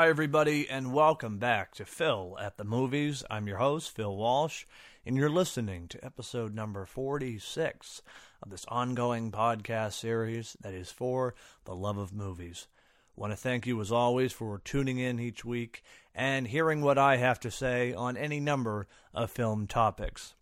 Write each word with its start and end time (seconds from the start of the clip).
Hi, 0.00 0.08
everybody, 0.08 0.66
and 0.66 0.94
welcome 0.94 1.36
back 1.36 1.74
to 1.74 1.84
Phil 1.84 2.34
at 2.40 2.56
the 2.56 2.64
Movies. 2.64 3.22
I'm 3.28 3.46
your 3.46 3.58
host, 3.58 3.94
Phil 3.94 4.16
Walsh, 4.16 4.64
and 5.04 5.14
you're 5.14 5.28
listening 5.28 5.88
to 5.88 6.02
episode 6.02 6.54
number 6.54 6.86
46 6.86 8.00
of 8.42 8.48
this 8.48 8.64
ongoing 8.68 9.30
podcast 9.30 9.92
series 9.92 10.56
that 10.62 10.72
is 10.72 10.90
for 10.90 11.34
the 11.66 11.74
love 11.74 11.98
of 11.98 12.14
movies. 12.14 12.66
I 13.14 13.20
want 13.20 13.34
to 13.34 13.36
thank 13.36 13.66
you, 13.66 13.78
as 13.82 13.92
always, 13.92 14.32
for 14.32 14.62
tuning 14.64 14.98
in 14.98 15.20
each 15.20 15.44
week 15.44 15.82
and 16.14 16.46
hearing 16.46 16.80
what 16.80 16.96
I 16.96 17.18
have 17.18 17.38
to 17.40 17.50
say 17.50 17.92
on 17.92 18.16
any 18.16 18.40
number 18.40 18.86
of 19.12 19.30
film 19.30 19.66
topics. 19.66 20.32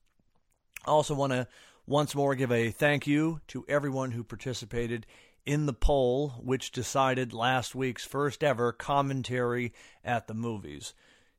I 0.87 0.91
also 0.93 1.17
want 1.17 1.33
to 1.33 1.49
once 1.85 2.15
more 2.15 2.37
give 2.37 2.53
a 2.53 2.71
thank 2.71 3.09
you 3.09 3.41
to 3.49 3.65
everyone 3.69 4.13
who 4.13 4.23
participated 4.23 5.05
in 5.49 5.65
the 5.65 5.73
poll, 5.73 6.35
which 6.43 6.73
decided 6.73 7.33
last 7.33 7.75
week's 7.75 8.05
first 8.05 8.45
ever 8.45 8.71
commentary 8.71 9.73
at 10.05 10.27
the 10.27 10.35
movies. 10.35 10.93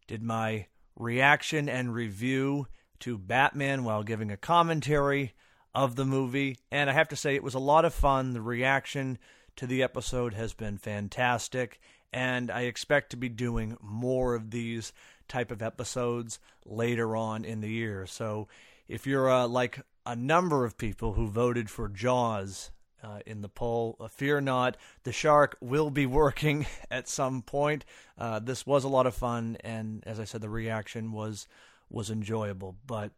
Did 0.08 0.24
my 0.24 0.66
reaction 0.96 1.70
and 1.70 1.94
review 1.94 2.66
to 3.02 3.20
Batman 3.20 3.84
while 3.84 4.02
giving 4.02 4.32
a 4.32 4.36
commentary 4.36 5.34
of 5.76 5.96
the 5.96 6.06
movie, 6.06 6.58
and 6.72 6.90
I 6.90 6.94
have 6.94 7.10
to 7.10 7.16
say 7.16 7.36
it 7.36 7.44
was 7.44 7.54
a 7.54 7.60
lot 7.60 7.86
of 7.86 7.94
fun. 7.94 8.34
The 8.34 8.42
reaction 8.42 9.20
to 9.58 9.68
the 9.68 9.84
episode 9.84 10.34
has 10.34 10.56
been 10.56 10.80
fantastic, 10.80 11.80
and 12.12 12.50
I 12.50 12.62
expect 12.62 13.12
to 13.12 13.18
be 13.18 13.30
doing 13.30 13.78
more 13.80 14.34
of 14.34 14.50
these 14.50 14.92
type 15.28 15.52
of 15.52 15.62
episodes 15.62 16.40
later 16.66 17.16
on 17.16 17.46
in 17.46 17.62
the 17.62 17.70
year. 17.70 18.08
So 18.08 18.48
if 18.88 19.06
you're 19.06 19.30
uh, 19.30 19.48
like 19.48 19.82
a 20.04 20.16
number 20.16 20.66
of 20.66 20.80
people 20.80 21.14
who 21.14 21.28
voted 21.28 21.70
for 21.70 21.88
Jaws 21.88 22.72
uh, 23.04 23.20
in 23.26 23.42
the 23.42 23.50
poll. 23.50 23.96
Uh, 24.00 24.08
fear 24.08 24.42
not, 24.42 24.78
the 25.04 25.12
shark 25.12 25.58
will 25.62 25.90
be 25.90 26.06
working 26.06 26.66
at 26.92 27.08
some 27.08 27.42
point. 27.42 27.86
Uh, 28.18 28.40
this 28.40 28.66
was 28.66 28.84
a 28.84 28.90
lot 28.90 29.08
of 29.08 29.16
fun, 29.16 29.58
and 29.62 30.04
as 30.06 30.20
I 30.20 30.24
said, 30.24 30.42
the 30.42 30.50
reaction 30.50 31.12
was 31.12 31.48
was 31.90 32.10
enjoyable. 32.10 32.76
But 32.86 33.12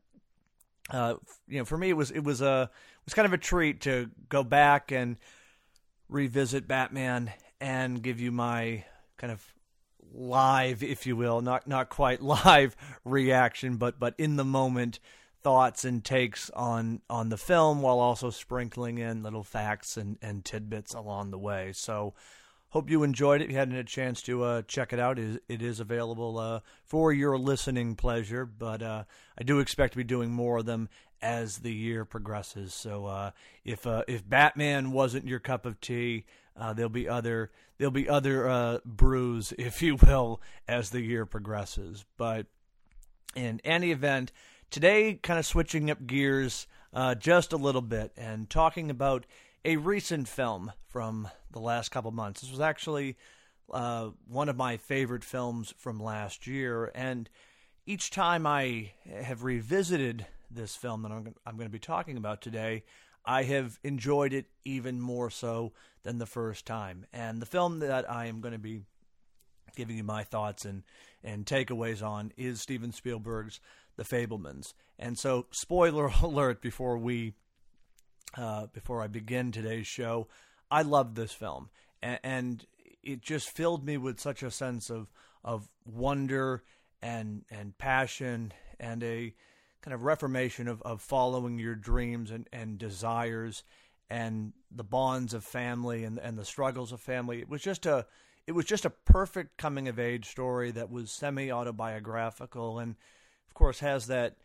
uh, 0.89 1.15
you 1.47 1.59
know, 1.59 1.65
for 1.65 1.77
me, 1.77 1.89
it 1.89 1.97
was 1.97 2.11
it 2.11 2.23
was 2.23 2.41
a 2.41 2.69
it 2.71 3.05
was 3.05 3.13
kind 3.13 3.25
of 3.25 3.33
a 3.33 3.37
treat 3.37 3.81
to 3.81 4.09
go 4.29 4.43
back 4.43 4.91
and 4.91 5.17
revisit 6.09 6.67
Batman 6.67 7.31
and 7.59 8.01
give 8.01 8.19
you 8.19 8.31
my 8.31 8.83
kind 9.17 9.31
of 9.31 9.43
live, 10.13 10.83
if 10.83 11.05
you 11.05 11.15
will, 11.15 11.41
not 11.41 11.67
not 11.67 11.89
quite 11.89 12.21
live 12.45 12.75
reaction, 13.05 13.77
but 13.77 13.99
but 13.99 14.13
in 14.17 14.35
the 14.35 14.45
moment 14.45 14.99
thoughts 15.43 15.85
and 15.85 16.03
takes 16.03 16.49
on 16.51 17.01
on 17.09 17.29
the 17.29 17.37
film 17.37 17.81
while 17.81 17.99
also 17.99 18.29
sprinkling 18.29 18.97
in 18.97 19.23
little 19.23 19.43
facts 19.43 19.97
and, 19.97 20.17
and 20.21 20.45
tidbits 20.45 20.93
along 20.93 21.31
the 21.31 21.37
way. 21.37 21.71
So 21.73 22.13
hope 22.69 22.89
you 22.89 23.03
enjoyed 23.03 23.41
it. 23.41 23.45
If 23.45 23.51
you 23.51 23.57
hadn't 23.57 23.75
had 23.75 23.85
a 23.85 23.89
chance 23.89 24.21
to 24.23 24.43
uh, 24.43 24.61
check 24.63 24.93
it 24.93 24.99
out, 24.99 25.19
it 25.19 25.25
is, 25.25 25.39
it 25.47 25.61
is 25.61 25.79
available 25.79 26.37
uh, 26.37 26.59
for 26.85 27.13
your 27.13 27.37
listening 27.37 27.95
pleasure. 27.95 28.45
But 28.45 28.81
uh, 28.81 29.03
I 29.37 29.43
do 29.43 29.59
expect 29.59 29.93
to 29.93 29.97
be 29.97 30.03
doing 30.03 30.31
more 30.31 30.59
of 30.59 30.65
them 30.65 30.89
as 31.21 31.59
the 31.59 31.73
year 31.73 32.05
progresses. 32.05 32.73
So 32.73 33.05
uh, 33.05 33.31
if 33.63 33.85
uh, 33.85 34.03
if 34.07 34.27
Batman 34.27 34.91
wasn't 34.91 35.27
your 35.27 35.39
cup 35.39 35.65
of 35.65 35.79
tea, 35.81 36.25
uh, 36.55 36.73
there'll 36.73 36.89
be 36.89 37.09
other 37.09 37.51
there'll 37.77 37.91
be 37.91 38.09
other 38.09 38.79
brews, 38.85 39.53
if 39.57 39.81
you 39.81 39.95
will, 39.95 40.41
as 40.67 40.89
the 40.89 41.01
year 41.01 41.25
progresses. 41.25 42.05
But 42.17 42.47
in 43.35 43.61
any 43.63 43.91
event 43.91 44.31
Today, 44.71 45.19
kind 45.21 45.37
of 45.37 45.45
switching 45.45 45.91
up 45.91 46.07
gears 46.07 46.65
uh, 46.93 47.13
just 47.13 47.51
a 47.51 47.57
little 47.57 47.81
bit 47.81 48.13
and 48.15 48.49
talking 48.49 48.89
about 48.89 49.25
a 49.65 49.75
recent 49.75 50.29
film 50.29 50.71
from 50.87 51.27
the 51.51 51.59
last 51.59 51.89
couple 51.89 52.09
months. 52.11 52.39
This 52.39 52.51
was 52.51 52.61
actually 52.61 53.17
uh, 53.69 54.11
one 54.29 54.47
of 54.47 54.55
my 54.55 54.77
favorite 54.77 55.25
films 55.25 55.73
from 55.77 55.99
last 55.99 56.47
year, 56.47 56.89
and 56.95 57.29
each 57.85 58.11
time 58.11 58.47
I 58.47 58.93
have 59.13 59.43
revisited 59.43 60.25
this 60.49 60.77
film 60.77 61.01
that 61.01 61.11
I'm, 61.11 61.35
I'm 61.45 61.57
going 61.57 61.67
to 61.67 61.69
be 61.69 61.77
talking 61.77 62.15
about 62.15 62.41
today, 62.41 62.85
I 63.25 63.43
have 63.43 63.77
enjoyed 63.83 64.31
it 64.31 64.45
even 64.63 65.01
more 65.01 65.29
so 65.29 65.73
than 66.03 66.17
the 66.17 66.25
first 66.25 66.65
time. 66.65 67.05
And 67.11 67.41
the 67.41 67.45
film 67.45 67.79
that 67.79 68.09
I 68.09 68.27
am 68.27 68.39
going 68.39 68.53
to 68.53 68.57
be 68.57 68.83
giving 69.75 69.97
you 69.97 70.03
my 70.05 70.23
thoughts 70.23 70.63
and, 70.63 70.83
and 71.23 71.45
takeaways 71.45 72.01
on 72.01 72.31
is 72.37 72.61
Steven 72.61 72.93
Spielberg's 72.93 73.59
the 74.01 74.15
Fabelmans. 74.15 74.73
And 74.97 75.17
so, 75.17 75.47
spoiler 75.51 76.11
alert 76.21 76.61
before 76.61 76.97
we 76.97 77.33
uh, 78.37 78.67
before 78.67 79.01
I 79.01 79.07
begin 79.07 79.51
today's 79.51 79.87
show, 79.87 80.27
I 80.69 80.83
loved 80.83 81.15
this 81.15 81.33
film, 81.33 81.69
and, 82.01 82.19
and 82.23 82.65
it 83.03 83.21
just 83.21 83.49
filled 83.49 83.85
me 83.85 83.97
with 83.97 84.19
such 84.19 84.43
a 84.43 84.51
sense 84.51 84.89
of 84.89 85.11
of 85.43 85.69
wonder 85.85 86.63
and 87.01 87.43
and 87.51 87.77
passion 87.77 88.53
and 88.79 89.03
a 89.03 89.33
kind 89.81 89.93
of 89.93 90.03
reformation 90.03 90.67
of, 90.67 90.81
of 90.83 91.01
following 91.01 91.57
your 91.57 91.75
dreams 91.75 92.29
and, 92.29 92.47
and 92.53 92.77
desires 92.77 93.63
and 94.09 94.53
the 94.69 94.83
bonds 94.83 95.33
of 95.33 95.43
family 95.43 96.03
and, 96.03 96.19
and 96.19 96.37
the 96.37 96.45
struggles 96.45 96.91
of 96.91 97.01
family. 97.01 97.39
It 97.39 97.49
was 97.49 97.61
just 97.61 97.85
a 97.85 98.05
it 98.47 98.53
was 98.53 98.65
just 98.65 98.85
a 98.85 98.89
perfect 98.89 99.57
coming 99.57 99.87
of 99.87 99.99
age 99.99 100.27
story 100.29 100.71
that 100.71 100.91
was 100.91 101.11
semi 101.11 101.51
autobiographical 101.51 102.79
and 102.79 102.95
of 103.51 103.55
course, 103.55 103.81
has 103.81 104.07
that 104.07 104.37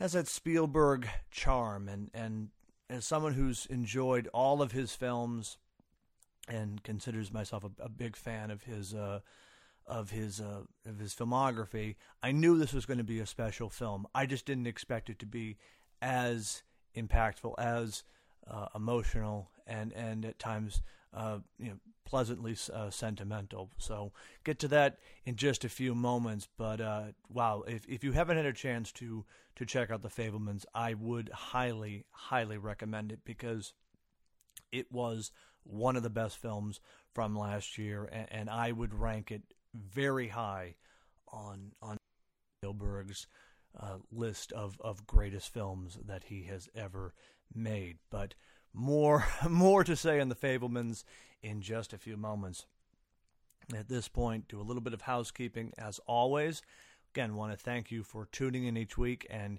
has 0.00 0.14
that 0.14 0.26
Spielberg 0.26 1.08
charm, 1.30 1.88
and 1.88 2.10
and 2.12 2.48
as 2.90 3.06
someone 3.06 3.34
who's 3.34 3.64
enjoyed 3.66 4.28
all 4.34 4.60
of 4.60 4.72
his 4.72 4.92
films 4.92 5.56
and 6.48 6.82
considers 6.82 7.32
myself 7.32 7.62
a, 7.62 7.70
a 7.84 7.88
big 7.88 8.16
fan 8.16 8.50
of 8.50 8.64
his 8.64 8.92
uh, 8.92 9.20
of 9.86 10.10
his 10.10 10.40
uh, 10.40 10.62
of 10.84 10.98
his 10.98 11.14
filmography, 11.14 11.94
I 12.24 12.32
knew 12.32 12.58
this 12.58 12.72
was 12.72 12.86
going 12.86 12.98
to 12.98 13.04
be 13.04 13.20
a 13.20 13.26
special 13.26 13.70
film. 13.70 14.04
I 14.12 14.26
just 14.26 14.46
didn't 14.46 14.66
expect 14.66 15.08
it 15.08 15.20
to 15.20 15.26
be 15.26 15.56
as 16.02 16.64
impactful, 16.96 17.54
as 17.56 18.02
uh, 18.50 18.66
emotional, 18.74 19.52
and 19.64 19.92
and 19.92 20.24
at 20.24 20.40
times 20.40 20.82
uh, 21.14 21.38
you 21.58 21.68
know 21.68 21.78
pleasantly 22.04 22.56
uh, 22.72 22.90
sentimental. 22.90 23.70
So 23.78 24.12
get 24.44 24.58
to 24.60 24.68
that 24.68 24.98
in 25.24 25.36
just 25.36 25.64
a 25.64 25.68
few 25.68 25.94
moments. 25.94 26.48
But 26.56 26.80
uh, 26.80 27.04
wow, 27.28 27.64
if 27.66 27.86
if 27.88 28.04
you 28.04 28.12
haven't 28.12 28.36
had 28.36 28.46
a 28.46 28.52
chance 28.52 28.92
to 28.92 29.24
to 29.56 29.64
check 29.66 29.90
out 29.90 30.02
the 30.02 30.08
Fabelmans, 30.08 30.64
I 30.74 30.94
would 30.94 31.30
highly 31.32 32.04
highly 32.10 32.58
recommend 32.58 33.12
it 33.12 33.20
because 33.24 33.72
it 34.72 34.90
was 34.92 35.30
one 35.62 35.96
of 35.96 36.02
the 36.02 36.10
best 36.10 36.36
films 36.36 36.80
from 37.14 37.36
last 37.36 37.78
year, 37.78 38.08
and, 38.10 38.26
and 38.30 38.50
I 38.50 38.72
would 38.72 38.92
rank 38.92 39.30
it 39.30 39.42
very 39.74 40.28
high 40.28 40.76
on 41.28 41.72
on 41.80 41.96
Spielberg's 42.60 43.26
uh, 43.78 43.98
list 44.12 44.52
of 44.52 44.80
of 44.80 45.06
greatest 45.06 45.52
films 45.52 45.98
that 46.06 46.24
he 46.24 46.44
has 46.44 46.68
ever 46.74 47.14
made. 47.54 47.98
But 48.10 48.34
more 48.74 49.26
more 49.48 49.84
to 49.84 49.96
say 49.96 50.20
on 50.20 50.28
the 50.28 50.34
Fabelmans 50.34 51.04
in 51.42 51.62
just 51.62 51.92
a 51.92 51.98
few 51.98 52.16
moments. 52.16 52.66
At 53.74 53.88
this 53.88 54.08
point, 54.08 54.48
do 54.48 54.60
a 54.60 54.62
little 54.62 54.82
bit 54.82 54.92
of 54.92 55.02
housekeeping 55.02 55.72
as 55.78 55.98
always. 56.06 56.60
Again, 57.14 57.34
want 57.34 57.52
to 57.52 57.56
thank 57.56 57.90
you 57.90 58.02
for 58.02 58.26
tuning 58.30 58.64
in 58.64 58.76
each 58.76 58.98
week 58.98 59.26
and 59.30 59.58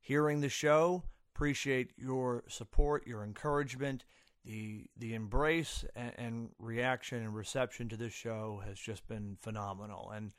hearing 0.00 0.40
the 0.40 0.48
show. 0.48 1.02
Appreciate 1.34 1.90
your 1.96 2.44
support, 2.48 3.06
your 3.06 3.24
encouragement, 3.24 4.04
the 4.44 4.86
the 4.96 5.14
embrace 5.14 5.84
and, 5.94 6.12
and 6.16 6.48
reaction 6.58 7.22
and 7.22 7.34
reception 7.34 7.88
to 7.88 7.96
this 7.96 8.12
show 8.12 8.62
has 8.66 8.78
just 8.78 9.06
been 9.06 9.36
phenomenal. 9.40 10.10
And 10.14 10.32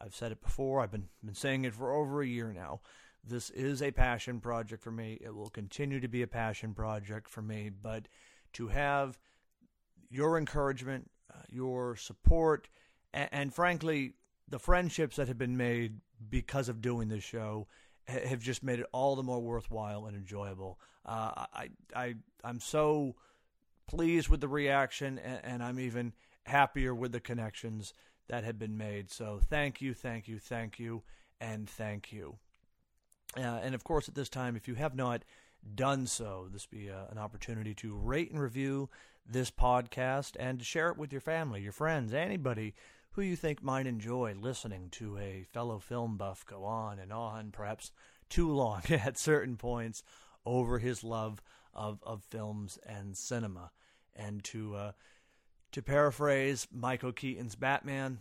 I've 0.00 0.14
said 0.14 0.32
it 0.32 0.42
before. 0.42 0.80
I've 0.80 0.90
been 0.90 1.08
been 1.22 1.34
saying 1.34 1.64
it 1.64 1.74
for 1.74 1.94
over 1.94 2.22
a 2.22 2.26
year 2.26 2.52
now. 2.52 2.80
This 3.28 3.50
is 3.50 3.82
a 3.82 3.90
passion 3.90 4.40
project 4.40 4.82
for 4.82 4.92
me. 4.92 5.18
It 5.20 5.34
will 5.34 5.50
continue 5.50 6.00
to 6.00 6.08
be 6.08 6.22
a 6.22 6.26
passion 6.26 6.74
project 6.74 7.28
for 7.28 7.42
me. 7.42 7.70
But 7.70 8.06
to 8.54 8.68
have 8.68 9.18
your 10.08 10.38
encouragement, 10.38 11.10
uh, 11.32 11.38
your 11.50 11.96
support, 11.96 12.68
and, 13.12 13.28
and, 13.32 13.54
frankly, 13.54 14.14
the 14.48 14.58
friendships 14.58 15.16
that 15.16 15.26
have 15.28 15.38
been 15.38 15.56
made 15.56 16.00
because 16.30 16.68
of 16.68 16.80
doing 16.80 17.08
this 17.08 17.24
show 17.24 17.66
ha- 18.08 18.26
have 18.26 18.40
just 18.40 18.62
made 18.62 18.78
it 18.78 18.86
all 18.92 19.16
the 19.16 19.22
more 19.22 19.40
worthwhile 19.40 20.06
and 20.06 20.16
enjoyable. 20.16 20.78
Uh, 21.04 21.46
I, 21.52 21.70
I, 21.94 22.14
I'm 22.44 22.60
so 22.60 23.16
pleased 23.88 24.28
with 24.28 24.40
the 24.40 24.48
reaction, 24.48 25.18
and, 25.18 25.40
and 25.42 25.62
I'm 25.62 25.80
even 25.80 26.12
happier 26.44 26.94
with 26.94 27.12
the 27.12 27.20
connections 27.20 27.92
that 28.28 28.44
have 28.44 28.58
been 28.58 28.76
made. 28.76 29.10
So 29.10 29.40
thank 29.42 29.80
you, 29.80 29.94
thank 29.94 30.28
you, 30.28 30.38
thank 30.38 30.78
you, 30.78 31.02
and 31.40 31.68
thank 31.68 32.12
you. 32.12 32.38
Uh, 33.36 33.60
and 33.62 33.74
of 33.74 33.84
course, 33.84 34.08
at 34.08 34.14
this 34.14 34.28
time, 34.28 34.56
if 34.56 34.68
you 34.68 34.74
have 34.74 34.94
not 34.94 35.24
done 35.74 36.06
so, 36.06 36.48
this 36.52 36.66
be 36.66 36.90
uh, 36.90 37.06
an 37.10 37.18
opportunity 37.18 37.74
to 37.74 37.94
rate 37.94 38.30
and 38.30 38.40
review 38.40 38.88
this 39.28 39.50
podcast 39.50 40.36
and 40.38 40.58
to 40.58 40.64
share 40.64 40.90
it 40.90 40.98
with 40.98 41.12
your 41.12 41.20
family, 41.20 41.60
your 41.60 41.72
friends, 41.72 42.14
anybody 42.14 42.74
who 43.12 43.22
you 43.22 43.34
think 43.34 43.62
might 43.62 43.86
enjoy 43.86 44.34
listening 44.38 44.88
to 44.90 45.18
a 45.18 45.44
fellow 45.52 45.78
film 45.78 46.16
buff 46.16 46.44
go 46.46 46.64
on 46.64 46.98
and 46.98 47.12
on, 47.12 47.50
perhaps 47.50 47.90
too 48.28 48.50
long 48.50 48.82
at 48.90 49.18
certain 49.18 49.56
points, 49.56 50.02
over 50.44 50.78
his 50.78 51.02
love 51.02 51.42
of, 51.74 51.98
of 52.04 52.22
films 52.22 52.78
and 52.86 53.16
cinema. 53.16 53.70
And 54.14 54.44
to 54.44 54.74
uh, 54.76 54.92
to 55.72 55.82
paraphrase 55.82 56.66
Michael 56.72 57.12
Keaton's 57.12 57.54
Batman, 57.54 58.20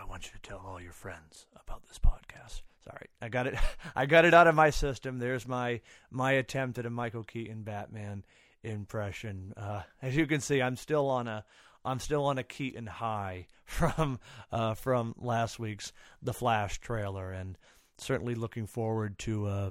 I 0.00 0.04
want 0.04 0.26
you 0.26 0.32
to 0.32 0.48
tell 0.48 0.62
all 0.66 0.80
your 0.80 0.92
friends 0.92 1.46
about 1.62 1.86
this 1.86 1.98
podcast. 1.98 2.62
Sorry, 2.84 3.08
I 3.20 3.28
got 3.28 3.46
it. 3.46 3.56
I 3.94 4.06
got 4.06 4.24
it 4.24 4.32
out 4.32 4.46
of 4.46 4.54
my 4.54 4.70
system. 4.70 5.18
There's 5.18 5.46
my 5.46 5.82
my 6.10 6.32
attempt 6.32 6.78
at 6.78 6.86
a 6.86 6.90
Michael 6.90 7.22
Keaton 7.22 7.62
Batman 7.64 8.24
impression. 8.62 9.52
Uh, 9.56 9.82
as 10.00 10.16
you 10.16 10.26
can 10.26 10.40
see, 10.40 10.62
I'm 10.62 10.76
still 10.76 11.10
on 11.10 11.28
a 11.28 11.44
I'm 11.84 11.98
still 11.98 12.24
on 12.24 12.38
a 12.38 12.42
Keaton 12.42 12.86
high 12.86 13.46
from 13.64 14.20
uh, 14.50 14.72
from 14.74 15.14
last 15.18 15.58
week's 15.58 15.92
The 16.22 16.32
Flash 16.32 16.80
trailer, 16.80 17.30
and 17.30 17.58
certainly 17.98 18.34
looking 18.34 18.66
forward 18.66 19.18
to 19.20 19.46
uh, 19.46 19.70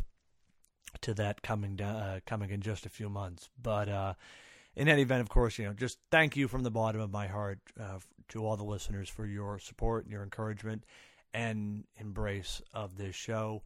to 1.02 1.16
that 1.16 1.42
coming 1.42 1.76
down, 1.76 1.96
uh, 1.96 2.20
coming 2.28 2.52
in 2.52 2.62
just 2.62 2.86
a 2.86 2.90
few 2.90 3.10
months. 3.10 3.50
But 3.60 3.90
uh, 3.90 4.14
in 4.80 4.88
any 4.88 5.02
event, 5.02 5.20
of 5.20 5.28
course, 5.28 5.60
you 5.60 5.66
know, 5.66 5.74
just 5.74 5.98
thank 6.10 6.38
you 6.38 6.48
from 6.48 6.64
the 6.64 6.72
bottom 6.72 7.02
of 7.02 7.12
my 7.12 7.28
heart 7.28 7.60
uh, 7.78 8.00
to 8.30 8.46
all 8.46 8.56
the 8.56 8.64
listeners 8.64 9.10
for 9.10 9.26
your 9.26 9.60
support 9.60 10.06
and 10.06 10.14
your 10.14 10.24
encouragement 10.24 10.86
and 11.34 11.84
embrace 11.98 12.62
of 12.74 12.96
this 12.98 13.14
show. 13.14 13.62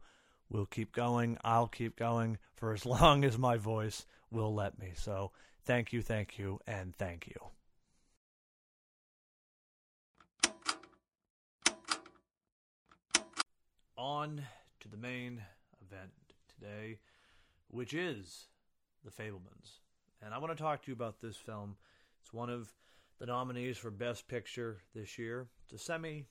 We'll 0.50 0.66
keep 0.66 0.90
going. 0.90 1.38
I'll 1.44 1.68
keep 1.68 1.94
going 1.94 2.38
for 2.56 2.72
as 2.72 2.84
long 3.00 3.24
as 3.24 3.38
my 3.38 3.56
voice 3.56 4.06
will 4.32 4.52
let 4.52 4.76
me. 4.76 4.90
So 4.96 5.30
thank 5.62 5.92
you, 5.92 6.02
thank 6.02 6.36
you, 6.36 6.58
and 6.66 6.96
thank 6.96 7.28
you. 7.28 7.40
On 13.96 14.42
to 14.80 14.88
the 14.88 14.96
main 14.96 15.42
event 15.80 16.10
today, 16.48 16.98
which 17.68 17.94
is 17.94 18.46
The 19.04 19.12
Fabelmans. 19.12 19.83
And 20.24 20.32
I 20.32 20.38
want 20.38 20.56
to 20.56 20.62
talk 20.62 20.82
to 20.82 20.90
you 20.90 20.94
about 20.94 21.20
this 21.20 21.36
film. 21.36 21.76
It's 22.22 22.32
one 22.32 22.48
of 22.48 22.72
the 23.18 23.26
nominees 23.26 23.76
for 23.76 23.90
Best 23.90 24.26
Picture 24.26 24.78
this 24.94 25.18
year. 25.18 25.48
It's 25.64 25.82
a 25.82 25.84
semi 25.84 26.24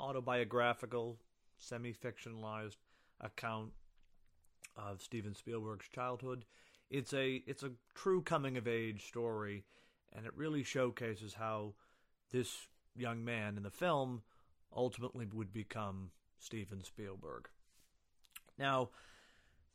autobiographical, 0.00 1.18
semi 1.56 1.92
fictionalized 1.92 2.78
account 3.20 3.70
of 4.76 5.00
Steven 5.00 5.34
Spielberg's 5.34 5.88
childhood. 5.88 6.44
It's 6.90 7.12
a 7.14 7.42
it's 7.46 7.62
a 7.62 7.70
true 7.94 8.22
coming 8.22 8.56
of 8.56 8.66
age 8.66 9.06
story, 9.06 9.64
and 10.12 10.26
it 10.26 10.36
really 10.36 10.64
showcases 10.64 11.34
how 11.34 11.74
this 12.32 12.66
young 12.96 13.24
man 13.24 13.56
in 13.56 13.62
the 13.62 13.70
film 13.70 14.22
ultimately 14.74 15.26
would 15.32 15.52
become 15.52 16.10
Steven 16.38 16.82
Spielberg. 16.82 17.48
Now, 18.58 18.90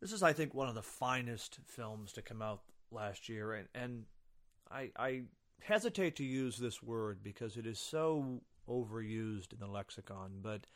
this 0.01 0.11
is, 0.11 0.21
I 0.21 0.33
think, 0.33 0.53
one 0.53 0.67
of 0.67 0.75
the 0.75 0.81
finest 0.81 1.59
films 1.65 2.11
to 2.13 2.21
come 2.21 2.41
out 2.41 2.61
last 2.91 3.29
year, 3.29 3.53
and, 3.53 3.67
and 3.75 4.05
I, 4.71 4.91
I 4.97 5.21
hesitate 5.61 6.15
to 6.17 6.23
use 6.23 6.57
this 6.57 6.81
word 6.81 7.19
because 7.23 7.57
it 7.57 7.65
is 7.65 7.79
so 7.79 8.41
overused 8.69 9.53
in 9.53 9.59
the 9.59 9.67
lexicon, 9.67 10.39
but 10.41 10.67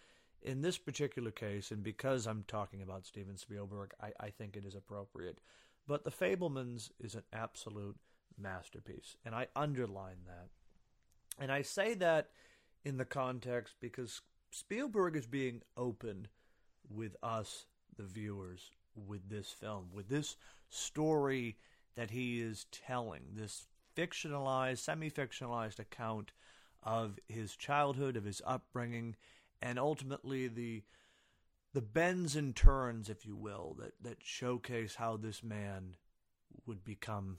in 0.42 0.62
this 0.62 0.78
particular 0.78 1.32
case, 1.32 1.72
and 1.72 1.84
because 1.84 2.26
I'm 2.26 2.44
talking 2.48 2.82
about 2.82 3.06
Steven 3.06 3.38
Spielberg, 3.38 3.94
I, 4.02 4.12
I 4.20 4.30
think 4.30 4.56
it 4.56 4.66
is 4.66 4.76
appropriate. 4.76 5.40
But 5.88 6.04
The 6.04 6.12
Fabelmans 6.12 6.90
is 7.00 7.16
an 7.16 7.24
absolute 7.34 7.98
masterpiece, 8.38 9.18
and 9.26 9.36
I 9.36 9.48
underline 9.56 10.24
that. 10.26 10.50
And 11.40 11.52
I 11.52 11.62
say 11.62 11.94
that 11.96 12.30
in 12.84 12.98
the 12.98 13.06
context 13.06 13.76
because 13.80 14.22
Spielberg 14.52 15.16
is 15.16 15.28
being 15.28 15.62
open 15.78 16.28
with 16.90 17.16
us, 17.24 17.66
the 17.98 18.04
viewers, 18.04 18.72
with 18.96 19.30
this 19.30 19.50
film, 19.52 19.88
with 19.94 20.10
this 20.10 20.36
story 20.70 21.58
that 21.96 22.12
he 22.12 22.42
is 22.42 22.66
telling, 22.72 23.22
this 23.36 23.68
fictionalized, 23.96 24.80
semi 24.80 25.10
fictionalized 25.10 25.80
account 25.80 26.32
of 26.84 27.20
his 27.28 27.56
childhood, 27.56 28.16
of 28.16 28.24
his 28.24 28.42
upbringing, 28.46 29.16
and 29.62 29.78
ultimately 29.78 30.48
the 30.48 30.84
the 31.74 31.82
bends 31.82 32.36
and 32.36 32.56
turns, 32.56 33.10
if 33.10 33.26
you 33.26 33.36
will, 33.36 33.78
that, 33.80 33.94
that 34.02 34.18
showcase 34.22 34.96
how 34.96 35.16
this 35.16 35.42
man 35.42 35.96
would 36.66 36.84
become 36.84 37.38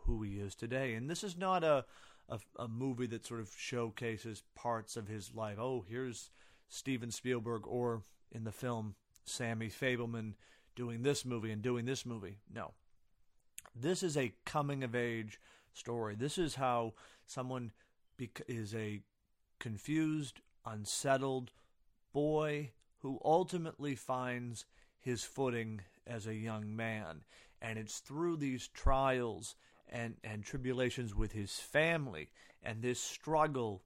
who 0.00 0.22
he 0.22 0.40
is 0.40 0.54
today. 0.54 0.94
And 0.94 1.08
this 1.08 1.22
is 1.22 1.36
not 1.36 1.62
a, 1.62 1.84
a, 2.28 2.40
a 2.58 2.66
movie 2.66 3.06
that 3.06 3.24
sort 3.24 3.40
of 3.40 3.52
showcases 3.56 4.42
parts 4.56 4.96
of 4.96 5.06
his 5.06 5.32
life. 5.32 5.58
Oh, 5.60 5.84
here's 5.88 6.30
Steven 6.68 7.12
Spielberg, 7.12 7.68
or 7.68 8.02
in 8.32 8.42
the 8.42 8.50
film, 8.50 8.96
Sammy 9.24 9.68
Fabelman 9.68 10.34
doing 10.74 11.02
this 11.02 11.24
movie 11.24 11.52
and 11.52 11.62
doing 11.62 11.84
this 11.84 12.04
movie. 12.04 12.38
No. 12.52 12.72
This 13.74 14.02
is 14.02 14.16
a 14.16 14.34
coming 14.44 14.82
of 14.82 14.94
age 14.94 15.40
story. 15.72 16.14
This 16.14 16.38
is 16.38 16.56
how 16.56 16.94
someone 17.26 17.72
is 18.48 18.74
a 18.74 19.00
confused, 19.58 20.40
unsettled 20.66 21.50
boy 22.12 22.72
who 22.98 23.20
ultimately 23.24 23.94
finds 23.94 24.64
his 24.98 25.22
footing 25.22 25.82
as 26.06 26.26
a 26.26 26.34
young 26.34 26.74
man. 26.74 27.22
And 27.62 27.78
it's 27.78 27.98
through 27.98 28.36
these 28.36 28.68
trials 28.68 29.54
and, 29.88 30.16
and 30.24 30.44
tribulations 30.44 31.14
with 31.14 31.32
his 31.32 31.58
family 31.58 32.30
and 32.62 32.82
this 32.82 33.00
struggle 33.00 33.82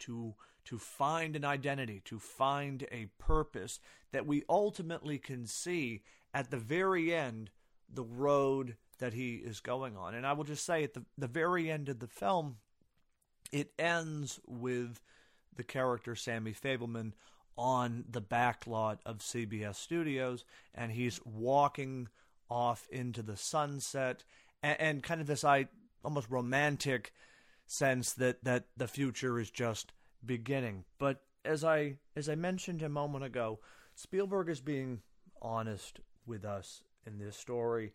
to 0.00 0.34
to 0.64 0.78
find 0.78 1.36
an 1.36 1.44
identity, 1.44 2.00
to 2.06 2.18
find 2.18 2.86
a 2.90 3.06
purpose 3.18 3.80
that 4.12 4.26
we 4.26 4.42
ultimately 4.48 5.18
can 5.18 5.46
see 5.46 6.02
at 6.32 6.50
the 6.50 6.56
very 6.56 7.14
end 7.14 7.50
the 7.92 8.04
road 8.04 8.76
that 8.98 9.12
he 9.12 9.34
is 9.34 9.60
going 9.60 9.96
on. 9.96 10.14
And 10.14 10.26
I 10.26 10.32
will 10.32 10.44
just 10.44 10.64
say 10.64 10.84
at 10.84 10.94
the, 10.94 11.04
the 11.18 11.26
very 11.26 11.70
end 11.70 11.88
of 11.88 11.98
the 11.98 12.06
film, 12.06 12.56
it 13.52 13.72
ends 13.78 14.40
with 14.46 15.00
the 15.56 15.64
character 15.64 16.14
Sammy 16.14 16.52
Fabelman 16.52 17.12
on 17.56 18.04
the 18.10 18.20
back 18.20 18.66
lot 18.66 19.00
of 19.06 19.18
CBS 19.18 19.76
Studios, 19.76 20.44
and 20.74 20.90
he's 20.90 21.20
walking 21.24 22.08
off 22.50 22.86
into 22.90 23.22
the 23.22 23.36
sunset, 23.36 24.24
and, 24.62 24.80
and 24.80 25.02
kind 25.02 25.20
of 25.20 25.26
this 25.26 25.44
I 25.44 25.68
almost 26.04 26.28
romantic 26.30 27.12
sense 27.66 28.12
that 28.14 28.42
that 28.44 28.64
the 28.76 28.88
future 28.88 29.38
is 29.38 29.50
just 29.50 29.92
beginning. 30.24 30.84
But 30.98 31.22
as 31.44 31.64
I 31.64 31.98
as 32.16 32.28
I 32.28 32.34
mentioned 32.34 32.82
a 32.82 32.88
moment 32.88 33.24
ago, 33.24 33.60
Spielberg 33.94 34.48
is 34.48 34.60
being 34.60 35.02
honest 35.40 36.00
with 36.26 36.44
us 36.44 36.82
in 37.06 37.18
this 37.18 37.36
story, 37.36 37.92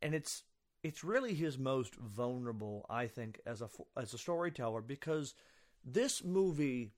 and 0.00 0.14
it's 0.14 0.44
it's 0.82 1.04
really 1.04 1.34
his 1.34 1.58
most 1.58 1.94
vulnerable, 1.94 2.86
I 2.90 3.06
think, 3.06 3.40
as 3.46 3.62
a 3.62 3.68
as 3.96 4.14
a 4.14 4.18
storyteller 4.18 4.80
because 4.80 5.34
this 5.84 6.24
movie 6.24 6.92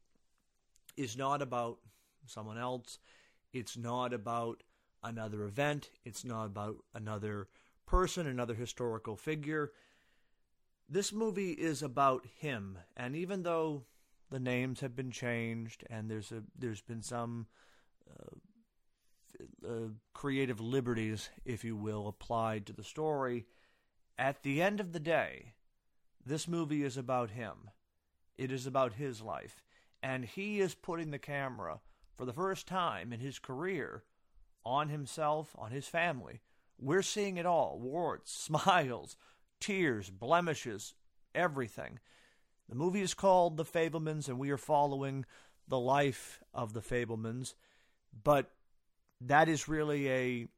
is 0.97 1.17
not 1.17 1.43
about 1.43 1.79
someone 2.27 2.59
else. 2.59 2.99
It's 3.53 3.77
not 3.77 4.13
about 4.13 4.63
another 5.03 5.45
event. 5.45 5.91
It's 6.05 6.25
not 6.25 6.47
about 6.47 6.77
another 6.95 7.49
person, 7.87 8.27
another 8.27 8.55
historical 8.55 9.17
figure. 9.17 9.73
This 10.89 11.13
movie 11.13 11.53
is 11.53 11.83
about 11.83 12.27
him, 12.39 12.79
and 12.97 13.17
even 13.17 13.43
though 13.43 13.85
the 14.31 14.41
names 14.41 14.81
have 14.81 14.97
been 14.97 15.11
changed 15.11 15.85
and 15.89 16.11
there's 16.11 16.33
a 16.33 16.43
there's 16.59 16.81
been 16.81 17.03
some 17.03 17.47
uh, 18.11 18.37
uh, 19.67 19.89
creative 20.13 20.61
liberties, 20.61 21.31
if 21.45 21.65
you 21.65 21.77
will, 21.77 22.09
applied 22.09 22.67
to 22.67 22.73
the 22.73 22.85
story, 22.85 23.47
at 24.19 24.43
the 24.43 24.63
end 24.63 24.81
of 24.81 24.93
the 24.93 25.01
day, 25.01 25.55
this 26.25 26.49
movie 26.49 26.83
is 26.83 26.97
about 26.97 27.31
him. 27.31 27.71
It 28.39 28.51
is 28.51 28.67
about 28.67 28.95
his 28.95 29.21
life. 29.21 29.63
And 30.03 30.25
he 30.25 30.61
is 30.61 30.75
putting 30.75 31.11
the 31.11 31.19
camera, 31.19 31.81
for 32.17 32.25
the 32.25 32.33
first 32.33 32.67
time 32.67 33.13
in 33.13 33.21
his 33.21 33.39
career, 33.39 34.05
on 34.65 34.89
himself, 34.89 35.55
on 35.59 35.71
his 35.71 35.87
family. 35.87 36.41
We're 36.79 37.03
seeing 37.03 37.37
it 37.37 37.47
all 37.47 37.79
warts, 37.81 38.33
smiles, 38.39 39.17
tears, 39.61 40.11
blemishes, 40.11 40.95
everything. 41.35 41.99
The 42.69 42.75
movie 42.75 43.03
is 43.03 43.15
called 43.15 43.57
The 43.57 43.65
Fabelmans, 43.65 44.29
and 44.29 44.39
we 44.39 44.51
are 44.51 44.57
following 44.57 45.27
the 45.69 45.79
life 45.79 46.41
of 46.53 46.73
the 46.73 46.81
Fabelmans. 46.81 47.55
But 48.23 48.54
that 49.27 49.49
is 49.49 49.69
really 49.69 50.09
a, 50.09 50.49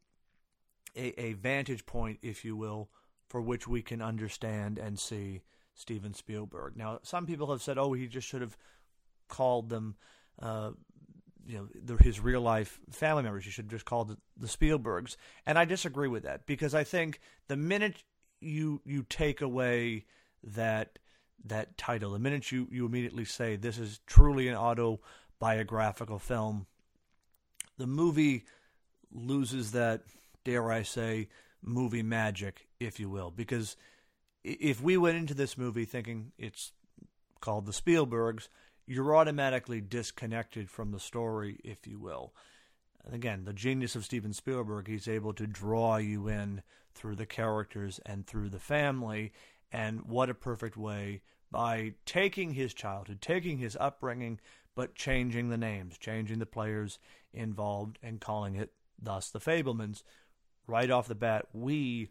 a, 0.97 1.21
a 1.21 1.33
vantage 1.35 1.87
point, 1.87 2.19
if 2.23 2.45
you 2.45 2.57
will, 2.57 2.89
for 3.29 3.41
which 3.41 3.67
we 3.67 3.83
can 3.83 4.01
understand 4.01 4.79
and 4.79 4.99
see 4.99 5.43
Steven 5.75 6.15
Spielberg. 6.15 6.77
Now, 6.77 7.01
some 7.03 7.27
people 7.27 7.51
have 7.51 7.63
said, 7.63 7.79
"Oh, 7.79 7.93
he 7.93 8.07
just 8.07 8.27
should 8.27 8.41
have 8.41 8.57
called 9.29 9.69
them." 9.69 9.97
Uh, 10.41 10.73
you 11.47 11.59
know 11.59 11.69
the, 11.75 12.03
his 12.03 12.21
real 12.21 12.41
life 12.41 12.81
family 12.91 13.23
members. 13.23 13.47
You 13.47 13.53
should 13.53 13.71
just 13.71 13.85
call 13.85 14.05
the, 14.05 14.17
the 14.37 14.49
Spielbergs, 14.49 15.17
and 15.47 15.59
I 15.59 15.65
disagree 15.65 16.09
with 16.09 16.25
that 16.25 16.47
because 16.47 16.75
I 16.75 16.85
think 16.85 17.21
the 17.49 17.57
minute 17.57 18.03
you 18.41 18.81
you 18.85 19.05
take 19.09 19.41
away 19.41 20.07
that 20.43 20.99
that 21.45 21.77
title, 21.79 22.13
the 22.13 22.19
minute 22.19 22.51
you 22.51 22.69
you 22.71 22.87
immediately 22.87 23.25
say 23.25 23.57
this 23.57 23.79
is 23.79 24.01
truly 24.07 24.49
an 24.49 24.57
autobiographical 24.57 26.19
film, 26.19 26.67
the 27.79 27.87
movie 27.87 28.45
loses 29.17 29.73
that 29.73 30.03
dare 30.45 30.71
I 30.71 30.83
say 30.83 31.29
movie 31.63 32.03
magic, 32.03 32.69
if 32.79 33.01
you 33.01 33.09
will, 33.09 33.31
because 33.31 33.77
if 34.45 34.81
we 34.81 34.97
went 34.97 35.17
into 35.17 35.35
this 35.35 35.59
movie 35.59 35.85
thinking 35.85 36.33
it's 36.39 36.73
called 37.41 37.67
the 37.67 37.73
Spielbergs, 37.73 38.49
you're 38.87 39.17
automatically 39.17 39.81
disconnected 39.81 40.71
from 40.71 40.93
the 40.93 41.01
story, 41.01 41.59
if 41.65 41.87
you 41.87 41.99
will. 41.99 42.33
And 43.05 43.15
again, 43.15 43.45
the 43.45 43.53
genius 43.53 43.97
of 43.97 44.05
Steven 44.05 44.33
Spielberg, 44.33 44.89
he's 44.89 45.09
able 45.09 45.33
to 45.35 45.47
draw 45.47 45.97
you 45.97 46.29
in 46.29 46.63
through 46.95 47.17
the 47.17 47.27
characters 47.27 48.01
and 48.07 48.27
through 48.27 48.51
the 48.51 48.61
family. 48.61 49.33
And 49.73 50.03
what 50.07 50.31
a 50.31 50.35
perfect 50.35 50.77
way 50.77 51.23
by 51.51 51.95
taking 52.05 52.53
his 52.53 52.75
childhood, 52.75 53.21
taking 53.21 53.59
his 53.59 53.77
upbringing, 53.79 54.41
but 54.75 54.95
changing 54.95 55.49
the 55.49 55.57
names, 55.57 55.99
changing 55.99 56.39
the 56.39 56.47
players 56.47 56.99
involved, 57.33 57.99
and 58.03 58.21
calling 58.21 58.55
it 58.55 58.73
thus 59.01 59.31
the 59.31 59.41
Fabelmans, 59.41 60.03
Right 60.69 60.91
off 60.91 61.07
the 61.07 61.15
bat, 61.15 61.47
we, 61.53 62.11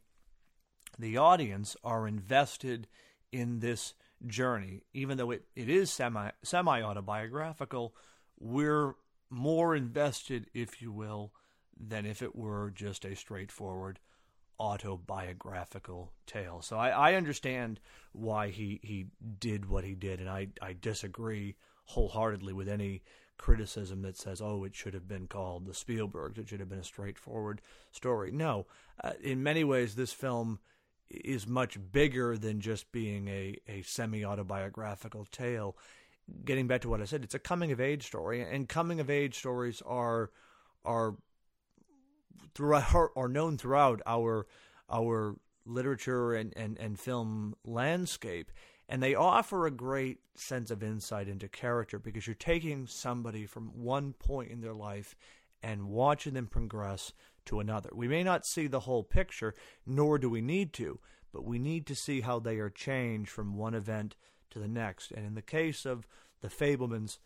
the 0.98 1.18
audience, 1.18 1.76
are 1.84 2.08
invested 2.08 2.88
in 3.32 3.60
this 3.60 3.94
journey. 4.26 4.84
Even 4.94 5.18
though 5.18 5.32
it, 5.32 5.44
it 5.56 5.68
is 5.68 5.92
semi 5.92 6.32
semi 6.42 6.82
autobiographical, 6.82 7.94
we're 8.40 8.96
more 9.30 9.76
invested, 9.76 10.48
if 10.54 10.82
you 10.82 10.94
will, 10.94 11.34
than 11.78 12.06
if 12.06 12.22
it 12.22 12.34
were 12.34 12.72
just 12.74 13.04
a 13.04 13.16
straightforward 13.16 14.00
autobiographical 14.58 16.14
tale. 16.26 16.62
So 16.62 16.78
I, 16.78 16.90
I 16.90 17.14
understand 17.16 17.82
why 18.14 18.52
he, 18.52 18.80
he 18.82 19.08
did 19.38 19.68
what 19.68 19.84
he 19.84 19.96
did, 19.96 20.22
and 20.22 20.30
I, 20.30 20.48
I 20.62 20.78
disagree 20.80 21.56
wholeheartedly 21.88 22.54
with 22.54 22.70
any 22.70 23.04
criticism 23.38 24.02
that 24.04 24.18
says, 24.18 24.42
oh, 24.42 24.64
it 24.64 24.76
should 24.76 24.94
have 24.94 25.08
been 25.08 25.28
called 25.28 25.66
the 25.66 25.74
Spielberg. 25.74 26.38
It 26.38 26.50
should 26.50 26.60
have 26.60 26.70
been 26.70 26.80
a 26.80 26.84
straightforward 26.84 27.62
story. 27.92 28.32
No, 28.32 28.66
uh, 29.04 29.14
in 29.22 29.44
many 29.44 29.64
ways, 29.64 29.96
this 29.96 30.14
film 30.14 30.60
is 31.10 31.48
much 31.48 31.78
bigger 31.92 32.38
than 32.38 32.60
just 32.60 32.92
being 32.92 33.28
a, 33.28 33.58
a 33.68 33.82
semi 33.84 34.26
autobiographical 34.26 35.26
tale. 35.32 35.78
Getting 36.44 36.68
back 36.68 36.82
to 36.82 36.90
what 36.90 37.02
I 37.02 37.06
said, 37.06 37.24
it's 37.24 37.36
a 37.36 37.40
coming 37.40 37.72
of 37.72 37.80
age 37.80 38.06
story, 38.08 38.42
and 38.42 38.68
coming 38.68 39.00
of 39.00 39.10
age 39.10 39.38
stories 39.38 39.82
are 39.86 40.32
are 40.84 41.16
throughout 42.56 43.12
are 43.16 43.28
known 43.28 43.58
throughout 43.58 44.02
our 44.08 44.48
our 44.90 45.36
literature 45.66 46.34
and, 46.34 46.54
and, 46.56 46.78
and 46.78 47.00
film 47.00 47.56
landscape. 47.66 48.52
And 48.88 49.02
they 49.02 49.16
offer 49.16 49.66
a 49.66 49.72
great 49.72 50.20
sense 50.36 50.70
of 50.70 50.84
insight 50.84 51.28
into 51.28 51.48
character 51.48 51.98
because 51.98 52.28
you're 52.28 52.36
taking 52.36 52.88
somebody 52.88 53.46
from 53.46 53.72
one 53.74 54.14
point 54.14 54.52
in 54.52 54.62
their 54.62 54.76
life 54.76 55.16
and 55.64 55.90
watching 55.90 56.34
them 56.34 56.48
progress 56.48 57.12
to 57.46 57.60
another. 57.60 57.90
We 57.94 58.08
may 58.08 58.24
not 58.24 58.46
see 58.46 58.68
the 58.68 58.82
whole 58.82 59.04
picture, 59.04 59.56
nor 59.86 60.20
do 60.20 60.30
we 60.30 60.42
need 60.42 60.74
to, 60.74 61.00
but 61.34 61.46
we 61.46 61.58
need 61.58 61.86
to 61.88 61.96
see 61.96 62.22
how 62.22 62.40
they 62.40 62.58
are 62.58 62.70
changed 62.70 63.32
from 63.32 63.56
one 63.56 63.74
event 63.74 64.16
to 64.52 64.60
the 64.60 64.68
next. 64.68 65.12
And 65.12 65.26
in 65.26 65.34
the 65.34 65.42
case 65.42 65.86
of 65.86 66.08
the 66.42 66.50
Fabelmans, 66.50 67.18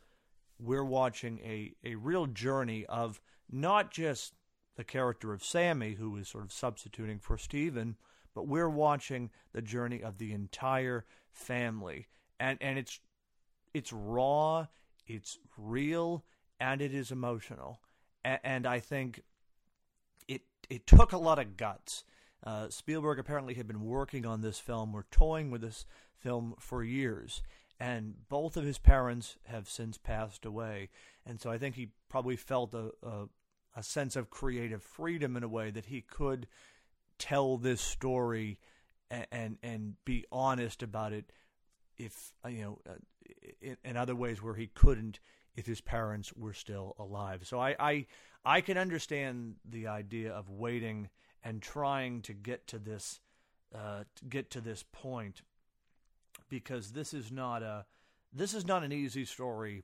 we're 0.59 0.83
watching 0.83 1.39
a, 1.39 1.73
a 1.83 1.95
real 1.95 2.25
journey 2.25 2.85
of 2.87 3.21
not 3.51 3.91
just 3.91 4.33
the 4.75 4.83
character 4.83 5.33
of 5.33 5.43
Sammy, 5.43 5.93
who 5.93 6.15
is 6.17 6.29
sort 6.29 6.43
of 6.43 6.53
substituting 6.53 7.19
for 7.19 7.37
Steven, 7.37 7.97
but 8.33 8.47
we're 8.47 8.69
watching 8.69 9.29
the 9.51 9.61
journey 9.61 10.01
of 10.01 10.17
the 10.17 10.31
entire 10.31 11.05
family. 11.31 12.07
And 12.39 12.57
and 12.62 12.77
it's 12.77 13.00
it's 13.74 13.93
raw, 13.93 14.67
it's 15.07 15.38
real, 15.57 16.24
and 16.59 16.81
it 16.81 16.93
is 16.93 17.12
emotional. 17.12 17.81
And, 18.24 18.39
and 18.43 18.67
I 18.67 18.79
think 18.79 19.24
it 20.27 20.41
it 20.69 20.88
took 20.88 21.12
a 21.12 21.17
lot 21.17 21.39
of 21.39 21.57
guts. 21.57 22.03
Uh, 22.43 22.69
Spielberg 22.69 23.19
apparently 23.19 23.55
had 23.55 23.67
been 23.67 23.83
working 23.83 24.25
on 24.25 24.41
this 24.41 24.59
film, 24.59 24.95
or 24.95 25.05
toying 25.12 25.51
with 25.51 25.62
this 25.62 25.86
film 26.17 26.55
for 26.57 26.83
years, 26.83 27.43
and 27.79 28.15
both 28.29 28.55
of 28.55 28.63
his 28.63 28.77
parents 28.77 29.38
have 29.45 29.69
since 29.69 29.98
passed 29.98 30.45
away. 30.45 30.89
And 31.25 31.39
so 31.41 31.51
I 31.51 31.57
think 31.57 31.75
he 31.75 31.89
probably 32.07 32.38
felt 32.38 32.74
a, 32.74 32.91
a, 33.03 33.25
a 33.75 33.83
sense 33.83 34.15
of 34.15 34.29
creative 34.29 34.81
freedom 34.81 35.36
in 35.36 35.43
a 35.43 35.50
way 35.50 35.69
that 35.69 35.88
he 35.88 36.01
could 36.01 36.48
tell 37.17 37.57
this 37.57 37.81
story 37.81 38.57
and 39.09 39.57
and, 39.63 39.95
be 40.05 40.25
honest 40.31 40.83
about 40.83 41.13
it 41.13 41.31
if 41.97 42.33
uh, 42.45 42.49
you 42.49 42.61
know 42.61 42.79
uh, 42.89 42.93
in, 43.61 43.77
in, 43.83 43.97
other 43.97 44.15
ways 44.15 44.41
where 44.41 44.55
he 44.55 44.67
couldn't 44.67 45.19
if 45.55 45.65
his 45.65 45.81
parents 45.81 46.31
were 46.33 46.53
still 46.53 46.95
alive. 46.99 47.41
So 47.45 47.59
I, 47.59 47.75
I 47.79 48.05
i 48.45 48.61
can 48.61 48.77
understand 48.77 49.55
the 49.69 49.87
idea 49.87 50.31
of 50.31 50.49
waiting 50.49 51.09
and 51.43 51.61
trying 51.61 52.21
to 52.21 52.33
get 52.33 52.67
to 52.67 52.79
this 52.79 53.19
uh, 53.75 54.03
get 54.27 54.49
to 54.51 54.61
this 54.61 54.83
point 54.91 55.41
because 56.49 56.91
this 56.91 57.13
is 57.13 57.31
not 57.31 57.61
a 57.61 57.85
this 58.33 58.53
is 58.53 58.65
not 58.65 58.83
an 58.83 58.91
easy 58.91 59.25
story 59.25 59.83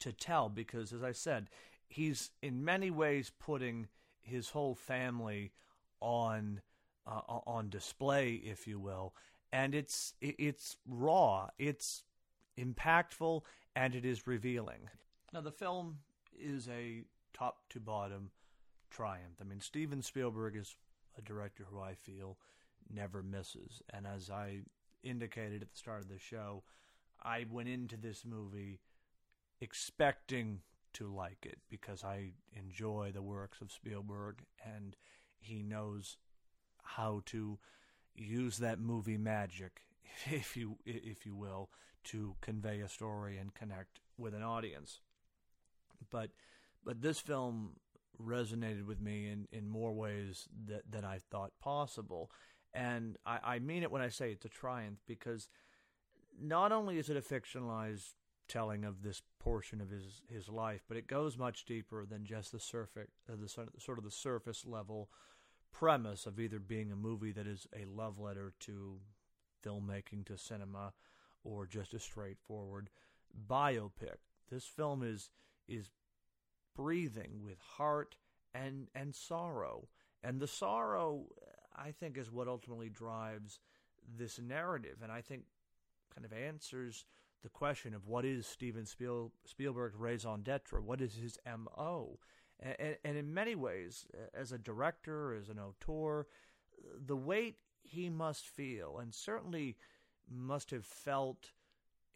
to 0.00 0.12
tell 0.12 0.48
because 0.48 0.92
as 0.92 1.02
i 1.02 1.12
said 1.12 1.48
he's 1.88 2.30
in 2.42 2.64
many 2.64 2.90
ways 2.90 3.32
putting 3.38 3.88
his 4.20 4.50
whole 4.50 4.74
family 4.74 5.52
on 6.00 6.60
uh, 7.08 7.40
on 7.46 7.70
display, 7.70 8.34
if 8.34 8.66
you 8.66 8.78
will, 8.78 9.14
and 9.52 9.74
it's 9.74 10.14
it's 10.20 10.76
raw, 10.86 11.48
it's 11.58 12.04
impactful, 12.58 13.42
and 13.74 13.94
it 13.94 14.04
is 14.04 14.26
revealing. 14.26 14.90
Now, 15.32 15.40
the 15.40 15.52
film 15.52 15.98
is 16.38 16.68
a 16.68 17.04
top 17.32 17.68
to 17.70 17.80
bottom 17.80 18.30
triumph. 18.90 19.38
I 19.40 19.44
mean, 19.44 19.60
Steven 19.60 20.02
Spielberg 20.02 20.56
is 20.56 20.76
a 21.16 21.22
director 21.22 21.64
who 21.70 21.80
I 21.80 21.94
feel 21.94 22.38
never 22.92 23.22
misses, 23.22 23.82
and 23.92 24.06
as 24.06 24.30
I 24.30 24.60
indicated 25.02 25.62
at 25.62 25.70
the 25.70 25.78
start 25.78 26.02
of 26.02 26.08
the 26.08 26.18
show, 26.18 26.62
I 27.22 27.46
went 27.50 27.68
into 27.68 27.96
this 27.96 28.24
movie 28.24 28.80
expecting 29.60 30.60
to 30.94 31.12
like 31.12 31.44
it 31.44 31.58
because 31.68 32.04
I 32.04 32.32
enjoy 32.52 33.12
the 33.12 33.22
works 33.22 33.60
of 33.60 33.72
Spielberg 33.72 34.42
and 34.64 34.96
he 35.38 35.62
knows 35.62 36.16
how 36.96 37.22
to 37.26 37.58
use 38.14 38.58
that 38.58 38.80
movie 38.80 39.18
magic 39.18 39.82
if 40.30 40.56
you 40.56 40.78
if 40.84 41.24
you 41.24 41.34
will 41.34 41.70
to 42.04 42.34
convey 42.40 42.80
a 42.80 42.88
story 42.88 43.36
and 43.36 43.54
connect 43.54 44.00
with 44.16 44.34
an 44.34 44.42
audience 44.42 45.00
but 46.10 46.30
but 46.84 47.02
this 47.02 47.20
film 47.20 47.72
resonated 48.22 48.84
with 48.84 49.00
me 49.00 49.28
in, 49.28 49.46
in 49.52 49.68
more 49.68 49.92
ways 49.92 50.48
that, 50.66 50.82
than 50.90 51.04
I 51.04 51.18
thought 51.30 51.52
possible. 51.60 52.30
And 52.74 53.16
I, 53.24 53.38
I 53.44 53.58
mean 53.58 53.82
it 53.82 53.90
when 53.90 54.02
I 54.02 54.08
say 54.08 54.32
it's 54.32 54.44
a 54.44 54.50
triumph 54.50 54.98
because 55.06 55.48
not 56.40 56.72
only 56.72 56.98
is 56.98 57.10
it 57.10 57.16
a 57.16 57.20
fictionalized 57.20 58.14
telling 58.48 58.84
of 58.84 59.02
this 59.02 59.22
portion 59.38 59.80
of 59.80 59.90
his 59.90 60.22
his 60.28 60.48
life, 60.48 60.82
but 60.88 60.96
it 60.96 61.06
goes 61.06 61.36
much 61.36 61.64
deeper 61.64 62.04
than 62.06 62.24
just 62.24 62.52
the 62.52 62.60
surface, 62.60 63.08
uh, 63.30 63.36
the 63.40 63.48
sort 63.48 63.98
of 63.98 64.04
the 64.04 64.10
surface 64.10 64.64
level 64.66 65.10
premise 65.72 66.26
of 66.26 66.40
either 66.40 66.58
being 66.58 66.90
a 66.90 66.96
movie 66.96 67.32
that 67.32 67.46
is 67.46 67.66
a 67.74 67.84
love 67.84 68.18
letter 68.18 68.52
to 68.60 68.98
filmmaking, 69.64 70.26
to 70.26 70.36
cinema, 70.36 70.92
or 71.44 71.66
just 71.66 71.94
a 71.94 71.98
straightforward 71.98 72.90
biopic. 73.48 74.18
This 74.50 74.64
film 74.64 75.02
is 75.02 75.30
is 75.66 75.90
breathing 76.74 77.42
with 77.42 77.58
heart 77.76 78.16
and 78.54 78.88
and 78.94 79.14
sorrow, 79.14 79.88
and 80.22 80.40
the 80.40 80.46
sorrow, 80.46 81.26
I 81.76 81.92
think, 81.92 82.16
is 82.16 82.30
what 82.30 82.48
ultimately 82.48 82.88
drives 82.88 83.60
this 84.16 84.38
narrative, 84.38 84.98
and 85.02 85.12
I 85.12 85.20
think 85.20 85.44
kind 86.14 86.24
of 86.24 86.32
answers 86.32 87.04
the 87.42 87.48
question 87.48 87.94
of 87.94 88.06
what 88.06 88.24
is 88.24 88.46
Steven 88.46 88.86
Spiel, 88.86 89.32
Spielberg's 89.44 89.96
raison 89.96 90.42
d'etre? 90.42 90.80
What 90.80 91.00
is 91.00 91.14
his 91.14 91.38
M.O.? 91.46 92.18
And, 92.60 92.96
and, 93.04 93.16
in 93.16 93.32
many 93.32 93.54
ways, 93.54 94.06
as 94.34 94.50
a 94.52 94.58
director, 94.58 95.34
as 95.34 95.48
an 95.48 95.58
auteur, 95.58 96.26
the 97.06 97.16
weight 97.16 97.58
he 97.82 98.10
must 98.10 98.46
feel, 98.46 98.98
and 98.98 99.14
certainly 99.14 99.76
must 100.30 100.70
have 100.72 100.84
felt 100.84 101.52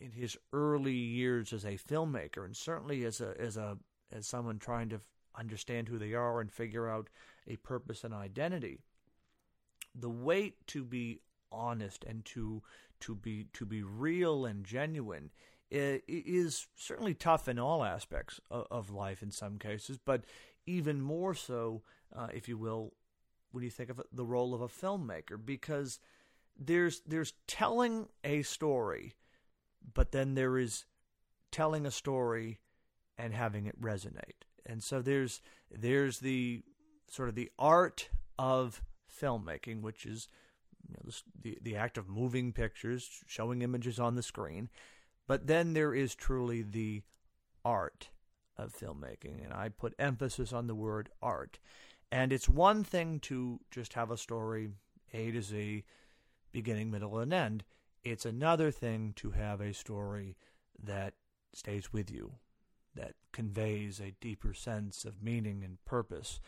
in 0.00 0.10
his 0.10 0.36
early 0.52 0.92
years 0.92 1.52
as 1.52 1.64
a 1.64 1.78
filmmaker, 1.78 2.44
and 2.44 2.56
certainly 2.56 3.04
as 3.04 3.20
a 3.20 3.34
as 3.40 3.56
a 3.56 3.78
as 4.10 4.26
someone 4.26 4.58
trying 4.58 4.88
to 4.88 5.00
understand 5.36 5.88
who 5.88 5.98
they 5.98 6.12
are 6.12 6.40
and 6.40 6.52
figure 6.52 6.88
out 6.88 7.08
a 7.46 7.56
purpose 7.56 8.04
and 8.04 8.12
identity. 8.12 8.80
The 9.94 10.10
weight 10.10 10.66
to 10.68 10.84
be 10.84 11.20
honest 11.50 12.04
and 12.04 12.24
to 12.24 12.62
to 13.00 13.14
be 13.14 13.46
to 13.52 13.64
be 13.64 13.82
real 13.82 14.46
and 14.46 14.64
genuine 14.64 15.30
is 15.72 16.66
certainly 16.76 17.14
tough 17.14 17.48
in 17.48 17.58
all 17.58 17.82
aspects 17.82 18.40
of, 18.50 18.90
life 18.90 19.22
in 19.22 19.30
some 19.30 19.58
cases, 19.58 19.98
but 19.98 20.24
even 20.66 21.00
more 21.00 21.34
so, 21.34 21.82
uh, 22.14 22.28
if 22.32 22.48
you 22.48 22.58
will, 22.58 22.92
when 23.52 23.64
you 23.64 23.70
think 23.70 23.88
of 23.88 24.00
the 24.12 24.24
role 24.24 24.54
of 24.54 24.60
a 24.60 24.68
filmmaker, 24.68 25.38
because 25.42 25.98
there's 26.58 27.00
there's 27.06 27.32
telling 27.46 28.08
a 28.22 28.42
story, 28.42 29.14
but 29.94 30.12
then 30.12 30.34
there 30.34 30.58
is 30.58 30.84
telling 31.50 31.86
a 31.86 31.90
story 31.90 32.60
and 33.16 33.32
having 33.32 33.66
it 33.66 33.80
resonate, 33.80 34.44
and 34.66 34.82
so 34.82 35.00
there's 35.00 35.40
there's 35.70 36.18
the 36.18 36.62
sort 37.08 37.28
of 37.28 37.34
the 37.34 37.50
art 37.58 38.10
of 38.38 38.82
filmmaking, 39.10 39.80
which 39.80 40.04
is 40.04 40.28
you 40.88 40.94
know, 40.94 41.10
the, 41.10 41.22
the, 41.42 41.58
the 41.62 41.76
act 41.76 41.96
of 41.96 42.08
moving 42.08 42.52
pictures, 42.52 43.22
showing 43.26 43.62
images 43.62 43.98
on 43.98 44.16
the 44.16 44.22
screen. 44.22 44.68
But 45.32 45.46
then 45.46 45.72
there 45.72 45.94
is 45.94 46.14
truly 46.14 46.60
the 46.60 47.04
art 47.64 48.10
of 48.58 48.76
filmmaking, 48.78 49.42
and 49.42 49.50
I 49.50 49.70
put 49.70 49.94
emphasis 49.98 50.52
on 50.52 50.66
the 50.66 50.74
word 50.74 51.08
art. 51.22 51.58
And 52.10 52.34
it's 52.34 52.50
one 52.50 52.84
thing 52.84 53.18
to 53.20 53.58
just 53.70 53.94
have 53.94 54.10
a 54.10 54.18
story 54.18 54.68
A 55.14 55.30
to 55.30 55.40
Z, 55.40 55.84
beginning, 56.52 56.90
middle, 56.90 57.18
and 57.18 57.32
end. 57.32 57.64
It's 58.04 58.26
another 58.26 58.70
thing 58.70 59.14
to 59.16 59.30
have 59.30 59.62
a 59.62 59.72
story 59.72 60.36
that 60.82 61.14
stays 61.54 61.94
with 61.94 62.10
you, 62.10 62.34
that 62.94 63.14
conveys 63.32 64.00
a 64.00 64.14
deeper 64.20 64.52
sense 64.52 65.06
of 65.06 65.22
meaning 65.22 65.64
and 65.64 65.82
purpose, 65.86 66.40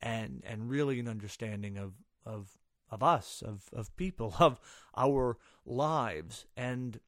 and 0.00 0.42
and 0.46 0.70
really 0.70 0.98
an 0.98 1.06
understanding 1.06 1.76
of 1.76 1.92
of 2.24 2.56
of 2.90 3.02
us, 3.02 3.42
of 3.44 3.68
of 3.74 3.94
people, 3.96 4.34
of 4.40 4.58
our 4.96 5.36
lives. 5.66 6.46
And 6.56 6.98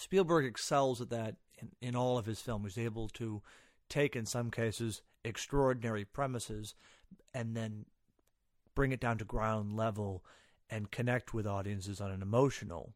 Spielberg 0.00 0.46
excels 0.46 1.00
at 1.02 1.10
that 1.10 1.36
in, 1.58 1.70
in 1.80 1.94
all 1.94 2.16
of 2.16 2.24
his 2.24 2.40
films. 2.40 2.74
He's 2.74 2.84
able 2.84 3.08
to 3.10 3.42
take, 3.90 4.16
in 4.16 4.24
some 4.24 4.50
cases, 4.50 5.02
extraordinary 5.24 6.06
premises 6.06 6.74
and 7.34 7.54
then 7.54 7.84
bring 8.74 8.92
it 8.92 9.00
down 9.00 9.18
to 9.18 9.24
ground 9.26 9.76
level 9.76 10.24
and 10.70 10.90
connect 10.90 11.34
with 11.34 11.46
audiences 11.46 12.00
on 12.00 12.10
an 12.10 12.22
emotional 12.22 12.94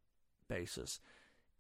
basis. 0.48 0.98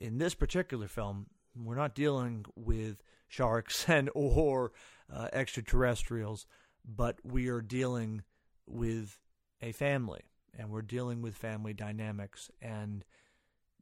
In 0.00 0.16
this 0.16 0.34
particular 0.34 0.88
film, 0.88 1.26
we're 1.54 1.74
not 1.74 1.94
dealing 1.94 2.46
with 2.56 3.02
sharks 3.28 3.84
and 3.88 4.08
or 4.14 4.72
uh, 5.12 5.28
extraterrestrials, 5.30 6.46
but 6.84 7.18
we 7.22 7.48
are 7.48 7.60
dealing 7.60 8.22
with 8.66 9.18
a 9.60 9.72
family, 9.72 10.22
and 10.58 10.70
we're 10.70 10.80
dealing 10.80 11.20
with 11.20 11.34
family 11.34 11.74
dynamics 11.74 12.50
and 12.62 13.04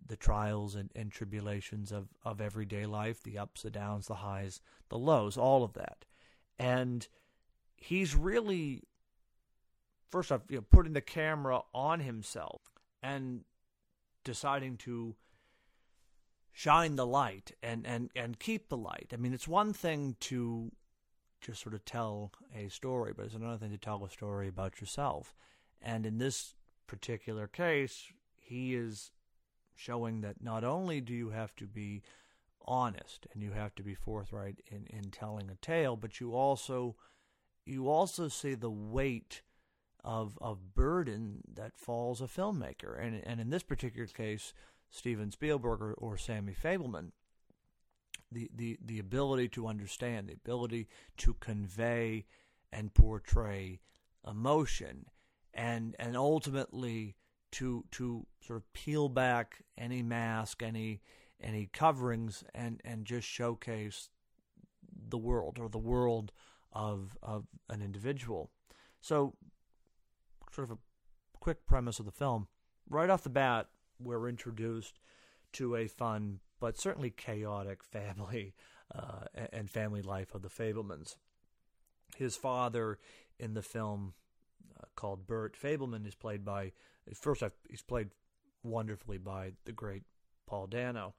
the 0.07 0.17
trials 0.17 0.75
and, 0.75 0.91
and 0.95 1.11
tribulations 1.11 1.93
of, 1.93 2.09
of 2.25 2.41
everyday 2.41 2.87
life, 2.87 3.23
the 3.23 3.39
ups, 3.39 3.63
the 3.63 3.71
downs, 3.71 4.07
the 4.07 4.17
highs, 4.17 4.61
the 4.89 4.99
lows, 4.99 5.37
all 5.37 5.65
of 5.65 5.73
that. 5.75 6.05
And 6.59 7.07
he's 7.77 8.15
really, 8.15 8.83
first 10.11 10.33
off, 10.33 10.43
you 10.49 10.57
know, 10.57 10.65
putting 10.71 10.93
the 10.93 11.01
camera 11.01 11.61
on 11.75 12.01
himself 12.01 12.63
and 13.03 13.45
deciding 14.25 14.77
to 14.79 15.17
shine 16.53 16.97
the 16.97 17.07
light 17.07 17.53
and, 17.63 17.87
and, 17.87 18.11
and 18.15 18.39
keep 18.39 18.69
the 18.69 18.77
light. 18.77 19.11
I 19.13 19.17
mean, 19.17 19.33
it's 19.33 19.49
one 19.49 19.73
thing 19.73 20.17
to 20.21 20.71
just 21.41 21.61
sort 21.61 21.75
of 21.75 21.85
tell 21.85 22.33
a 22.55 22.69
story, 22.69 23.13
but 23.17 23.25
it's 23.25 23.35
another 23.35 23.59
thing 23.59 23.71
to 23.71 23.79
tell 23.79 24.05
a 24.05 24.11
story 24.11 24.49
about 24.49 24.81
yourself. 24.81 25.35
And 25.81 26.07
in 26.07 26.19
this 26.19 26.55
particular 26.87 27.49
case, 27.49 28.13
he 28.37 28.75
is 28.75 29.11
showing 29.83 30.21
that 30.21 30.43
not 30.43 30.65
only 30.65 31.01
do 31.01 31.13
you 31.13 31.31
have 31.31 31.55
to 31.57 31.67
be 31.67 32.03
honest 32.65 33.27
and 33.33 33.43
you 33.43 33.51
have 33.51 33.75
to 33.75 33.83
be 33.83 33.95
forthright 33.95 34.61
in, 34.71 34.87
in 34.87 35.11
telling 35.11 35.51
a 35.51 35.57
tale, 35.57 35.97
but 35.97 36.21
you 36.21 36.35
also 36.35 36.97
you 37.65 37.89
also 37.89 38.29
see 38.29 38.55
the 38.55 38.71
weight 38.71 39.43
of 40.05 40.39
of 40.41 40.75
burden 40.75 41.43
that 41.55 41.77
falls 41.77 42.21
a 42.21 42.27
filmmaker. 42.27 43.01
And 43.01 43.23
and 43.27 43.41
in 43.41 43.51
this 43.51 43.63
particular 43.63 44.07
case, 44.07 44.55
Steven 44.91 45.31
Spielberg 45.31 45.81
or, 45.81 45.95
or 45.95 46.17
Sammy 46.17 46.55
Fabelman, 46.55 47.13
the, 48.31 48.51
the, 48.55 48.79
the 48.85 48.99
ability 48.99 49.49
to 49.49 49.67
understand, 49.67 50.29
the 50.29 50.35
ability 50.35 50.89
to 51.19 51.35
convey 51.35 52.27
and 52.73 52.95
portray 52.95 53.81
emotion 54.27 55.07
and 55.53 55.97
and 55.99 56.17
ultimately 56.17 57.17
to 57.53 57.85
to 57.93 58.27
sort 58.45 58.59
of 58.59 58.73
peel 58.73 59.09
back 59.09 59.63
any 59.79 60.03
mask, 60.03 60.63
any 60.63 61.01
any 61.41 61.69
coverings, 61.73 62.45
and 62.55 62.81
and 62.85 63.05
just 63.05 63.27
showcase 63.27 64.11
the 65.09 65.19
world 65.19 65.59
or 65.59 65.69
the 65.69 65.79
world 65.79 66.33
of 66.73 67.17
of 67.23 67.47
an 67.69 67.83
individual. 67.83 68.51
So, 69.01 69.35
sort 70.53 70.71
of 70.71 70.77
a 70.77 70.81
quick 71.39 71.67
premise 71.67 71.99
of 71.99 72.07
the 72.07 72.13
film. 72.13 72.49
Right 72.89 73.11
off 73.11 73.23
the 73.23 73.31
bat, 73.31 73.69
we're 73.99 74.29
introduced 74.29 74.99
to 75.53 75.77
a 75.77 75.87
fun 75.87 76.41
but 76.61 76.79
certainly 76.79 77.11
chaotic 77.11 77.83
family 77.85 78.55
uh, 78.95 79.27
and 79.53 79.71
family 79.71 80.03
life 80.03 80.35
of 80.35 80.43
the 80.43 80.49
Fabelmans. 80.49 81.17
His 82.17 82.37
father 82.37 82.99
in 83.39 83.55
the 83.55 83.63
film, 83.63 84.15
uh, 84.79 84.85
called 84.95 85.27
Bert 85.27 85.57
Fabelman, 85.61 86.07
is 86.07 86.15
played 86.15 86.45
by 86.45 86.73
First, 87.15 87.43
he's 87.69 87.83
played 87.83 88.11
wonderfully 88.63 89.19
by 89.19 89.53
the 89.65 89.73
great 89.73 90.03
Paul 90.47 90.67
Dano. 90.67 91.15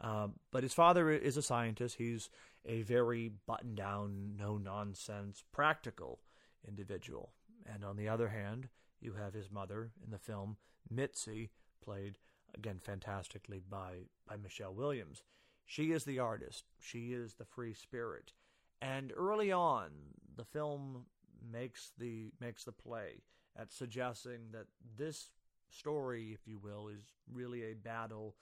Um, 0.00 0.34
but 0.52 0.62
his 0.62 0.74
father 0.74 1.10
is 1.10 1.36
a 1.36 1.42
scientist. 1.42 1.96
He's 1.96 2.30
a 2.64 2.82
very 2.82 3.32
buttoned 3.46 3.76
down, 3.76 4.36
no 4.38 4.56
nonsense, 4.56 5.42
practical 5.52 6.20
individual. 6.66 7.32
And 7.72 7.84
on 7.84 7.96
the 7.96 8.08
other 8.08 8.28
hand, 8.28 8.68
you 9.00 9.14
have 9.14 9.34
his 9.34 9.50
mother 9.50 9.90
in 10.04 10.10
the 10.10 10.18
film, 10.18 10.56
Mitzi, 10.90 11.50
played 11.84 12.18
again 12.54 12.78
fantastically 12.80 13.60
by, 13.68 14.06
by 14.26 14.36
Michelle 14.36 14.74
Williams. 14.74 15.22
She 15.66 15.92
is 15.92 16.04
the 16.04 16.18
artist, 16.18 16.64
she 16.80 17.12
is 17.12 17.34
the 17.34 17.44
free 17.44 17.74
spirit. 17.74 18.32
And 18.80 19.12
early 19.16 19.52
on, 19.52 19.90
the 20.36 20.44
film 20.44 21.04
makes 21.52 21.92
the 21.98 22.30
makes 22.40 22.64
the 22.64 22.72
play 22.72 23.22
at 23.58 23.72
suggesting 23.72 24.52
that 24.52 24.66
this 24.96 25.30
story, 25.68 26.30
if 26.32 26.46
you 26.46 26.58
will, 26.58 26.88
is 26.88 27.02
really 27.30 27.64
a 27.64 27.74
battle, 27.74 28.36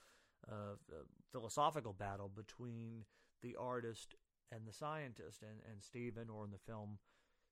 uh, 0.51 0.77
a 0.93 1.05
philosophical 1.33 1.93
battle 1.93 2.31
between 2.35 3.05
the 3.43 3.57
artist 3.59 4.15
and 4.53 4.67
the 4.67 4.73
scientist. 4.73 5.43
And, 5.43 5.61
and 5.71 5.83
Steven, 5.83 6.29
or 6.29 6.45
in 6.45 6.51
the 6.51 6.59
film, 6.59 6.99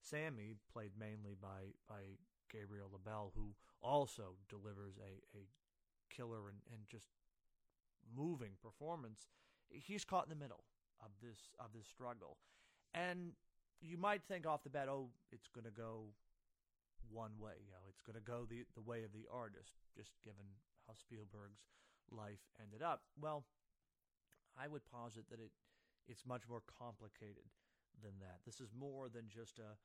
Sammy, 0.00 0.54
played 0.72 0.92
mainly 0.98 1.34
by, 1.40 1.72
by 1.88 2.02
Gabriel 2.52 2.90
LaBelle, 2.92 3.32
who 3.34 3.54
also 3.82 4.36
delivers 4.48 4.94
a, 4.98 5.38
a 5.38 5.42
killer 6.14 6.48
and, 6.48 6.58
and 6.70 6.82
just 6.88 7.06
moving 8.16 8.52
performance. 8.62 9.28
He's 9.70 10.04
caught 10.04 10.24
in 10.24 10.30
the 10.30 10.42
middle 10.42 10.64
of 11.00 11.10
this 11.22 11.38
of 11.58 11.72
this 11.74 11.86
struggle. 11.86 12.36
And 12.94 13.32
you 13.80 13.98
might 13.98 14.22
think 14.22 14.46
off 14.46 14.62
the 14.62 14.70
bat, 14.70 14.88
oh, 14.88 15.08
it's 15.32 15.48
going 15.48 15.64
to 15.64 15.70
go 15.70 16.04
one 17.10 17.36
way. 17.38 17.58
You 17.60 17.72
know, 17.72 17.84
it's 17.88 18.02
going 18.02 18.18
to 18.18 18.24
go 18.24 18.46
the 18.48 18.64
the 18.74 18.84
way 18.84 19.04
of 19.04 19.12
the 19.12 19.26
artist, 19.32 19.76
just 19.96 20.12
given 20.22 20.44
how 20.86 20.94
Spielberg's 20.94 21.64
life 22.10 22.42
ended 22.60 22.82
up. 22.82 23.02
Well, 23.20 23.44
I 24.58 24.68
would 24.68 24.84
posit 24.84 25.28
that 25.30 25.40
it 25.40 25.52
it's 26.06 26.26
much 26.26 26.48
more 26.48 26.62
complicated 26.66 27.48
than 28.02 28.12
that. 28.20 28.44
This 28.44 28.60
is 28.60 28.70
more 28.76 29.08
than 29.08 29.28
just 29.28 29.58
a 29.58 29.76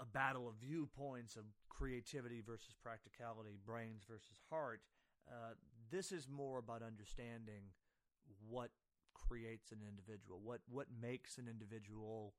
a, 0.00 0.06
battle 0.06 0.48
of 0.48 0.54
viewpoints 0.56 1.36
of 1.36 1.44
creativity 1.68 2.40
versus 2.40 2.74
practicality, 2.82 3.58
brains 3.64 4.04
versus 4.08 4.40
heart. 4.48 4.80
Uh, 5.28 5.52
this 5.90 6.12
is 6.12 6.28
more 6.28 6.58
about 6.58 6.82
understanding 6.82 7.72
what 8.48 8.70
creates 9.14 9.72
an 9.72 9.78
individual, 9.86 10.40
what 10.42 10.60
what 10.68 10.86
makes 11.00 11.38
an 11.38 11.46
individual 11.48 12.34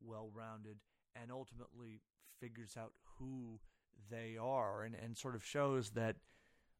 well-rounded, 0.00 0.78
and 1.20 1.30
ultimately 1.30 2.00
figures 2.42 2.76
out 2.76 2.92
who 3.18 3.60
they 4.10 4.36
are 4.36 4.82
and, 4.82 4.96
and 4.96 5.16
sort 5.16 5.36
of 5.36 5.44
shows 5.44 5.90
that 5.90 6.16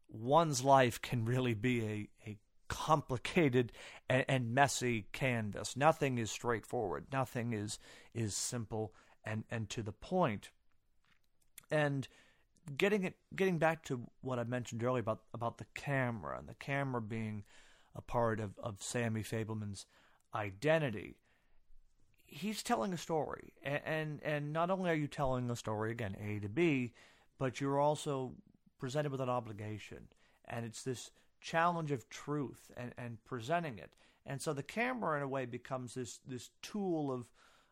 one's 0.09 0.65
life 0.65 1.01
can 1.01 1.25
really 1.25 1.55
be 1.55 1.85
a, 2.27 2.31
a 2.31 2.37
complicated 2.69 3.71
and, 4.11 4.25
and 4.29 4.55
messy 4.55 5.07
canvas. 5.13 5.77
Nothing 5.77 6.19
is 6.19 6.33
straightforward. 6.33 7.07
Nothing 7.13 7.53
is 7.53 7.79
is 8.13 8.35
simple 8.35 8.93
and, 9.25 9.45
and 9.51 9.69
to 9.71 9.83
the 9.83 9.93
point. 9.93 10.51
And 11.71 12.09
getting 12.77 13.05
it 13.05 13.15
getting 13.37 13.59
back 13.59 13.85
to 13.85 14.09
what 14.21 14.41
I 14.41 14.45
mentioned 14.45 14.83
earlier 14.83 15.01
about 15.01 15.21
about 15.33 15.59
the 15.59 15.67
camera 15.75 16.39
and 16.39 16.49
the 16.49 16.55
camera 16.55 17.01
being 17.01 17.45
a 17.95 18.03
part 18.03 18.41
of, 18.41 18.59
of 18.59 18.83
Sammy 18.83 19.23
Fabelman's 19.23 19.87
identity 20.35 21.19
he's 22.33 22.63
telling 22.63 22.93
a 22.93 22.99
story, 22.99 23.53
and, 23.63 23.81
and 23.85 24.21
and 24.23 24.53
not 24.53 24.71
only 24.71 24.91
are 24.91 24.95
you 24.95 25.07
telling 25.07 25.51
a 25.51 25.57
story 25.57 25.91
again 25.91 26.17
A 26.21 26.41
to 26.41 26.49
B, 26.49 26.93
but 27.39 27.61
you're 27.61 27.79
also 27.79 28.33
presented 28.79 29.13
with 29.13 29.21
an 29.21 29.29
obligation, 29.29 30.09
and 30.47 30.65
it's 30.65 30.83
this 30.83 31.11
challenge 31.41 31.93
of 31.93 32.09
truth 32.09 32.71
and, 32.77 32.93
and 32.97 33.25
presenting 33.25 33.79
it. 33.79 33.93
And 34.25 34.41
so 34.41 34.53
the 34.53 34.63
camera, 34.63 35.17
in 35.17 35.23
a 35.23 35.29
way, 35.29 35.47
becomes 35.47 35.95
this 35.95 36.21
this 36.27 36.51
tool 36.63 37.13
of 37.13 37.27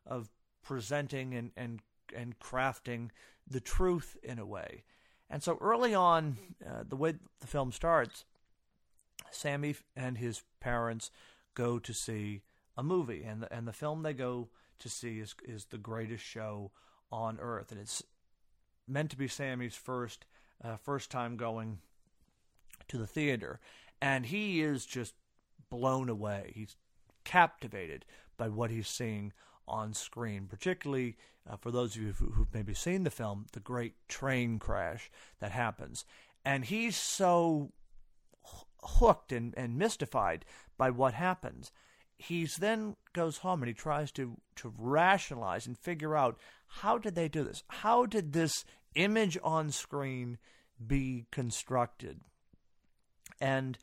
of 0.06 0.30
presenting 0.62 1.34
and 1.34 1.50
and 1.56 1.80
and 2.14 2.38
crafting 2.38 3.10
the 3.48 3.60
truth 3.60 4.16
in 4.22 4.38
a 4.38 4.46
way. 4.46 4.84
And 5.28 5.42
so 5.42 5.56
early 5.60 5.94
on, 5.94 6.36
uh, 6.66 6.82
the 6.88 6.96
way 6.96 7.14
the 7.40 7.46
film 7.46 7.70
starts, 7.72 8.24
Sammy 9.30 9.76
and 9.96 10.18
his 10.18 10.42
parents 10.58 11.10
go 11.54 11.78
to 11.78 11.92
see 11.94 12.42
a 12.80 12.82
movie, 12.82 13.22
and 13.22 13.42
the, 13.42 13.52
and 13.54 13.68
the 13.68 13.74
film 13.74 14.02
they 14.02 14.14
go 14.14 14.48
to 14.78 14.88
see 14.88 15.20
is 15.20 15.34
is 15.44 15.66
the 15.66 15.78
greatest 15.78 16.24
show 16.24 16.72
on 17.12 17.38
earth, 17.38 17.70
and 17.70 17.78
it's 17.78 18.02
meant 18.88 19.10
to 19.10 19.18
be 19.18 19.28
Sammy's 19.28 19.74
first 19.74 20.24
uh, 20.64 20.76
first 20.76 21.10
time 21.10 21.36
going 21.36 21.78
to 22.88 22.96
the 22.96 23.06
theater, 23.06 23.60
and 24.00 24.26
he 24.26 24.62
is 24.62 24.86
just 24.86 25.14
blown 25.68 26.08
away. 26.08 26.52
He's 26.54 26.74
captivated 27.22 28.06
by 28.38 28.48
what 28.48 28.70
he's 28.70 28.88
seeing 28.88 29.34
on 29.68 29.92
screen, 29.92 30.46
particularly 30.48 31.18
uh, 31.48 31.56
for 31.56 31.70
those 31.70 31.94
of 31.94 32.02
you 32.02 32.12
who, 32.12 32.30
who've 32.30 32.54
maybe 32.54 32.72
seen 32.72 33.04
the 33.04 33.10
film, 33.10 33.44
the 33.52 33.60
great 33.60 33.92
train 34.08 34.58
crash 34.58 35.10
that 35.38 35.52
happens. 35.52 36.06
And 36.46 36.64
he's 36.64 36.96
so 36.96 37.72
hooked 38.82 39.32
and, 39.32 39.52
and 39.56 39.76
mystified 39.78 40.46
by 40.78 40.90
what 40.90 41.12
happens. 41.12 41.70
He's 42.20 42.56
then 42.56 42.96
goes 43.14 43.38
home 43.38 43.62
and 43.62 43.68
he 43.68 43.74
tries 43.74 44.12
to, 44.12 44.36
to 44.56 44.72
rationalize 44.78 45.66
and 45.66 45.78
figure 45.78 46.14
out 46.14 46.38
how 46.66 46.98
did 46.98 47.14
they 47.14 47.28
do 47.28 47.44
this? 47.44 47.62
How 47.68 48.04
did 48.04 48.32
this 48.32 48.64
image 48.94 49.38
on 49.42 49.70
screen 49.70 50.36
be 50.86 51.26
constructed? 51.32 52.20
And 53.40 53.78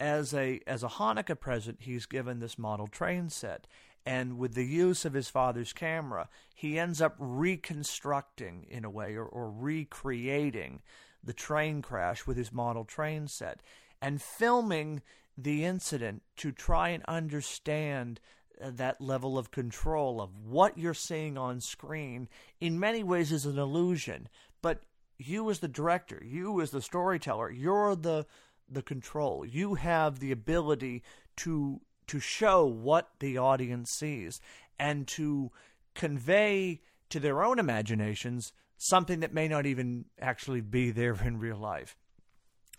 as 0.00 0.32
a 0.32 0.60
as 0.66 0.82
a 0.82 0.88
Hanukkah 0.88 1.38
present, 1.38 1.78
he's 1.80 2.06
given 2.06 2.40
this 2.40 2.58
model 2.58 2.86
train 2.86 3.28
set. 3.28 3.66
And 4.06 4.38
with 4.38 4.54
the 4.54 4.64
use 4.64 5.04
of 5.04 5.12
his 5.12 5.28
father's 5.28 5.72
camera, 5.72 6.28
he 6.54 6.78
ends 6.78 7.00
up 7.00 7.14
reconstructing, 7.18 8.66
in 8.68 8.84
a 8.84 8.90
way, 8.90 9.14
or, 9.14 9.26
or 9.26 9.48
recreating 9.50 10.80
the 11.22 11.32
train 11.32 11.82
crash 11.82 12.26
with 12.26 12.36
his 12.36 12.52
model 12.52 12.84
train 12.84 13.28
set 13.28 13.60
and 14.00 14.20
filming 14.20 15.02
the 15.36 15.64
incident 15.64 16.22
to 16.36 16.52
try 16.52 16.90
and 16.90 17.02
understand 17.06 18.20
uh, 18.62 18.70
that 18.74 19.00
level 19.00 19.38
of 19.38 19.50
control 19.50 20.20
of 20.20 20.30
what 20.44 20.78
you're 20.78 20.94
seeing 20.94 21.38
on 21.38 21.60
screen 21.60 22.28
in 22.60 22.78
many 22.78 23.02
ways 23.02 23.32
is 23.32 23.46
an 23.46 23.58
illusion 23.58 24.28
but 24.60 24.82
you 25.18 25.50
as 25.50 25.60
the 25.60 25.68
director 25.68 26.22
you 26.24 26.60
as 26.60 26.70
the 26.70 26.82
storyteller 26.82 27.50
you're 27.50 27.96
the 27.96 28.26
the 28.74 28.82
control. 28.82 29.44
You 29.44 29.74
have 29.74 30.18
the 30.18 30.32
ability 30.32 31.02
to 31.36 31.80
to 32.08 32.20
show 32.20 32.66
what 32.66 33.10
the 33.20 33.38
audience 33.38 33.90
sees 33.90 34.40
and 34.78 35.06
to 35.06 35.50
convey 35.94 36.80
to 37.08 37.20
their 37.20 37.42
own 37.42 37.58
imaginations 37.58 38.52
something 38.76 39.20
that 39.20 39.32
may 39.32 39.46
not 39.46 39.66
even 39.66 40.06
actually 40.20 40.60
be 40.60 40.90
there 40.90 41.14
in 41.24 41.38
real 41.38 41.56
life. 41.56 41.96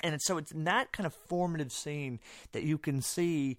And 0.02 0.22
so 0.22 0.38
it's 0.38 0.52
in 0.52 0.66
that 0.66 0.92
kind 0.92 1.08
of 1.08 1.14
formative 1.14 1.72
scene 1.72 2.20
that 2.52 2.64
you 2.64 2.78
can 2.78 3.02
see 3.02 3.58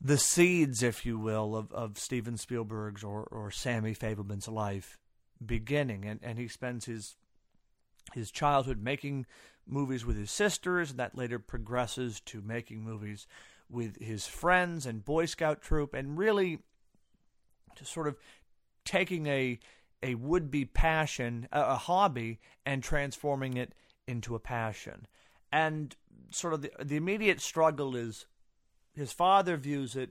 the 0.00 0.18
seeds, 0.18 0.82
if 0.82 1.06
you 1.06 1.18
will, 1.18 1.56
of, 1.56 1.72
of 1.72 1.98
Steven 1.98 2.36
Spielberg's 2.36 3.02
or, 3.02 3.24
or 3.24 3.50
Sammy 3.50 3.94
Fabelman's 3.94 4.48
life 4.48 4.98
beginning. 5.44 6.04
And, 6.04 6.20
and 6.22 6.38
he 6.38 6.48
spends 6.48 6.84
his 6.86 7.16
his 8.14 8.30
childhood 8.30 8.80
making 8.80 9.26
movies 9.66 10.06
with 10.06 10.16
his 10.16 10.30
sisters, 10.30 10.90
and 10.90 11.00
that 11.00 11.16
later 11.16 11.40
progresses 11.40 12.20
to 12.20 12.40
making 12.40 12.84
movies 12.84 13.26
with 13.68 14.00
his 14.00 14.26
friends 14.26 14.86
and 14.86 15.04
Boy 15.04 15.26
Scout 15.26 15.60
troop, 15.60 15.92
and 15.92 16.16
really 16.16 16.60
just 17.76 17.92
sort 17.92 18.06
of 18.06 18.16
taking 18.84 19.26
a 19.26 19.58
a 20.02 20.14
would 20.14 20.50
be 20.50 20.64
passion, 20.64 21.48
a, 21.50 21.60
a, 21.62 21.74
hobby, 21.74 22.38
and 22.64 22.82
transforming 22.82 23.56
it 23.56 23.74
into 24.06 24.34
a 24.34 24.40
passion. 24.40 25.06
And 25.56 25.96
sort 26.30 26.52
of 26.52 26.60
the 26.60 26.70
the 26.84 26.96
immediate 26.96 27.40
struggle 27.40 27.96
is 27.96 28.26
his 28.94 29.10
father 29.10 29.56
views 29.56 29.96
it 29.96 30.10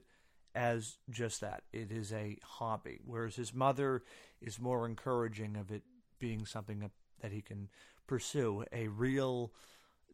as 0.55 0.97
just 1.07 1.41
that. 1.41 1.61
It 1.71 1.91
is 1.91 2.11
a 2.11 2.39
hobby, 2.43 2.99
whereas 3.05 3.35
his 3.35 3.53
mother 3.53 4.01
is 4.41 4.59
more 4.59 4.87
encouraging 4.87 5.55
of 5.55 5.69
it 5.69 5.83
being 6.17 6.47
something 6.47 6.89
that 7.21 7.31
he 7.31 7.41
can 7.41 7.69
pursue 8.07 8.63
a 8.73 8.87
real 8.87 9.51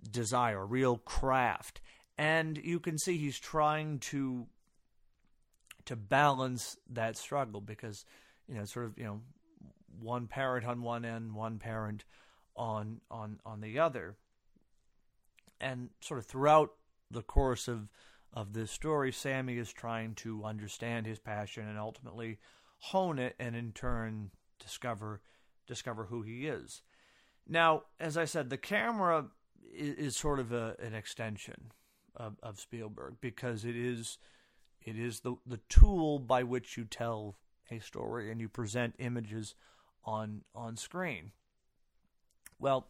desire, 0.09 0.63
a 0.63 0.65
real 0.65 0.97
craft. 0.97 1.79
And 2.17 2.57
you 2.57 2.81
can 2.81 2.97
see 2.97 3.17
he's 3.17 3.39
trying 3.39 3.99
to 3.99 4.47
to 5.85 5.95
balance 5.95 6.75
that 6.89 7.15
struggle 7.15 7.61
because 7.61 8.03
you 8.49 8.55
know 8.55 8.65
sort 8.65 8.87
of 8.87 8.97
you 8.97 9.05
know 9.05 9.21
one 9.97 10.27
parent 10.27 10.65
on 10.65 10.81
one 10.81 11.05
end, 11.05 11.33
one 11.33 11.57
parent 11.57 12.03
on 12.57 12.99
on 13.09 13.39
on 13.45 13.61
the 13.61 13.79
other. 13.79 14.17
And 15.61 15.91
sort 16.01 16.19
of 16.19 16.25
throughout 16.25 16.71
the 17.09 17.21
course 17.21 17.67
of 17.67 17.89
of 18.33 18.53
this 18.53 18.71
story, 18.71 19.11
Sammy 19.11 19.57
is 19.57 19.73
trying 19.73 20.15
to 20.15 20.45
understand 20.45 21.05
his 21.05 21.19
passion 21.19 21.67
and 21.67 21.77
ultimately 21.77 22.39
hone 22.79 23.19
it 23.19 23.35
and 23.39 23.55
in 23.55 23.71
turn 23.73 24.31
discover 24.59 25.21
discover 25.67 26.05
who 26.05 26.21
he 26.21 26.47
is. 26.47 26.81
Now, 27.47 27.83
as 27.99 28.17
I 28.17 28.25
said, 28.25 28.49
the 28.49 28.57
camera 28.57 29.27
is, 29.73 29.95
is 29.95 30.15
sort 30.15 30.39
of 30.39 30.51
a, 30.51 30.75
an 30.79 30.93
extension 30.93 31.71
of, 32.15 32.37
of, 32.43 32.59
Spielberg 32.59 33.15
because 33.21 33.65
it 33.65 33.75
is 33.75 34.17
it 34.81 34.97
is 34.97 35.19
the 35.21 35.35
the 35.45 35.59
tool 35.69 36.19
by 36.19 36.43
which 36.43 36.77
you 36.77 36.85
tell 36.85 37.37
a 37.69 37.79
story 37.79 38.31
and 38.31 38.41
you 38.41 38.49
present 38.49 38.95
images 38.99 39.55
on 40.03 40.41
on 40.55 40.75
screen. 40.77 41.31
Well, 42.59 42.87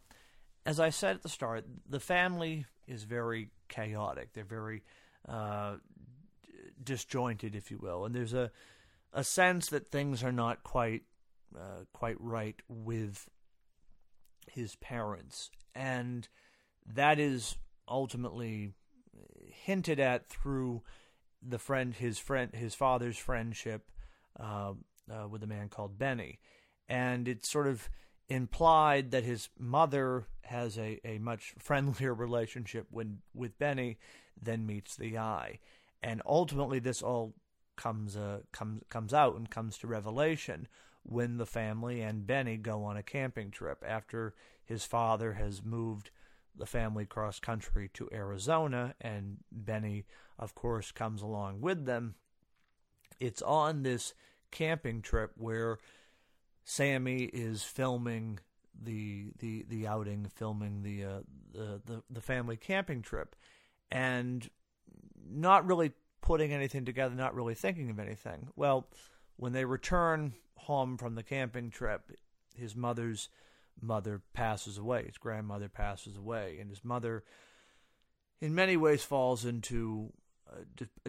as 0.64 0.78
I 0.80 0.90
said 0.90 1.16
at 1.16 1.22
the 1.22 1.28
start, 1.28 1.64
the 1.88 2.00
family 2.00 2.66
is 2.86 3.04
very 3.04 3.50
chaotic. 3.68 4.32
They're 4.32 4.44
very 4.44 4.82
uh, 5.28 5.76
disjointed, 6.82 7.54
if 7.54 7.70
you 7.70 7.78
will, 7.78 8.04
and 8.04 8.14
there's 8.14 8.34
a 8.34 8.50
a 9.14 9.22
sense 9.22 9.68
that 9.68 9.90
things 9.90 10.24
are 10.24 10.32
not 10.32 10.62
quite 10.62 11.02
uh, 11.54 11.84
quite 11.92 12.16
right 12.18 12.56
with 12.68 13.28
his 14.50 14.74
parents, 14.76 15.50
and 15.74 16.28
that 16.86 17.18
is 17.18 17.56
ultimately 17.88 18.72
hinted 19.64 20.00
at 20.00 20.28
through 20.28 20.82
the 21.42 21.58
friend, 21.58 21.94
his 21.94 22.18
friend, 22.18 22.54
his 22.54 22.74
father's 22.74 23.18
friendship 23.18 23.90
uh, 24.38 24.72
uh, 25.10 25.28
with 25.28 25.42
a 25.42 25.46
man 25.46 25.68
called 25.68 25.98
Benny, 25.98 26.38
and 26.88 27.28
it's 27.28 27.48
sort 27.48 27.66
of 27.66 27.88
implied 28.28 29.10
that 29.10 29.24
his 29.24 29.48
mother 29.58 30.26
has 30.42 30.78
a, 30.78 31.00
a 31.04 31.18
much 31.18 31.54
friendlier 31.58 32.14
relationship 32.14 32.86
with 32.90 33.18
with 33.34 33.58
Benny 33.58 33.98
than 34.40 34.66
meets 34.66 34.96
the 34.96 35.18
eye, 35.18 35.58
and 36.02 36.22
ultimately 36.26 36.78
this 36.78 37.02
all 37.02 37.34
comes 37.76 38.16
uh, 38.16 38.40
comes 38.52 38.82
comes 38.88 39.14
out 39.14 39.36
and 39.36 39.50
comes 39.50 39.78
to 39.78 39.86
revelation 39.86 40.68
when 41.04 41.36
the 41.36 41.46
family 41.46 42.00
and 42.00 42.26
Benny 42.26 42.56
go 42.56 42.84
on 42.84 42.96
a 42.96 43.02
camping 43.02 43.50
trip 43.50 43.82
after 43.86 44.34
his 44.64 44.84
father 44.84 45.32
has 45.32 45.64
moved 45.64 46.10
the 46.56 46.66
family 46.66 47.06
cross 47.06 47.40
country 47.40 47.90
to 47.94 48.08
Arizona 48.12 48.94
and 49.00 49.38
Benny 49.50 50.04
of 50.38 50.54
course 50.54 50.92
comes 50.92 51.22
along 51.22 51.60
with 51.60 51.86
them. 51.86 52.14
It's 53.18 53.42
on 53.42 53.82
this 53.82 54.14
camping 54.50 55.02
trip 55.02 55.32
where 55.36 55.78
Sammy 56.64 57.24
is 57.24 57.62
filming 57.62 58.38
the 58.80 59.32
the 59.38 59.64
the 59.68 59.86
outing 59.86 60.26
filming 60.34 60.82
the 60.82 61.04
uh, 61.04 61.20
the, 61.52 61.80
the 61.84 62.02
the 62.10 62.20
family 62.20 62.56
camping 62.56 63.02
trip 63.02 63.36
and 63.90 64.48
not 65.30 65.66
really 65.66 65.92
putting 66.22 66.52
anything 66.52 66.84
together 66.84 67.14
not 67.14 67.34
really 67.34 67.54
thinking 67.54 67.90
of 67.90 67.98
anything 67.98 68.48
well 68.56 68.88
when 69.36 69.52
they 69.52 69.64
return 69.64 70.32
home 70.62 70.96
from 70.96 71.14
the 71.14 71.22
camping 71.22 71.70
trip, 71.70 72.12
his 72.56 72.76
mother's 72.76 73.28
mother 73.80 74.22
passes 74.32 74.78
away. 74.78 75.04
His 75.06 75.18
grandmother 75.18 75.68
passes 75.68 76.16
away, 76.16 76.58
and 76.60 76.70
his 76.70 76.84
mother, 76.84 77.24
in 78.40 78.54
many 78.54 78.76
ways, 78.76 79.02
falls 79.02 79.44
into 79.44 80.12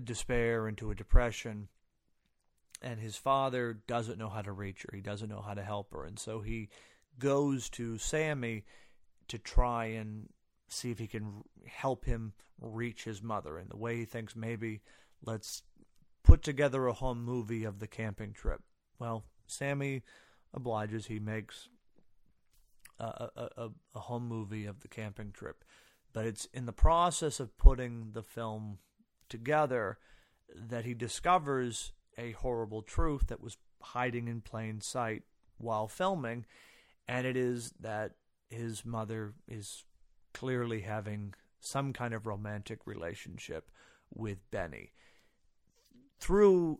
despair, 0.03 0.67
into 0.67 0.91
a 0.91 0.95
depression. 0.95 1.67
And 2.83 2.99
his 2.99 3.15
father 3.15 3.79
doesn't 3.87 4.19
know 4.19 4.29
how 4.29 4.41
to 4.41 4.51
reach 4.51 4.83
her. 4.83 4.95
He 4.95 5.01
doesn't 5.01 5.29
know 5.29 5.41
how 5.41 5.53
to 5.53 5.63
help 5.63 5.93
her, 5.93 6.03
and 6.03 6.19
so 6.19 6.41
he 6.41 6.69
goes 7.17 7.69
to 7.69 7.97
Sammy 7.97 8.65
to 9.29 9.37
try 9.37 9.85
and 9.85 10.29
see 10.67 10.91
if 10.91 10.99
he 10.99 11.07
can 11.07 11.43
help 11.65 12.05
him 12.05 12.33
reach 12.59 13.03
his 13.03 13.21
mother. 13.21 13.57
And 13.57 13.69
the 13.69 13.77
way 13.77 13.97
he 13.97 14.05
thinks 14.05 14.35
maybe 14.35 14.81
let's 15.23 15.63
put 16.23 16.41
together 16.43 16.87
a 16.87 16.93
home 16.93 17.23
movie 17.23 17.63
of 17.63 17.79
the 17.79 17.87
camping 17.87 18.33
trip. 18.33 18.61
Well, 18.99 19.25
Sammy 19.47 20.03
obliges. 20.53 21.07
He 21.07 21.19
makes 21.19 21.69
a, 22.99 23.29
a, 23.35 23.69
a, 23.95 23.99
home 23.99 24.27
movie 24.27 24.65
of 24.65 24.81
the 24.81 24.87
camping 24.87 25.31
trip. 25.31 25.63
But 26.13 26.25
it's 26.25 26.45
in 26.53 26.65
the 26.65 26.73
process 26.73 27.39
of 27.39 27.57
putting 27.57 28.11
the 28.13 28.23
film 28.23 28.77
together 29.29 29.97
that 30.55 30.85
he 30.85 30.93
discovers 30.93 31.91
a 32.17 32.31
horrible 32.31 32.81
truth 32.81 33.27
that 33.27 33.41
was 33.41 33.57
hiding 33.81 34.27
in 34.27 34.41
plain 34.41 34.81
sight 34.81 35.23
while 35.57 35.87
filming, 35.87 36.45
and 37.07 37.25
it 37.27 37.37
is 37.37 37.73
that 37.79 38.13
his 38.49 38.85
mother 38.85 39.33
is 39.47 39.83
clearly 40.33 40.81
having 40.81 41.33
some 41.59 41.93
kind 41.93 42.13
of 42.13 42.27
romantic 42.27 42.85
relationship 42.85 43.69
with 44.13 44.39
Benny. 44.51 44.91
Through 46.19 46.79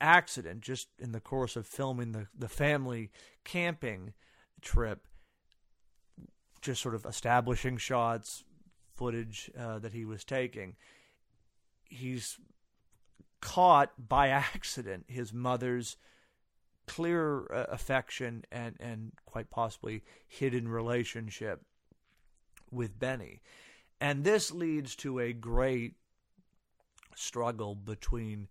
accident, 0.00 0.60
just 0.60 0.88
in 0.98 1.12
the 1.12 1.20
course 1.20 1.56
of 1.56 1.66
filming 1.66 2.12
the, 2.12 2.26
the 2.36 2.48
family 2.48 3.10
camping 3.44 4.12
trip, 4.60 5.06
just 6.60 6.82
sort 6.82 6.94
of 6.94 7.04
establishing 7.04 7.76
shots, 7.76 8.44
footage 8.94 9.50
uh, 9.58 9.78
that 9.78 9.92
he 9.92 10.04
was 10.04 10.24
taking, 10.24 10.76
he's 11.84 12.38
caught 13.44 13.92
by 13.98 14.28
accident 14.28 15.04
his 15.06 15.32
mother's 15.32 15.96
clear 16.86 17.46
uh, 17.52 17.66
affection 17.68 18.44
and 18.50 18.74
and 18.80 19.12
quite 19.26 19.50
possibly 19.50 20.02
hidden 20.26 20.66
relationship 20.66 21.62
with 22.70 22.98
Benny. 22.98 23.42
And 24.00 24.24
this 24.24 24.50
leads 24.50 24.96
to 24.96 25.20
a 25.20 25.32
great 25.32 25.94
struggle 27.14 27.74
between 27.74 28.48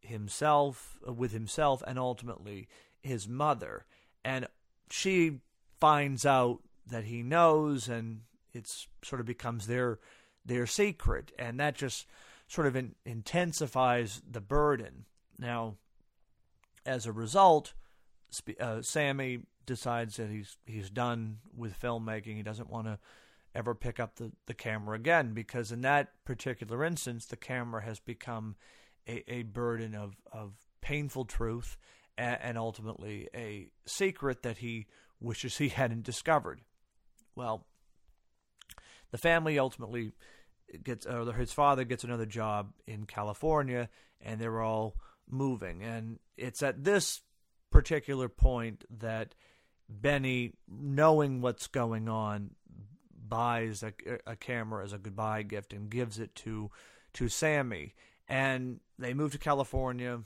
himself 0.00 0.98
uh, 1.08 1.12
with 1.12 1.32
himself 1.32 1.82
and 1.86 1.98
ultimately 1.98 2.68
his 3.02 3.26
mother 3.26 3.84
and 4.24 4.46
she 4.90 5.40
finds 5.80 6.24
out 6.24 6.60
that 6.86 7.04
he 7.04 7.22
knows 7.22 7.88
and 7.88 8.20
it's 8.52 8.86
sort 9.02 9.20
of 9.20 9.26
becomes 9.26 9.66
their 9.66 9.98
their 10.44 10.66
secret 10.66 11.32
and 11.38 11.58
that 11.58 11.74
just 11.74 12.06
sort 12.48 12.66
of 12.66 12.76
in, 12.76 12.94
intensifies 13.04 14.22
the 14.30 14.40
burden 14.40 15.04
now 15.38 15.76
as 16.84 17.06
a 17.06 17.12
result 17.12 17.74
uh, 18.60 18.82
Sammy 18.82 19.40
decides 19.64 20.16
that 20.16 20.30
he's 20.30 20.56
he's 20.66 20.90
done 20.90 21.38
with 21.56 21.78
filmmaking 21.78 22.36
he 22.36 22.42
doesn't 22.42 22.70
want 22.70 22.86
to 22.86 22.98
ever 23.54 23.74
pick 23.74 23.98
up 23.98 24.16
the, 24.16 24.30
the 24.46 24.54
camera 24.54 24.96
again 24.96 25.32
because 25.32 25.72
in 25.72 25.80
that 25.80 26.12
particular 26.24 26.84
instance 26.84 27.26
the 27.26 27.36
camera 27.36 27.82
has 27.82 27.98
become 27.98 28.54
a, 29.08 29.24
a 29.32 29.42
burden 29.44 29.94
of, 29.94 30.16
of 30.30 30.52
painful 30.80 31.24
truth 31.24 31.76
and, 32.18 32.38
and 32.42 32.58
ultimately 32.58 33.28
a 33.34 33.68
secret 33.86 34.42
that 34.42 34.58
he 34.58 34.86
wishes 35.20 35.56
he 35.56 35.68
hadn't 35.68 36.02
discovered. 36.02 36.60
Well, 37.34 37.66
the 39.10 39.18
family 39.18 39.58
ultimately 39.58 40.12
gets, 40.82 41.06
or 41.06 41.32
his 41.32 41.52
father 41.52 41.84
gets 41.84 42.04
another 42.04 42.26
job 42.26 42.72
in 42.86 43.06
California, 43.06 43.88
and 44.20 44.40
they're 44.40 44.62
all 44.62 44.96
moving. 45.28 45.82
And 45.82 46.18
it's 46.36 46.62
at 46.62 46.84
this 46.84 47.22
particular 47.70 48.28
point 48.28 48.84
that 48.98 49.34
Benny, 49.88 50.52
knowing 50.68 51.40
what's 51.40 51.66
going 51.66 52.08
on, 52.08 52.50
buys 53.28 53.82
a, 53.82 53.92
a 54.26 54.36
camera 54.36 54.84
as 54.84 54.92
a 54.92 54.98
goodbye 54.98 55.42
gift 55.42 55.72
and 55.72 55.90
gives 55.90 56.18
it 56.18 56.34
to 56.36 56.70
to 57.14 57.28
Sammy. 57.28 57.94
And 58.28 58.80
they 58.98 59.14
move 59.14 59.32
to 59.32 59.38
California. 59.38 60.20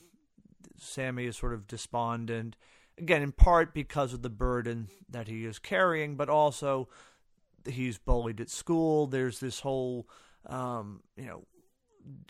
Sammy 0.78 1.26
is 1.26 1.36
sort 1.36 1.54
of 1.54 1.66
despondent, 1.66 2.56
again, 2.98 3.22
in 3.22 3.32
part 3.32 3.74
because 3.74 4.12
of 4.12 4.22
the 4.22 4.30
burden 4.30 4.88
that 5.08 5.28
he 5.28 5.44
is 5.44 5.58
carrying, 5.58 6.16
but 6.16 6.28
also 6.28 6.88
he's 7.68 7.98
bullied 7.98 8.40
at 8.40 8.50
school. 8.50 9.06
There's 9.06 9.40
this 9.40 9.60
whole, 9.60 10.08
um, 10.46 11.02
you 11.16 11.26
know, 11.26 11.44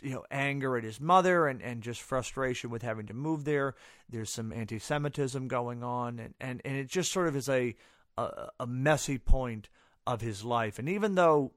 you 0.03 0.11
know, 0.11 0.25
anger 0.31 0.77
at 0.77 0.85
his 0.85 1.01
mother 1.01 1.47
and, 1.47 1.63
and 1.63 1.83
just 1.83 2.03
frustration 2.03 2.71
with 2.71 2.83
having 2.83 3.07
to 3.07 3.15
move 3.15 3.45
there. 3.45 3.75
There's 4.09 4.31
some 4.31 4.53
anti-Semitism 4.53 5.49
going 5.49 5.83
on, 5.85 6.19
and, 6.19 6.35
and, 6.41 6.61
and 6.65 6.77
it 6.77 6.89
just 6.89 7.13
sort 7.13 7.29
of 7.29 7.37
is 7.37 7.49
a, 7.49 7.77
a, 8.19 8.49
a 8.61 8.67
messy 8.67 9.19
point 9.19 9.69
of 10.07 10.21
his 10.21 10.45
life. 10.45 10.79
And 10.79 10.89
even 10.89 11.15
though 11.15 11.53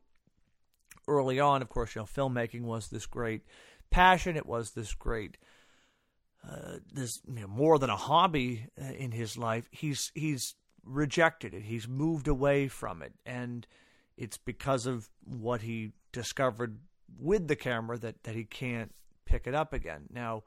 early 1.08 1.40
on, 1.40 1.62
of 1.62 1.70
course, 1.70 1.96
you 1.96 2.02
know, 2.02 2.06
filmmaking 2.06 2.62
was 2.62 2.88
this 2.88 3.06
great 3.06 3.42
passion, 3.90 4.38
it 4.38 4.46
was 4.46 4.72
this 4.72 4.94
great, 4.94 5.38
uh, 6.48 6.78
this 6.92 7.20
you 7.28 7.42
know, 7.42 7.48
more 7.48 7.80
than 7.80 7.90
a 7.90 7.96
hobby 7.96 8.68
uh, 8.80 8.94
in 8.94 9.12
his 9.12 9.38
life. 9.38 9.68
He's 9.72 10.12
he's 10.14 10.56
rejected 10.86 11.54
it. 11.54 11.64
He's 11.64 11.88
moved 11.88 12.28
away 12.28 12.68
from 12.68 13.02
it, 13.02 13.14
and 13.26 13.66
it's 14.18 14.38
because 14.38 14.86
of 14.86 15.10
what 15.24 15.62
he 15.62 15.94
discovered 16.14 16.78
with 17.20 17.48
the 17.50 17.56
camera 17.56 17.98
that 17.98 18.24
that 18.24 18.36
he 18.36 18.46
can't 18.46 18.94
pick 19.26 19.48
it 19.48 19.54
up 19.54 19.74
again. 19.74 20.04
Now, 20.10 20.44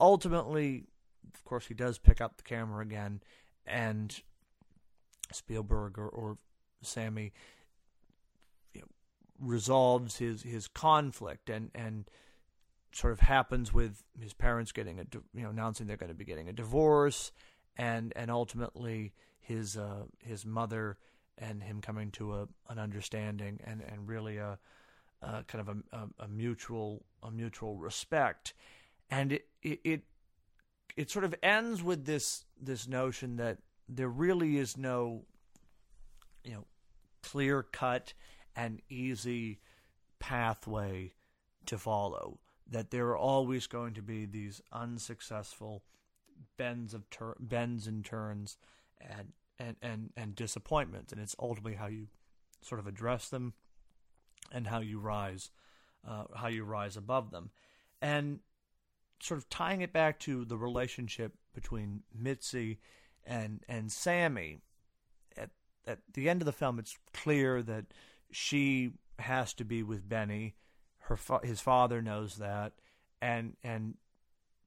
ultimately, 0.00 0.84
of 1.32 1.44
course, 1.44 1.66
he 1.66 1.74
does 1.74 1.98
pick 1.98 2.20
up 2.20 2.36
the 2.36 2.42
camera 2.42 2.82
again, 2.82 3.20
and 3.66 4.18
Spielberg 5.32 5.98
or, 5.98 6.08
or 6.08 6.38
Sammy 6.82 7.32
you 8.74 8.80
know, 8.80 8.88
resolves 9.38 10.16
his 10.16 10.42
his 10.42 10.66
conflict 10.66 11.48
and 11.48 11.70
and 11.74 12.10
sort 12.92 13.12
of 13.12 13.20
happens 13.20 13.72
with 13.72 14.02
his 14.20 14.32
parents 14.32 14.72
getting 14.72 14.98
a 14.98 15.04
you 15.34 15.42
know 15.42 15.50
announcing 15.50 15.86
they're 15.86 15.96
going 15.96 16.08
to 16.08 16.14
be 16.14 16.24
getting 16.24 16.48
a 16.48 16.52
divorce 16.52 17.30
and 17.76 18.12
and 18.16 18.30
ultimately 18.30 19.12
his 19.38 19.76
uh, 19.76 20.04
his 20.18 20.44
mother 20.44 20.98
and 21.38 21.62
him 21.62 21.80
coming 21.80 22.10
to 22.10 22.34
a 22.34 22.48
an 22.68 22.78
understanding 22.78 23.60
and 23.64 23.82
and 23.82 24.08
really 24.08 24.38
a, 24.38 24.58
a 25.22 25.44
kind 25.44 25.68
of 25.68 25.68
a, 25.68 25.96
a, 25.96 26.24
a, 26.24 26.28
mutual 26.28 27.04
a 27.22 27.30
mutual 27.30 27.76
respect. 27.76 28.54
And 29.10 29.32
it, 29.32 29.46
it 29.62 29.80
it 29.84 30.02
it 30.96 31.10
sort 31.10 31.24
of 31.24 31.34
ends 31.42 31.82
with 31.82 32.04
this 32.06 32.44
this 32.60 32.88
notion 32.88 33.36
that 33.36 33.58
there 33.88 34.08
really 34.08 34.56
is 34.56 34.76
no 34.76 35.24
you 36.44 36.52
know, 36.52 36.66
clear 37.22 37.62
cut 37.62 38.12
and 38.56 38.80
easy 38.88 39.60
pathway 40.18 41.12
to 41.66 41.78
follow. 41.78 42.38
That 42.68 42.90
there 42.90 43.08
are 43.08 43.18
always 43.18 43.66
going 43.66 43.94
to 43.94 44.02
be 44.02 44.26
these 44.26 44.62
unsuccessful 44.72 45.82
bends 46.56 46.94
of 46.94 47.04
bends 47.40 47.86
and 47.86 48.04
turns 48.04 48.56
and, 49.00 49.32
and 49.58 49.76
and 49.82 50.10
and 50.16 50.34
disappointments, 50.34 51.12
and 51.12 51.20
it's 51.20 51.34
ultimately 51.38 51.74
how 51.74 51.88
you 51.88 52.06
sort 52.62 52.78
of 52.78 52.86
address 52.86 53.28
them 53.28 53.54
and 54.50 54.66
how 54.66 54.80
you 54.80 54.98
rise, 54.98 55.50
uh, 56.06 56.24
how 56.34 56.48
you 56.48 56.64
rise 56.64 56.96
above 56.96 57.30
them, 57.30 57.50
and 58.00 58.40
sort 59.20 59.38
of 59.38 59.48
tying 59.48 59.82
it 59.82 59.92
back 59.92 60.18
to 60.20 60.44
the 60.44 60.56
relationship 60.56 61.34
between 61.54 62.02
Mitzi 62.14 62.78
and 63.24 63.60
and 63.68 63.90
Sammy 63.92 64.58
at 65.36 65.50
at 65.86 65.98
the 66.12 66.28
end 66.28 66.42
of 66.42 66.46
the 66.46 66.52
film, 66.52 66.78
it's 66.78 66.98
clear 67.12 67.62
that 67.62 67.86
she 68.30 68.92
has 69.18 69.52
to 69.54 69.64
be 69.64 69.82
with 69.82 70.08
Benny. 70.08 70.54
Her 71.00 71.16
fa- 71.16 71.40
his 71.42 71.60
father 71.60 72.02
knows 72.02 72.36
that, 72.36 72.72
and 73.20 73.56
and 73.62 73.94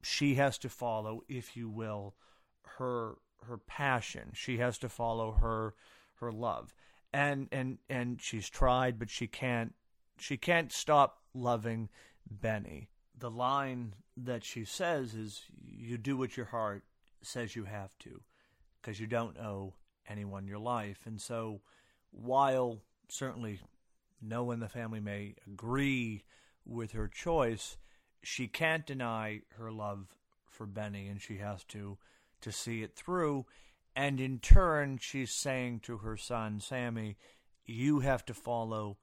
she 0.02 0.34
has 0.34 0.58
to 0.58 0.68
follow, 0.68 1.22
if 1.28 1.56
you 1.56 1.68
will, 1.68 2.14
her 2.78 3.16
her 3.46 3.58
passion. 3.58 4.30
She 4.34 4.58
has 4.58 4.78
to 4.78 4.88
follow 4.88 5.32
her 5.32 5.74
her 6.20 6.32
love, 6.32 6.74
and 7.14 7.48
and 7.52 7.78
and 7.88 8.20
she's 8.20 8.50
tried, 8.50 8.98
but 8.98 9.08
she 9.08 9.26
can't 9.26 9.74
she 10.18 10.36
can't 10.36 10.72
stop 10.72 11.22
loving 11.32 11.88
Benny. 12.28 12.90
The 13.16 13.30
line 13.30 13.94
that 14.16 14.44
she 14.44 14.64
says 14.64 15.14
is, 15.14 15.42
"You 15.64 15.96
do 15.96 16.16
what 16.16 16.36
your 16.36 16.46
heart 16.46 16.82
says 17.22 17.54
you 17.54 17.64
have 17.64 17.96
to, 18.00 18.20
because 18.80 18.98
you 18.98 19.06
don't 19.06 19.38
owe 19.38 19.74
anyone 20.08 20.46
your 20.46 20.58
life. 20.58 21.06
And 21.06 21.20
so, 21.20 21.60
while 22.10 22.80
certainly 23.08 23.60
no 24.20 24.44
one 24.44 24.54
in 24.54 24.60
the 24.60 24.68
family 24.68 25.00
may 25.00 25.36
agree 25.46 26.24
with 26.66 26.92
her 26.92 27.08
choice, 27.08 27.76
she 28.22 28.48
can't 28.48 28.86
deny 28.86 29.42
her 29.56 29.70
love 29.70 30.08
for 30.48 30.66
Benny, 30.66 31.06
and 31.08 31.22
she 31.22 31.38
has 31.38 31.62
to 31.64 31.96
to 32.40 32.50
see 32.50 32.82
it 32.82 32.96
through. 32.96 33.46
And 33.96 34.20
in 34.20 34.38
turn, 34.40 34.98
she's 34.98 35.30
saying 35.30 35.80
to 35.80 35.98
her 35.98 36.16
son 36.16 36.60
Sammy, 36.60 37.16
"You 37.64 38.00
have 38.00 38.24
to 38.26 38.34
follow." 38.34 38.98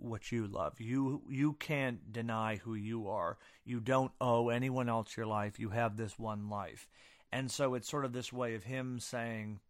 what 0.00 0.30
you 0.30 0.46
love. 0.46 0.80
You 0.80 1.22
you 1.28 1.54
can't 1.54 2.12
deny 2.12 2.56
who 2.56 2.74
you 2.74 3.08
are. 3.08 3.36
You 3.64 3.80
don't 3.80 4.12
owe 4.20 4.48
anyone 4.48 4.88
else 4.88 5.16
your 5.16 5.26
life. 5.26 5.58
You 5.58 5.70
have 5.70 5.96
this 5.96 6.18
one 6.18 6.48
life. 6.48 6.88
And 7.32 7.50
so 7.50 7.74
it's 7.74 7.88
sort 7.88 8.04
of 8.04 8.12
this 8.12 8.32
way 8.32 8.54
of 8.54 8.64
him 8.64 9.00
saying, 9.00 9.60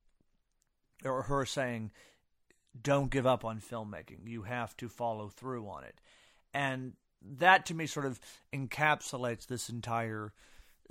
or 1.05 1.23
her 1.23 1.45
saying, 1.45 1.91
don't 2.81 3.11
give 3.11 3.27
up 3.27 3.45
on 3.45 3.61
filmmaking. 3.61 4.27
You 4.29 4.43
have 4.43 4.77
to 4.77 4.89
follow 4.89 5.29
through 5.29 5.69
on 5.69 5.85
it. 5.85 6.01
And 6.55 6.93
that 7.21 7.67
to 7.67 7.75
me 7.75 7.87
sort 7.87 8.07
of 8.07 8.21
encapsulates 8.53 9.47
this 9.47 9.69
entire 9.69 10.33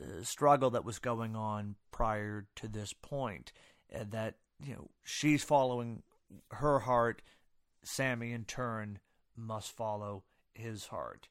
uh, 0.02 0.24
struggle 0.24 0.70
that 0.72 0.86
was 0.86 1.00
going 1.00 1.36
on 1.36 1.76
prior 1.92 2.46
to 2.56 2.68
this 2.68 2.94
point. 2.94 3.52
Uh, 3.94 4.04
that, 4.10 4.36
you 4.64 4.74
know, 4.74 4.90
she's 5.04 5.44
following 5.44 6.04
her 6.52 6.80
heart, 6.80 7.22
Sammy 7.84 8.34
in 8.34 8.46
turn 8.46 9.00
must 9.36 9.72
follow 9.72 10.24
his 10.54 10.88
heart. 10.88 11.30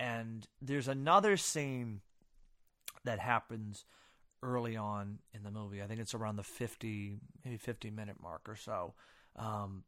And 0.00 0.46
there's 0.62 0.88
another 0.88 1.36
scene 1.36 2.00
that 3.04 3.18
happens 3.18 3.84
early 4.42 4.76
on 4.76 5.18
in 5.34 5.42
the 5.42 5.50
movie. 5.50 5.82
I 5.82 5.86
think 5.86 6.00
it's 6.00 6.14
around 6.14 6.36
the 6.36 6.44
50, 6.44 7.18
maybe 7.44 7.56
50 7.56 7.90
minute 7.90 8.16
mark 8.22 8.48
or 8.48 8.56
so. 8.56 8.94
Um, 9.36 9.84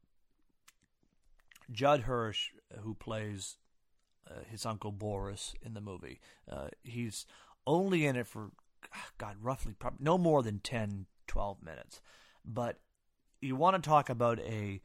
Judd 1.71 2.03
Hirsch, 2.03 2.51
who 2.81 2.95
plays 2.95 3.57
uh, 4.29 4.41
his 4.51 4.67
uncle 4.67 4.93
Boris 4.93 5.55
in 5.63 5.75
the 5.75 5.81
movie, 5.81 6.21
uh, 6.51 6.69
he's 6.83 7.27
only 7.67 8.07
in 8.07 8.17
it 8.17 8.27
for, 8.27 8.51
ah, 8.93 9.09
God, 9.19 9.37
roughly 9.41 9.75
probably 9.79 10.01
no 10.03 10.19
more 10.19 10.43
than 10.43 10.59
10, 10.61 11.07
12 11.27 11.63
minutes. 11.63 12.01
But 12.45 12.79
you 13.41 13.57
want 13.57 13.83
to 13.83 13.89
talk 13.89 14.09
about 14.09 14.41
a 14.41 14.81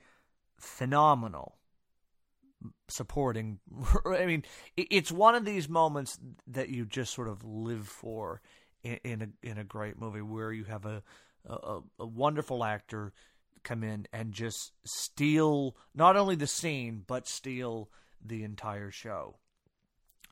phenomenal 0.59 1.57
supporting. 2.89 3.59
I 4.05 4.25
mean, 4.25 4.43
it's 4.75 5.11
one 5.11 5.35
of 5.35 5.45
these 5.45 5.69
moments 5.69 6.19
that 6.47 6.69
you 6.69 6.85
just 6.85 7.13
sort 7.13 7.27
of 7.27 7.43
live 7.43 7.87
for 7.87 8.41
in, 8.83 8.99
in 9.03 9.21
a 9.21 9.47
in 9.47 9.57
a 9.57 9.63
great 9.63 9.99
movie 9.99 10.21
where 10.21 10.51
you 10.51 10.65
have 10.65 10.85
a, 10.85 11.03
a 11.45 11.79
a 11.99 12.05
wonderful 12.05 12.63
actor 12.63 13.13
come 13.63 13.83
in 13.83 14.07
and 14.13 14.31
just 14.31 14.71
steal 14.85 15.75
not 15.95 16.15
only 16.15 16.35
the 16.35 16.47
scene 16.47 17.03
but 17.05 17.27
steal 17.27 17.89
the 18.23 18.43
entire 18.43 18.91
show. 18.91 19.37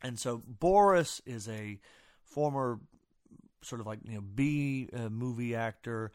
And 0.04 0.20
so 0.20 0.42
Boris 0.46 1.22
is 1.26 1.48
a 1.48 1.80
former 2.34 2.80
sort 3.62 3.82
of 3.82 3.88
like 3.88 4.00
you 4.04 4.16
know 4.16 4.22
B 4.22 4.90
uh, 4.94 5.10
movie 5.10 5.56
actor, 5.56 6.12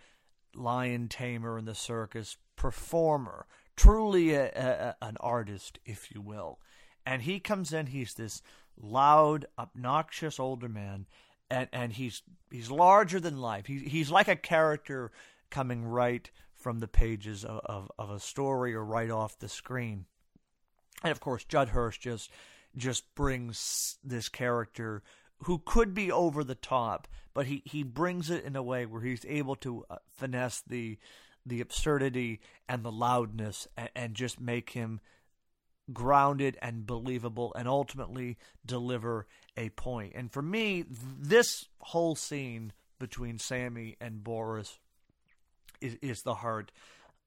lion 0.54 1.08
tamer 1.08 1.58
in 1.58 1.64
the 1.64 1.74
circus, 1.74 2.36
performer, 2.56 3.46
truly 3.76 4.34
a, 4.34 4.46
a, 4.46 4.96
an 5.04 5.16
artist, 5.20 5.78
if 5.84 6.10
you 6.14 6.20
will. 6.20 6.58
And 7.06 7.22
he 7.22 7.40
comes 7.40 7.72
in, 7.72 7.86
he's 7.86 8.14
this 8.14 8.42
loud, 8.76 9.46
obnoxious 9.58 10.38
older 10.38 10.68
man, 10.68 11.06
and, 11.50 11.68
and 11.72 11.92
he's 11.92 12.22
he's 12.50 12.70
larger 12.70 13.20
than 13.20 13.40
life. 13.40 13.66
He, 13.66 13.78
he's 13.78 14.10
like 14.10 14.28
a 14.28 14.36
character 14.36 15.10
coming 15.50 15.84
right 15.84 16.30
from 16.54 16.80
the 16.80 16.88
pages 16.88 17.44
of, 17.44 17.60
of, 17.64 17.90
of 17.98 18.10
a 18.10 18.20
story 18.20 18.74
or 18.74 18.84
right 18.84 19.10
off 19.10 19.38
the 19.38 19.48
screen. 19.48 20.06
And 21.02 21.12
of 21.12 21.20
course, 21.20 21.44
Judd 21.44 21.70
Hirsch 21.70 21.98
just 21.98 22.30
just 22.76 23.14
brings 23.14 23.98
this 24.04 24.28
character 24.28 25.02
who 25.44 25.62
could 25.64 25.94
be 25.94 26.10
over 26.10 26.42
the 26.42 26.54
top, 26.54 27.08
but 27.34 27.46
he, 27.46 27.62
he 27.64 27.82
brings 27.82 28.30
it 28.30 28.44
in 28.44 28.56
a 28.56 28.62
way 28.62 28.86
where 28.86 29.02
he's 29.02 29.24
able 29.26 29.56
to 29.56 29.84
uh, 29.90 29.96
finesse 30.14 30.62
the 30.66 30.98
the 31.46 31.60
absurdity 31.62 32.40
and 32.68 32.82
the 32.82 32.92
loudness 32.92 33.66
and, 33.76 33.88
and 33.94 34.14
just 34.14 34.38
make 34.38 34.70
him 34.70 35.00
grounded 35.92 36.58
and 36.60 36.86
believable 36.86 37.52
and 37.56 37.66
ultimately 37.66 38.36
deliver 38.66 39.26
a 39.56 39.70
point. 39.70 40.12
And 40.14 40.30
for 40.30 40.42
me, 40.42 40.84
this 40.88 41.66
whole 41.80 42.14
scene 42.14 42.72
between 42.98 43.38
Sammy 43.38 43.96
and 44.00 44.22
Boris 44.22 44.78
is, 45.80 45.96
is 46.02 46.22
the 46.22 46.34
heart 46.34 46.70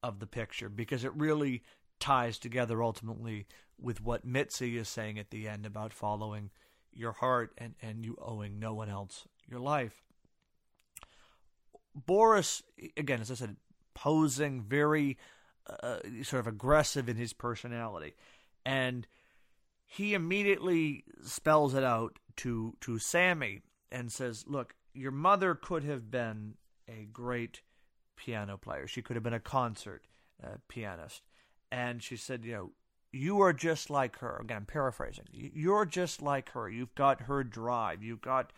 of 0.04 0.20
the 0.20 0.28
picture 0.28 0.70
because 0.70 1.04
it 1.04 1.16
really 1.16 1.64
ties 2.00 2.38
together 2.38 2.84
ultimately 2.84 3.48
with 3.80 4.02
what 4.02 4.26
Mitzi 4.26 4.78
is 4.78 4.90
saying 4.90 5.18
at 5.18 5.32
the 5.32 5.48
end 5.48 5.66
about 5.66 5.94
following 5.94 6.52
your 6.94 7.12
heart 7.14 7.54
and, 7.58 7.76
and 7.82 8.06
you 8.06 8.18
owing 8.22 8.60
no 8.60 8.74
one 8.74 8.90
else 8.90 9.28
your 9.50 9.60
life. 9.60 10.04
Boris, 11.94 12.64
again, 12.96 13.22
as 13.22 13.30
I 13.32 13.36
said, 13.36 13.58
posing, 13.94 14.62
very 14.62 15.18
uh, 15.68 16.00
sort 16.24 16.40
of 16.40 16.48
aggressive 16.48 17.10
in 17.10 17.18
his 17.18 17.34
personality. 17.34 18.14
And 18.66 19.06
he 19.86 20.14
immediately 20.14 21.04
spells 21.24 21.74
it 21.74 21.84
out 21.84 22.18
to, 22.38 22.76
to 22.82 22.98
Sammy 22.98 23.62
and 23.92 24.12
says, 24.12 24.46
Look, 24.48 24.76
your 24.94 25.12
mother 25.12 25.56
could 25.56 25.84
have 25.84 26.10
been 26.10 26.56
a 26.88 27.08
great 27.12 27.62
piano 28.16 28.58
player. 28.58 28.88
She 28.88 29.02
could 29.02 29.16
have 29.16 29.24
been 29.24 29.34
a 29.34 29.40
concert 29.40 30.04
uh, 30.44 30.58
pianist. 30.68 31.24
And 31.72 32.02
she 32.02 32.16
said, 32.16 32.46
You 32.46 32.54
know, 32.54 32.72
you 33.12 33.42
are 33.42 33.54
just 33.54 33.90
like 33.90 34.20
her. 34.20 34.38
Again, 34.42 34.58
I'm 34.58 34.66
paraphrasing. 34.66 35.26
You're 35.32 35.86
just 35.86 36.22
like 36.22 36.52
her. 36.52 36.70
You've 36.70 36.96
got 36.96 37.24
her 37.24 37.44
drive. 37.44 38.04
You've 38.04 38.22
got 38.22 38.54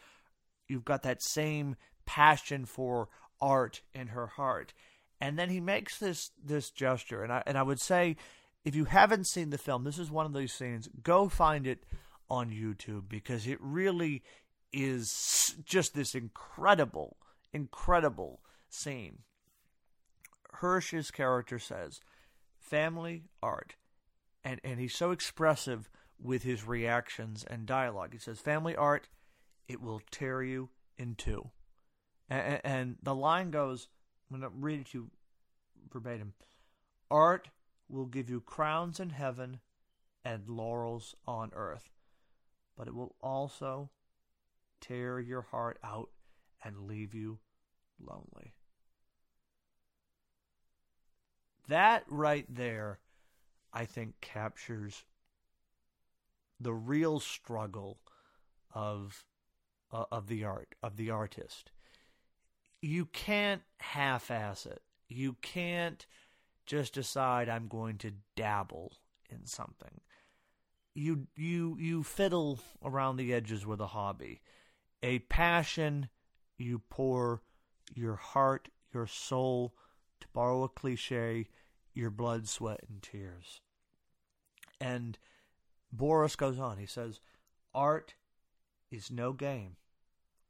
you've 0.68 0.86
got 0.86 1.04
that 1.04 1.24
same 1.24 1.76
passion 2.06 2.66
for 2.66 3.10
art 3.42 3.82
in 3.94 4.08
her 4.08 4.28
heart. 4.28 4.74
And 5.20 5.40
then 5.40 5.50
he 5.50 5.60
makes 5.60 5.98
this 6.00 6.32
this 6.44 6.70
gesture, 6.70 7.24
and 7.24 7.32
I 7.32 7.44
and 7.46 7.58
I 7.58 7.64
would 7.64 7.80
say, 7.80 8.18
if 8.66 8.76
you 8.76 8.86
haven't 8.86 9.28
seen 9.28 9.50
the 9.50 9.58
film, 9.58 9.84
this 9.84 10.00
is 10.00 10.12
one 10.12 10.26
of 10.26 10.34
those 10.34 10.54
scenes. 10.54 10.90
Go 11.02 11.30
find 11.30 11.66
it 11.66 11.86
on 12.30 12.50
YouTube 12.50 13.10
because 13.10 13.48
it 13.48 13.58
really 13.62 14.24
is 14.72 15.56
just 15.66 15.94
this 15.94 16.16
incredible, 16.16 17.18
incredible 17.54 18.42
scene. 18.70 19.20
Hirsch's 20.52 21.12
character 21.12 21.60
says, 21.60 22.00
"Family 22.60 23.24
art," 23.42 23.76
and 24.44 24.60
and 24.64 24.80
he's 24.80 24.96
so 24.96 25.12
expressive 25.12 25.90
with 26.20 26.44
his 26.44 26.66
reactions 26.66 27.44
and 27.44 27.66
dialogue. 27.66 28.14
He 28.14 28.20
says, 28.20 28.40
"Family 28.40 28.76
art, 28.76 29.10
it 29.68 29.82
will 29.82 30.02
tear 30.12 30.44
you 30.44 30.70
in 30.98 31.16
two," 31.16 31.52
and, 32.30 32.62
and 32.64 32.96
the 33.02 33.16
line 33.16 33.52
goes 33.52 33.88
I'm 34.34 34.40
going 34.40 34.52
to 34.52 34.58
read 34.58 34.80
it 34.80 34.88
to 34.88 34.98
you 34.98 35.12
verbatim. 35.92 36.34
Art 37.12 37.50
will 37.88 38.06
give 38.06 38.30
you 38.30 38.42
crowns 38.42 39.00
in 39.00 39.12
heaven 39.12 39.60
and 40.26 40.48
laurels 40.48 41.16
on 41.28 41.52
earth, 41.54 41.90
but 42.76 42.88
it 42.88 42.96
will 42.96 43.16
also 43.22 43.92
tear 44.82 45.20
your 45.20 45.42
heart 45.42 45.78
out 45.84 46.10
and 46.64 46.88
leave 46.88 47.14
you 47.14 47.40
lonely. 48.00 48.54
That 51.68 52.04
right 52.08 52.46
there, 52.50 53.00
I 53.74 53.86
think, 53.86 54.22
captures 54.22 55.04
the 56.60 56.74
real 56.74 57.20
struggle 57.20 58.00
of 58.74 59.26
uh, 59.92 60.06
of 60.12 60.28
the 60.28 60.44
art 60.44 60.76
of 60.82 60.98
the 60.98 61.10
artist 61.10 61.72
you 62.84 63.06
can't 63.06 63.62
half 63.80 64.30
ass 64.30 64.66
it. 64.66 64.82
You 65.08 65.38
can't 65.42 66.06
just 66.66 66.94
decide 66.94 67.48
I'm 67.48 67.70
going 67.70 67.98
to 68.00 68.12
dabble 68.36 68.98
in 69.30 69.46
something. 69.46 70.02
You 70.94 71.28
you 71.38 71.78
you 71.80 72.04
fiddle 72.04 72.60
around 72.84 73.16
the 73.16 73.34
edges 73.34 73.66
with 73.66 73.80
a 73.80 73.88
hobby. 73.88 74.42
A 75.02 75.20
passion 75.20 76.10
you 76.58 76.80
pour 76.90 77.42
your 77.96 78.18
heart, 78.18 78.68
your 78.94 79.08
soul, 79.08 79.74
to 80.20 80.28
borrow 80.34 80.64
a 80.64 80.70
cliche, 80.70 81.48
your 81.94 82.10
blood, 82.10 82.48
sweat, 82.48 82.82
and 82.90 83.02
tears. 83.02 83.62
And 84.80 85.18
Boris 85.92 86.36
goes 86.36 86.60
on. 86.60 86.78
He 86.78 86.86
says, 86.86 87.20
Art 87.74 88.16
is 88.92 89.12
no 89.12 89.34
game. 89.34 89.78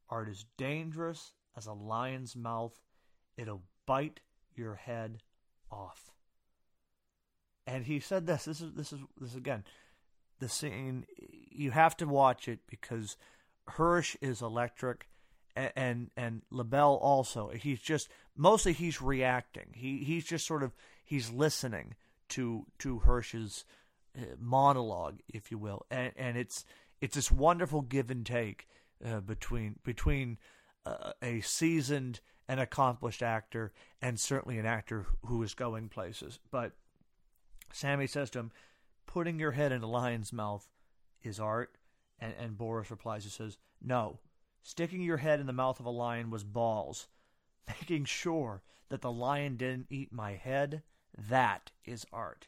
Art 0.09 0.29
is 0.29 0.45
dangerous 0.57 1.33
as 1.57 1.65
a 1.65 1.73
lion's 1.73 2.35
mouth. 2.35 2.79
It'll 3.37 3.63
bite 3.85 4.19
your 4.55 4.75
head 4.75 5.21
off. 5.71 6.11
And 7.65 7.85
he 7.85 7.99
said 7.99 8.27
this. 8.27 8.45
This 8.45 8.61
is 8.61 8.73
this 8.73 8.91
is 8.91 8.99
this 9.19 9.35
again. 9.35 9.63
The 10.39 10.49
scene 10.49 11.05
you 11.49 11.71
have 11.71 11.95
to 11.97 12.05
watch 12.05 12.47
it 12.47 12.59
because 12.67 13.15
Hirsch 13.67 14.15
is 14.21 14.41
electric, 14.41 15.07
and 15.55 15.71
and, 15.75 16.09
and 16.17 16.41
LaBelle 16.51 16.95
also. 16.95 17.49
He's 17.49 17.79
just 17.79 18.09
mostly 18.35 18.73
he's 18.73 19.01
reacting. 19.01 19.67
He 19.73 19.99
he's 19.99 20.25
just 20.25 20.45
sort 20.45 20.63
of 20.63 20.73
he's 21.03 21.31
listening 21.31 21.95
to 22.29 22.65
to 22.79 22.99
Hirsch's 22.99 23.65
uh, 24.17 24.21
monologue, 24.39 25.19
if 25.27 25.51
you 25.51 25.57
will, 25.57 25.85
and 25.91 26.11
and 26.15 26.37
it's 26.37 26.65
it's 27.01 27.15
this 27.15 27.31
wonderful 27.31 27.81
give 27.81 28.09
and 28.09 28.25
take 28.25 28.67
uh, 29.05 29.19
between 29.19 29.79
between 29.83 30.37
a 31.21 31.39
seasoned 31.41 32.19
and 32.47 32.59
accomplished 32.59 33.23
actor, 33.23 33.71
and 34.01 34.19
certainly 34.19 34.59
an 34.59 34.65
actor 34.65 35.05
who 35.25 35.41
is 35.43 35.53
going 35.53 35.87
places. 35.87 36.39
But 36.51 36.73
Sammy 37.71 38.07
says 38.07 38.29
to 38.31 38.39
him, 38.39 38.51
"Putting 39.05 39.39
your 39.39 39.51
head 39.51 39.71
in 39.71 39.81
a 39.81 39.89
lion's 39.89 40.33
mouth 40.33 40.67
is 41.21 41.39
art." 41.39 41.77
And, 42.19 42.33
and 42.39 42.57
Boris 42.57 42.91
replies, 42.91 43.23
he 43.23 43.29
says, 43.29 43.57
"No, 43.81 44.19
sticking 44.61 45.01
your 45.01 45.17
head 45.17 45.39
in 45.39 45.47
the 45.47 45.53
mouth 45.53 45.79
of 45.79 45.85
a 45.85 45.89
lion 45.89 46.29
was 46.29 46.43
balls. 46.43 47.07
Making 47.67 48.05
sure 48.05 48.61
that 48.89 49.01
the 49.01 49.11
lion 49.11 49.55
didn't 49.55 49.87
eat 49.89 50.11
my 50.11 50.33
head, 50.33 50.83
that 51.17 51.71
is 51.85 52.05
art." 52.11 52.47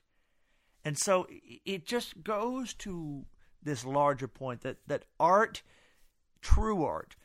And 0.83 0.97
so 0.97 1.27
it 1.29 1.85
just 1.85 2.23
goes 2.23 2.73
to 2.75 3.25
this 3.61 3.83
larger 3.83 4.27
point 4.27 4.61
that 4.61 4.77
that 4.87 5.05
art, 5.19 5.63
true 6.41 6.83
art 6.83 7.15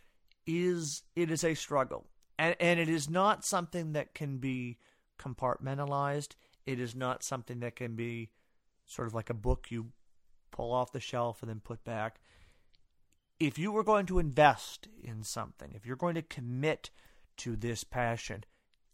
is 0.46 1.02
it 1.14 1.30
is 1.30 1.44
a 1.44 1.54
struggle. 1.54 2.06
And 2.38 2.56
and 2.58 2.80
it 2.80 2.88
is 2.88 3.08
not 3.08 3.44
something 3.44 3.92
that 3.92 4.14
can 4.14 4.38
be 4.38 4.78
compartmentalized. 5.18 6.34
It 6.66 6.80
is 6.80 6.94
not 6.94 7.22
something 7.22 7.60
that 7.60 7.76
can 7.76 7.94
be 7.94 8.30
sort 8.86 9.06
of 9.06 9.14
like 9.14 9.30
a 9.30 9.34
book 9.34 9.70
you 9.70 9.92
pull 10.50 10.72
off 10.72 10.92
the 10.92 11.00
shelf 11.00 11.42
and 11.42 11.50
then 11.50 11.60
put 11.60 11.84
back. 11.84 12.20
If 13.38 13.58
you 13.58 13.72
were 13.72 13.84
going 13.84 14.06
to 14.06 14.18
invest 14.18 14.88
in 15.02 15.22
something, 15.22 15.72
if 15.74 15.86
you're 15.86 15.96
going 15.96 16.14
to 16.14 16.22
commit 16.22 16.90
to 17.38 17.56
this 17.56 17.84
passion, 17.84 18.44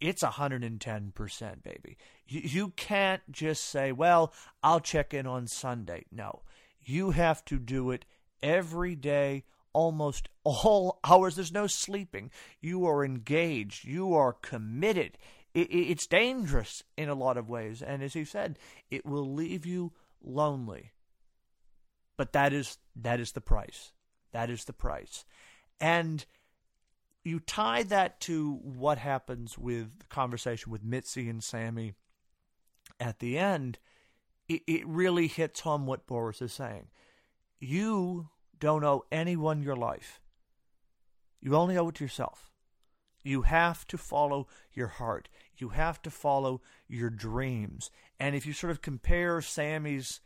it's 0.00 0.22
110%, 0.22 1.62
baby. 1.62 1.96
You, 2.26 2.40
you 2.42 2.68
can't 2.76 3.22
just 3.30 3.64
say, 3.64 3.92
well, 3.92 4.32
I'll 4.62 4.80
check 4.80 5.14
in 5.14 5.26
on 5.26 5.46
Sunday. 5.46 6.04
No, 6.10 6.42
you 6.82 7.12
have 7.12 7.44
to 7.46 7.58
do 7.58 7.90
it 7.90 8.04
every 8.42 8.94
day, 8.94 9.44
almost 9.72 10.28
all 10.44 11.00
hours. 11.04 11.36
There's 11.36 11.52
no 11.52 11.66
sleeping. 11.66 12.30
You 12.60 12.86
are 12.86 13.04
engaged. 13.04 13.84
You 13.84 14.14
are 14.14 14.32
committed. 14.32 15.18
it's 15.54 16.06
dangerous 16.06 16.82
in 16.96 17.08
a 17.08 17.14
lot 17.14 17.36
of 17.36 17.48
ways. 17.48 17.82
And 17.82 18.02
as 18.02 18.12
he 18.12 18.24
said, 18.24 18.58
it 18.90 19.06
will 19.06 19.32
leave 19.32 19.64
you 19.64 19.92
lonely 20.22 20.92
but 22.16 22.32
that 22.32 22.52
is 22.52 22.78
that 22.96 23.20
is 23.20 23.32
the 23.32 23.40
price. 23.40 23.92
That 24.32 24.50
is 24.50 24.64
the 24.64 24.72
price. 24.72 25.24
And 25.80 26.24
you 27.26 27.40
tie 27.40 27.82
that 27.82 28.20
to 28.20 28.60
what 28.62 28.98
happens 28.98 29.58
with 29.58 29.98
the 29.98 30.06
conversation 30.06 30.70
with 30.70 30.84
Mitzi 30.84 31.28
and 31.28 31.42
Sammy 31.42 31.94
at 33.00 33.18
the 33.18 33.36
end, 33.36 33.80
it, 34.48 34.62
it 34.68 34.86
really 34.86 35.26
hits 35.26 35.60
home 35.60 35.86
what 35.86 36.06
Boris 36.06 36.40
is 36.40 36.52
saying. 36.52 36.86
You 37.58 38.28
don't 38.60 38.84
owe 38.84 39.02
anyone 39.10 39.60
your 39.60 39.74
life. 39.74 40.20
You 41.40 41.56
only 41.56 41.76
owe 41.76 41.88
it 41.88 41.96
to 41.96 42.04
yourself. 42.04 42.52
You 43.24 43.42
have 43.42 43.88
to 43.88 43.98
follow 43.98 44.46
your 44.72 44.86
heart. 44.86 45.28
You 45.56 45.70
have 45.70 46.00
to 46.02 46.10
follow 46.12 46.62
your 46.86 47.10
dreams. 47.10 47.90
And 48.20 48.36
if 48.36 48.46
you 48.46 48.52
sort 48.52 48.70
of 48.70 48.82
compare 48.82 49.42
Sammy's 49.42 50.20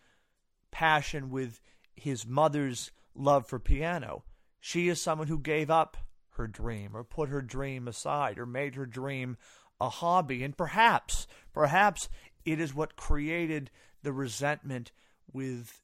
passion 0.71 1.31
with 1.31 1.63
his 1.97 2.27
mother's 2.27 2.91
love 3.15 3.47
for 3.47 3.59
piano, 3.59 4.25
she 4.61 4.91
is 4.91 5.01
someone 5.01 5.29
who 5.29 5.39
gave 5.39 5.71
up 5.71 5.97
her 6.37 6.47
dream 6.47 6.91
or 6.95 7.05
put 7.05 7.29
her 7.29 7.43
dream 7.43 7.89
aside 7.89 8.39
or 8.39 8.47
made 8.47 8.75
her 8.75 8.87
dream 8.87 9.37
a 9.81 9.89
hobby. 9.89 10.43
And 10.45 10.57
perhaps, 10.57 11.27
perhaps 11.53 12.09
it 12.45 12.61
is 12.61 12.75
what 12.75 12.97
created 12.97 13.71
the 14.03 14.13
resentment 14.13 14.93
with 15.33 15.83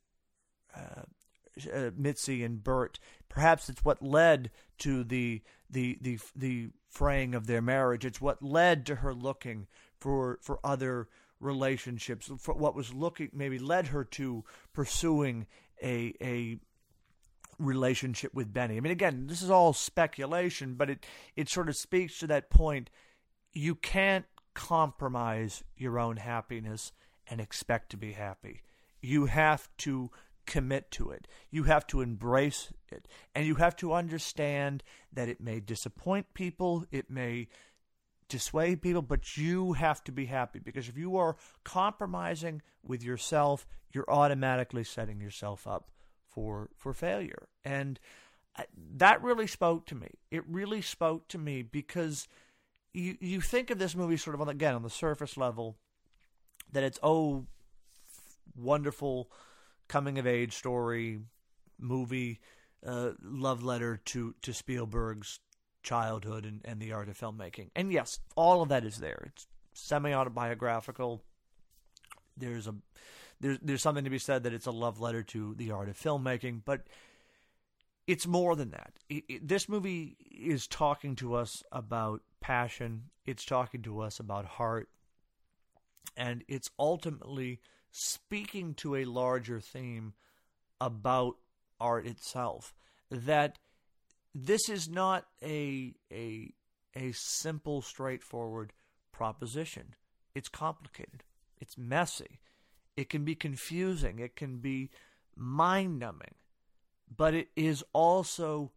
uh, 0.74 1.03
uh, 1.72 1.90
Mitzi 1.97 2.42
and 2.44 2.62
Bert. 2.62 2.99
Perhaps 3.28 3.68
it's 3.68 3.84
what 3.84 4.03
led 4.03 4.51
to 4.78 5.05
the 5.05 5.42
the 5.70 5.99
the 6.01 6.18
the 6.34 6.70
fraying 6.88 7.34
of 7.34 7.47
their 7.47 7.62
marriage. 7.62 8.05
It's 8.05 8.20
what 8.20 8.42
led 8.42 8.86
to 8.86 8.97
her 8.97 9.14
looking 9.14 9.66
for 9.99 10.38
for 10.42 10.61
other 10.64 11.09
relationships. 11.40 12.30
For 12.38 12.55
what 12.55 12.74
was 12.74 12.94
looking 12.94 13.30
maybe 13.32 13.59
led 13.59 13.88
her 13.88 14.05
to 14.05 14.44
pursuing 14.72 15.47
a 15.82 16.14
a 16.20 16.59
relationship 17.59 18.34
with 18.34 18.52
Benny. 18.52 18.76
I 18.76 18.80
mean, 18.80 18.92
again, 18.92 19.26
this 19.26 19.42
is 19.42 19.50
all 19.50 19.72
speculation, 19.72 20.74
but 20.74 20.90
it 20.90 21.07
it 21.34 21.48
sort 21.48 21.68
of 21.68 21.76
speaks 21.76 22.18
to 22.18 22.26
that 22.28 22.50
point. 22.50 22.90
You 23.52 23.74
can't 23.74 24.26
compromise 24.54 25.62
your 25.76 25.98
own 25.98 26.16
happiness 26.16 26.92
and 27.28 27.40
expect 27.40 27.90
to 27.90 27.96
be 27.96 28.12
happy. 28.12 28.62
You 29.00 29.26
have 29.26 29.68
to 29.78 30.11
commit 30.46 30.90
to 30.92 31.11
it. 31.11 31.26
You 31.50 31.64
have 31.64 31.86
to 31.88 32.00
embrace 32.00 32.72
it. 32.88 33.09
And 33.34 33.46
you 33.46 33.57
have 33.57 33.76
to 33.76 33.92
understand 33.92 34.82
that 35.12 35.28
it 35.28 35.40
may 35.40 35.61
disappoint 35.61 36.34
people, 36.34 36.86
it 36.90 37.11
may 37.11 37.48
dissuade 38.28 38.82
people, 38.82 39.02
but 39.02 39.36
you 39.36 39.74
have 39.74 40.02
to 40.04 40.12
be 40.12 40.26
happy 40.26 40.59
because 40.59 40.88
if 40.88 40.96
you 40.96 41.16
are 41.16 41.36
compromising 41.64 42.62
with 42.82 43.02
yourself, 43.02 43.66
you're 43.92 44.11
automatically 44.11 44.84
setting 44.84 45.20
yourself 45.20 45.66
up 45.66 45.90
for 46.37 46.68
for 46.76 46.93
failure. 46.93 47.49
And 47.64 47.99
that 48.97 49.22
really 49.22 49.47
spoke 49.47 49.87
to 49.87 49.95
me. 49.95 50.09
It 50.30 50.45
really 50.47 50.82
spoke 50.82 51.26
to 51.28 51.39
me 51.39 51.62
because 51.62 52.28
you 52.93 53.16
you 53.20 53.41
think 53.41 53.70
of 53.70 53.78
this 53.78 53.97
movie 53.97 54.18
sort 54.18 54.34
of 54.34 54.43
on 54.43 54.49
again 54.51 54.74
on 54.74 54.82
the 54.82 54.91
surface 54.91 55.37
level 55.39 55.78
that 56.72 56.84
it's 56.84 56.99
oh 57.03 57.47
wonderful 58.55 59.30
coming 59.89 60.18
of 60.18 60.26
age 60.26 60.53
story 60.53 61.20
movie 61.78 62.39
uh, 62.87 63.12
love 63.22 63.64
letter 63.64 63.97
to 64.05 64.34
to 64.43 64.53
Spielberg's 64.53 65.41
childhood 65.82 66.45
and, 66.45 66.61
and 66.66 66.80
the 66.80 66.93
art 66.93 67.09
of 67.09 67.18
filmmaking. 67.18 67.70
And 67.74 67.91
yes, 67.91 68.18
all 68.37 68.61
of 68.61 68.68
that 68.68 68.84
is 68.84 68.99
there. 68.99 69.24
It's 69.28 69.47
semi 69.72 70.12
autobiographical. 70.12 71.22
There's 72.37 72.66
a 72.66 72.74
there's 73.41 73.59
there's 73.62 73.82
something 73.82 74.05
to 74.05 74.11
be 74.11 74.18
said 74.18 74.43
that 74.45 74.53
it's 74.53 74.66
a 74.66 74.70
love 74.72 75.01
letter 75.01 75.22
to 75.22 75.55
the 75.55 75.70
art 75.70 75.89
of 75.89 75.99
filmmaking, 75.99 76.62
but 76.64 76.82
it's 78.07 78.26
more 78.26 78.55
than 78.55 78.70
that. 78.70 78.93
It, 79.09 79.24
it, 79.28 79.49
this 79.49 79.68
movie 79.68 80.16
is 80.30 80.66
talking 80.66 81.16
to 81.16 81.34
us 81.34 81.62
about 81.72 82.22
passion. 82.41 83.05
It's 83.24 83.45
talking 83.45 83.82
to 83.82 84.01
us 84.01 84.20
about 84.20 84.45
heart, 84.45 84.89
and 86.16 86.45
it's 86.49 86.70
ultimately 86.78 87.61
speaking 87.91 88.74
to 88.74 88.97
a 88.97 89.05
larger 89.05 89.61
theme 89.61 90.14
about 90.80 91.37
art 91.80 92.07
itself. 92.07 92.74
That 93.11 93.59
this 94.34 94.68
is 94.68 94.89
not 94.89 95.26
a 95.43 95.95
a 96.12 96.53
a 96.95 97.12
simple, 97.12 97.82
straightforward 97.82 98.72
proposition. 99.12 99.95
It's 100.34 100.49
complicated. 100.49 101.22
It's 101.59 101.78
messy. 101.78 102.41
It 102.97 103.11
can 103.11 103.24
be 103.24 103.34
confusing. 103.34 104.18
It 104.18 104.36
can 104.36 104.59
be 104.59 104.90
mind 105.36 105.99
numbing. 105.99 106.34
But 107.14 107.34
it 107.34 107.49
is 107.55 107.84
also 107.92 108.72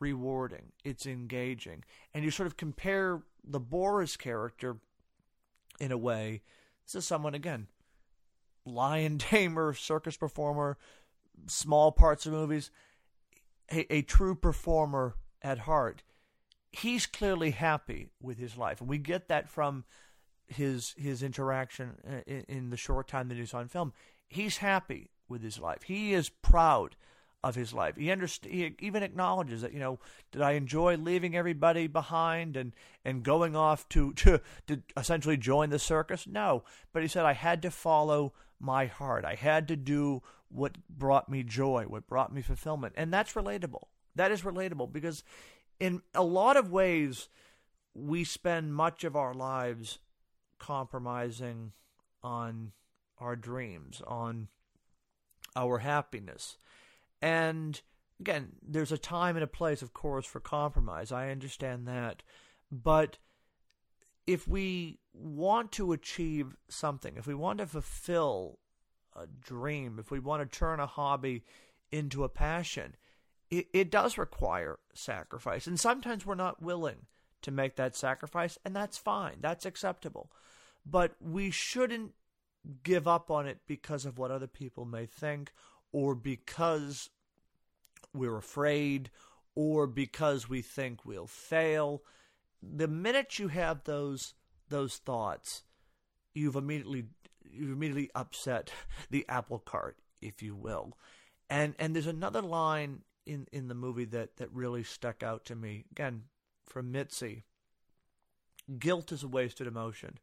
rewarding. 0.00 0.72
It's 0.84 1.06
engaging. 1.06 1.84
And 2.14 2.24
you 2.24 2.30
sort 2.30 2.46
of 2.46 2.56
compare 2.56 3.22
the 3.44 3.60
Boris 3.60 4.16
character 4.16 4.78
in 5.80 5.92
a 5.92 5.98
way. 5.98 6.42
This 6.84 6.96
is 6.96 7.06
someone, 7.06 7.34
again, 7.34 7.68
lion 8.64 9.18
tamer, 9.18 9.74
circus 9.74 10.16
performer, 10.16 10.78
small 11.46 11.92
parts 11.92 12.26
of 12.26 12.32
movies, 12.32 12.70
a, 13.70 13.92
a 13.92 14.02
true 14.02 14.34
performer 14.34 15.16
at 15.42 15.60
heart. 15.60 16.02
He's 16.72 17.06
clearly 17.06 17.52
happy 17.52 18.08
with 18.20 18.38
his 18.38 18.56
life. 18.56 18.80
And 18.80 18.88
we 18.88 18.98
get 18.98 19.28
that 19.28 19.48
from 19.48 19.84
his 20.48 20.94
his 20.98 21.22
interaction 21.22 21.96
uh, 22.06 22.20
in, 22.26 22.44
in 22.48 22.70
the 22.70 22.76
short 22.76 23.08
time 23.08 23.28
that 23.28 23.38
he's 23.38 23.54
on 23.54 23.68
film. 23.68 23.92
He's 24.28 24.58
happy 24.58 25.10
with 25.28 25.42
his 25.42 25.58
life. 25.58 25.82
He 25.84 26.12
is 26.12 26.28
proud 26.28 26.96
of 27.44 27.54
his 27.54 27.72
life. 27.72 27.96
He 27.96 28.06
underst- 28.06 28.50
he 28.50 28.74
even 28.80 29.02
acknowledges 29.02 29.62
that 29.62 29.72
you 29.72 29.78
know 29.78 29.98
did 30.32 30.42
I 30.42 30.52
enjoy 30.52 30.96
leaving 30.96 31.36
everybody 31.36 31.86
behind 31.86 32.56
and 32.56 32.74
and 33.04 33.22
going 33.22 33.54
off 33.54 33.88
to 33.90 34.12
to 34.14 34.40
to 34.66 34.82
essentially 34.96 35.36
join 35.36 35.70
the 35.70 35.78
circus? 35.78 36.26
No, 36.26 36.64
but 36.92 37.02
he 37.02 37.08
said 37.08 37.24
I 37.24 37.34
had 37.34 37.62
to 37.62 37.70
follow 37.70 38.32
my 38.60 38.86
heart. 38.86 39.24
I 39.24 39.34
had 39.34 39.68
to 39.68 39.76
do 39.76 40.22
what 40.48 40.78
brought 40.88 41.28
me 41.28 41.42
joy, 41.42 41.84
what 41.84 42.06
brought 42.06 42.32
me 42.32 42.42
fulfillment, 42.42 42.94
and 42.96 43.12
that's 43.12 43.34
relatable. 43.34 43.84
That 44.14 44.32
is 44.32 44.42
relatable 44.42 44.92
because 44.92 45.22
in 45.78 46.02
a 46.14 46.24
lot 46.24 46.56
of 46.56 46.72
ways 46.72 47.28
we 47.94 48.24
spend 48.24 48.74
much 48.74 49.04
of 49.04 49.14
our 49.14 49.34
lives 49.34 49.98
compromising 50.58 51.72
on 52.22 52.72
our 53.18 53.36
dreams, 53.36 54.02
on 54.06 54.48
our 55.56 55.78
happiness. 55.78 56.58
And 57.20 57.80
again, 58.20 58.52
there's 58.62 58.92
a 58.92 58.98
time 58.98 59.36
and 59.36 59.44
a 59.44 59.48
place, 59.48 59.82
of 59.82 59.92
course, 59.92 60.26
for 60.26 60.40
compromise. 60.40 61.12
I 61.12 61.30
understand 61.30 61.86
that. 61.88 62.22
But 62.70 63.18
if 64.26 64.46
we 64.46 64.98
want 65.12 65.72
to 65.72 65.92
achieve 65.92 66.56
something, 66.68 67.14
if 67.16 67.26
we 67.26 67.34
want 67.34 67.58
to 67.58 67.66
fulfill 67.66 68.58
a 69.16 69.26
dream, 69.26 69.98
if 69.98 70.10
we 70.10 70.20
want 70.20 70.42
to 70.42 70.58
turn 70.58 70.80
a 70.80 70.86
hobby 70.86 71.44
into 71.90 72.24
a 72.24 72.28
passion, 72.28 72.94
it, 73.50 73.66
it 73.72 73.90
does 73.90 74.18
require 74.18 74.78
sacrifice. 74.94 75.66
And 75.66 75.80
sometimes 75.80 76.26
we're 76.26 76.34
not 76.34 76.62
willing 76.62 77.06
to 77.42 77.50
make 77.50 77.76
that 77.76 77.96
sacrifice, 77.96 78.58
and 78.64 78.74
that's 78.74 78.98
fine. 78.98 79.36
That's 79.40 79.66
acceptable. 79.66 80.30
But 80.84 81.14
we 81.20 81.50
shouldn't 81.50 82.12
give 82.82 83.06
up 83.06 83.30
on 83.30 83.46
it 83.46 83.58
because 83.66 84.04
of 84.04 84.18
what 84.18 84.30
other 84.30 84.46
people 84.46 84.84
may 84.84 85.06
think 85.06 85.52
or 85.92 86.14
because 86.14 87.10
we're 88.12 88.36
afraid 88.36 89.10
or 89.54 89.86
because 89.86 90.48
we 90.48 90.62
think 90.62 91.04
we'll 91.04 91.26
fail. 91.26 92.02
The 92.62 92.88
minute 92.88 93.38
you 93.38 93.48
have 93.48 93.84
those 93.84 94.34
those 94.68 94.96
thoughts, 94.96 95.62
you've 96.34 96.56
immediately 96.56 97.06
you've 97.50 97.70
immediately 97.70 98.10
upset 98.14 98.70
the 99.10 99.24
apple 99.28 99.58
cart, 99.58 99.96
if 100.20 100.42
you 100.42 100.54
will. 100.54 100.96
And 101.48 101.74
and 101.78 101.94
there's 101.94 102.06
another 102.06 102.42
line 102.42 103.02
in, 103.28 103.46
in 103.52 103.68
the 103.68 103.74
movie 103.74 104.06
that, 104.06 104.38
that 104.38 104.52
really 104.52 104.82
stuck 104.82 105.22
out 105.22 105.44
to 105.46 105.54
me. 105.54 105.84
Again, 105.92 106.22
from 106.68 106.92
Mitzi. 106.92 107.44
Guilt 108.78 109.12
is 109.12 109.22
a 109.22 109.28
wasted 109.28 109.66
emotion. 109.66 110.18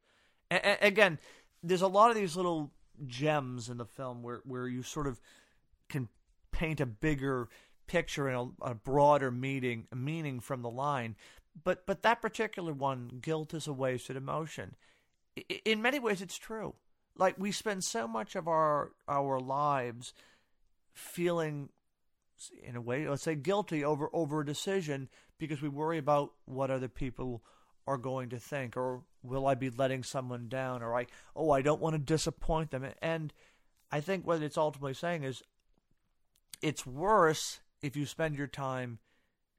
A- 0.51 0.77
again, 0.81 1.19
there's 1.63 1.81
a 1.81 1.87
lot 1.87 2.11
of 2.11 2.15
these 2.15 2.35
little 2.35 2.71
gems 3.07 3.69
in 3.69 3.77
the 3.77 3.85
film 3.85 4.21
where, 4.21 4.41
where 4.45 4.67
you 4.67 4.83
sort 4.83 5.07
of 5.07 5.19
can 5.89 6.07
paint 6.51 6.79
a 6.79 6.85
bigger 6.85 7.49
picture 7.87 8.27
and 8.27 8.51
a, 8.61 8.71
a 8.71 8.75
broader 8.75 9.31
meaning 9.31 9.87
meaning 9.93 10.39
from 10.39 10.61
the 10.61 10.69
line. 10.69 11.15
But 11.63 11.85
but 11.85 12.03
that 12.03 12.21
particular 12.21 12.73
one, 12.73 13.19
guilt 13.21 13.53
is 13.53 13.67
a 13.67 13.73
wasted 13.73 14.15
emotion. 14.15 14.75
I, 15.37 15.43
in 15.65 15.81
many 15.81 15.99
ways, 15.99 16.21
it's 16.21 16.37
true. 16.37 16.75
Like 17.17 17.35
we 17.37 17.51
spend 17.51 17.83
so 17.83 18.07
much 18.07 18.35
of 18.35 18.47
our 18.47 18.91
our 19.07 19.39
lives 19.39 20.13
feeling, 20.93 21.69
in 22.63 22.75
a 22.75 22.81
way, 22.81 23.07
let's 23.07 23.23
say 23.23 23.35
guilty 23.35 23.83
over 23.83 24.09
over 24.13 24.41
a 24.41 24.45
decision 24.45 25.09
because 25.37 25.61
we 25.61 25.69
worry 25.69 25.97
about 25.97 26.33
what 26.45 26.71
other 26.71 26.87
people 26.87 27.43
are 27.87 27.97
going 27.97 28.29
to 28.29 28.39
think, 28.39 28.75
or 28.75 29.03
will 29.21 29.47
I 29.47 29.55
be 29.55 29.69
letting 29.69 30.03
someone 30.03 30.47
down, 30.47 30.81
or 30.81 30.95
I 30.97 31.07
oh 31.35 31.51
I 31.51 31.61
don't 31.61 31.81
want 31.81 31.93
to 31.93 31.99
disappoint 31.99 32.71
them. 32.71 32.85
And 33.01 33.33
I 33.91 34.01
think 34.01 34.25
what 34.25 34.41
it's 34.41 34.57
ultimately 34.57 34.93
saying 34.93 35.23
is 35.23 35.43
it's 36.61 36.85
worse 36.85 37.59
if 37.81 37.95
you 37.95 38.05
spend 38.05 38.35
your 38.35 38.47
time 38.47 38.99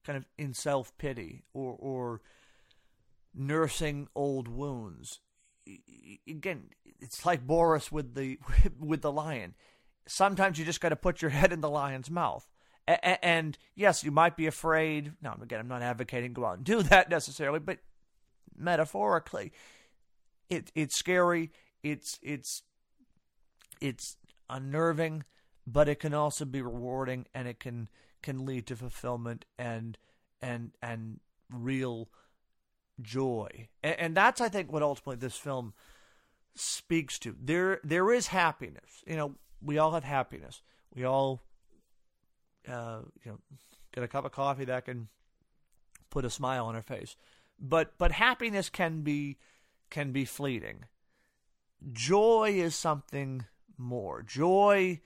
kind 0.05 0.17
of 0.17 0.27
in 0.39 0.55
self 0.55 0.97
pity 0.99 1.45
or 1.53 1.77
or 1.79 2.21
nursing 3.35 4.09
old 4.15 4.49
wounds. 4.49 5.21
Again, 6.29 6.71
it's 7.01 7.27
like 7.27 7.47
Boris 7.47 7.91
with 7.93 8.15
the 8.15 8.39
with 8.79 9.03
the 9.03 9.13
lion. 9.13 9.55
Sometimes 10.09 10.59
you 10.59 10.65
just 10.65 10.81
got 10.81 10.91
to 10.91 10.97
put 10.97 11.21
your 11.21 11.33
head 11.33 11.53
in 11.53 11.61
the 11.61 11.71
lion's 11.71 12.11
mouth. 12.11 12.49
And 12.87 13.59
yes, 13.75 14.05
you 14.05 14.11
might 14.11 14.37
be 14.37 14.47
afraid. 14.47 15.13
Now, 15.21 15.37
again, 15.43 15.59
I'm 15.59 15.69
not 15.69 15.83
advocating 15.83 16.33
go 16.33 16.45
out 16.45 16.59
and 16.59 16.65
do 16.65 16.83
that 16.85 17.11
necessarily, 17.11 17.59
but 17.59 17.79
metaphorically, 18.57 19.53
it 20.49 20.71
it's 20.75 20.97
scary. 20.97 21.51
It's 21.83 22.19
it's 22.23 22.63
it's 23.81 24.17
unnerving, 24.49 25.25
but 25.67 25.89
it 25.89 25.99
can 26.01 26.15
also 26.15 26.45
be 26.45 26.63
rewarding, 26.63 27.27
and 27.35 27.49
it 27.49 27.59
can 27.59 27.89
can 28.23 28.47
lead 28.47 28.67
to 28.69 28.77
fulfillment 28.77 29.45
and 29.59 29.99
and 30.41 30.73
and 30.81 31.21
real 31.53 32.09
joy. 33.01 33.69
And, 33.83 33.99
and 33.99 34.17
that's 34.17 34.41
I 34.41 34.49
think 34.49 34.73
what 34.73 34.83
ultimately 34.83 35.17
this 35.17 35.37
film 35.37 35.75
speaks 36.55 37.19
to. 37.21 37.35
There 37.41 37.81
there 37.83 38.13
is 38.13 38.29
happiness. 38.29 39.03
You 39.07 39.17
know, 39.17 39.35
we 39.61 39.79
all 39.79 39.93
have 39.93 40.05
happiness. 40.05 40.63
We 40.95 41.05
all 41.05 41.43
uh, 42.69 43.01
you 43.25 43.33
know 43.33 43.39
get 43.95 44.05
a 44.05 44.09
cup 44.09 44.25
of 44.25 44.33
coffee 44.33 44.65
that 44.67 44.85
can 44.85 45.09
put 46.11 46.25
a 46.25 46.31
smile 46.31 46.67
on 46.67 46.75
her 46.75 46.83
face. 46.83 47.17
But 47.59 47.95
but 47.99 48.13
happiness 48.13 48.69
can 48.69 49.03
be 49.03 49.39
can 49.91 50.13
be 50.13 50.25
fleeting. 50.25 50.85
Joy 51.93 52.55
is 52.57 52.75
something 52.75 53.47
more. 53.79 54.23
Joy 54.23 55.01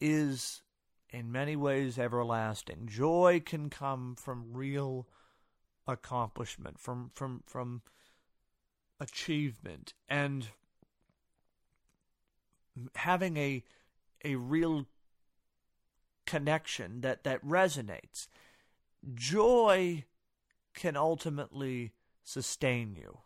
is 0.00 0.62
in 1.10 1.32
many 1.32 1.56
ways 1.56 1.98
everlasting. 1.98 2.86
Joy 2.86 3.42
can 3.44 3.68
come 3.68 4.16
from 4.16 4.52
real 4.52 5.08
accomplishment, 5.86 6.78
from 6.78 7.10
from 7.14 7.42
from 7.46 7.82
achievement 9.00 9.94
and 10.08 10.48
having 12.94 13.36
a 13.36 13.64
a 14.24 14.36
real 14.36 14.86
connection 16.30 17.00
that 17.00 17.24
that 17.24 17.44
resonates. 17.44 18.28
Joy 19.14 20.04
can 20.74 20.96
ultimately 20.96 21.92
sustain 22.22 22.94
you. 22.94 23.18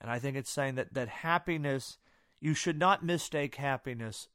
And 0.00 0.10
I 0.10 0.18
think 0.18 0.36
it's 0.36 0.50
saying 0.50 0.74
that 0.74 0.92
that 0.92 1.08
happiness 1.08 1.96
you 2.40 2.52
should 2.52 2.78
not 2.78 3.02
mistake 3.02 3.54
happiness 3.54 4.28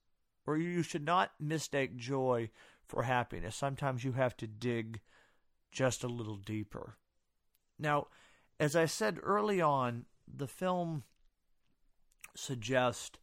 or 0.47 0.57
you 0.57 0.81
should 0.81 1.05
not 1.05 1.33
mistake 1.39 1.95
joy 1.95 2.49
for 2.87 3.03
happiness. 3.03 3.55
Sometimes 3.55 4.03
you 4.03 4.13
have 4.13 4.35
to 4.37 4.47
dig 4.47 5.01
just 5.71 6.03
a 6.03 6.07
little 6.07 6.37
deeper. 6.37 6.97
Now, 7.77 8.07
as 8.59 8.75
I 8.75 8.87
said 8.87 9.19
early 9.21 9.61
on, 9.61 10.05
the 10.27 10.47
film 10.47 11.03
suggests 12.35 13.19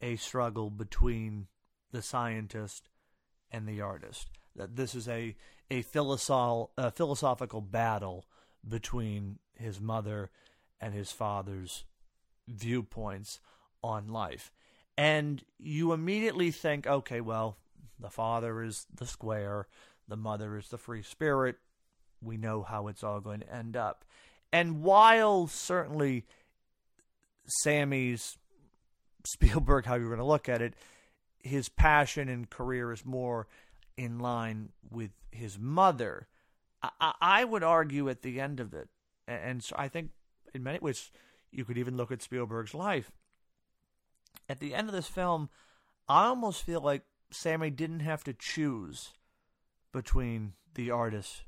a 0.00 0.16
struggle 0.16 0.70
between 0.70 1.48
the 1.92 2.00
scientist 2.00 2.88
and 3.54 3.66
the 3.66 3.80
artist. 3.80 4.28
That 4.56 4.76
this 4.76 4.94
is 4.94 5.08
a 5.08 5.36
a, 5.70 5.82
philosoph- 5.82 6.70
a 6.76 6.90
philosophical 6.90 7.60
battle 7.60 8.26
between 8.66 9.38
his 9.54 9.80
mother 9.80 10.30
and 10.80 10.92
his 10.92 11.10
father's 11.10 11.84
viewpoints 12.46 13.40
on 13.82 14.08
life. 14.08 14.52
And 14.96 15.42
you 15.58 15.92
immediately 15.92 16.50
think, 16.50 16.86
okay, 16.86 17.20
well, 17.20 17.56
the 17.98 18.10
father 18.10 18.62
is 18.62 18.86
the 18.94 19.06
square, 19.06 19.66
the 20.06 20.16
mother 20.16 20.56
is 20.56 20.68
the 20.68 20.78
free 20.78 21.02
spirit. 21.02 21.56
We 22.22 22.36
know 22.36 22.62
how 22.62 22.88
it's 22.88 23.02
all 23.02 23.20
going 23.20 23.40
to 23.40 23.54
end 23.54 23.76
up. 23.76 24.04
And 24.52 24.82
while 24.82 25.46
certainly 25.46 26.26
Sammy's 27.46 28.36
Spielberg, 29.26 29.86
how 29.86 29.94
you're 29.94 30.08
going 30.08 30.18
to 30.18 30.24
look 30.24 30.48
at 30.48 30.62
it, 30.62 30.74
his 31.44 31.68
passion 31.68 32.28
and 32.28 32.48
career 32.48 32.90
is 32.90 33.04
more 33.04 33.46
in 33.96 34.18
line 34.18 34.70
with 34.90 35.10
his 35.30 35.58
mother. 35.58 36.26
I, 36.82 37.12
I 37.20 37.44
would 37.44 37.62
argue 37.62 38.08
at 38.08 38.22
the 38.22 38.40
end 38.40 38.60
of 38.60 38.72
it, 38.74 38.88
and 39.28 39.62
so 39.62 39.76
I 39.78 39.88
think 39.88 40.10
in 40.54 40.62
many 40.62 40.78
ways 40.80 41.10
you 41.52 41.64
could 41.64 41.78
even 41.78 41.96
look 41.96 42.10
at 42.10 42.22
Spielberg's 42.22 42.74
life. 42.74 43.12
At 44.48 44.58
the 44.58 44.74
end 44.74 44.88
of 44.88 44.94
this 44.94 45.06
film, 45.06 45.50
I 46.08 46.24
almost 46.26 46.64
feel 46.64 46.80
like 46.80 47.02
Sammy 47.30 47.70
didn't 47.70 48.00
have 48.00 48.24
to 48.24 48.32
choose 48.32 49.10
between 49.92 50.54
the 50.74 50.90
artist 50.90 51.44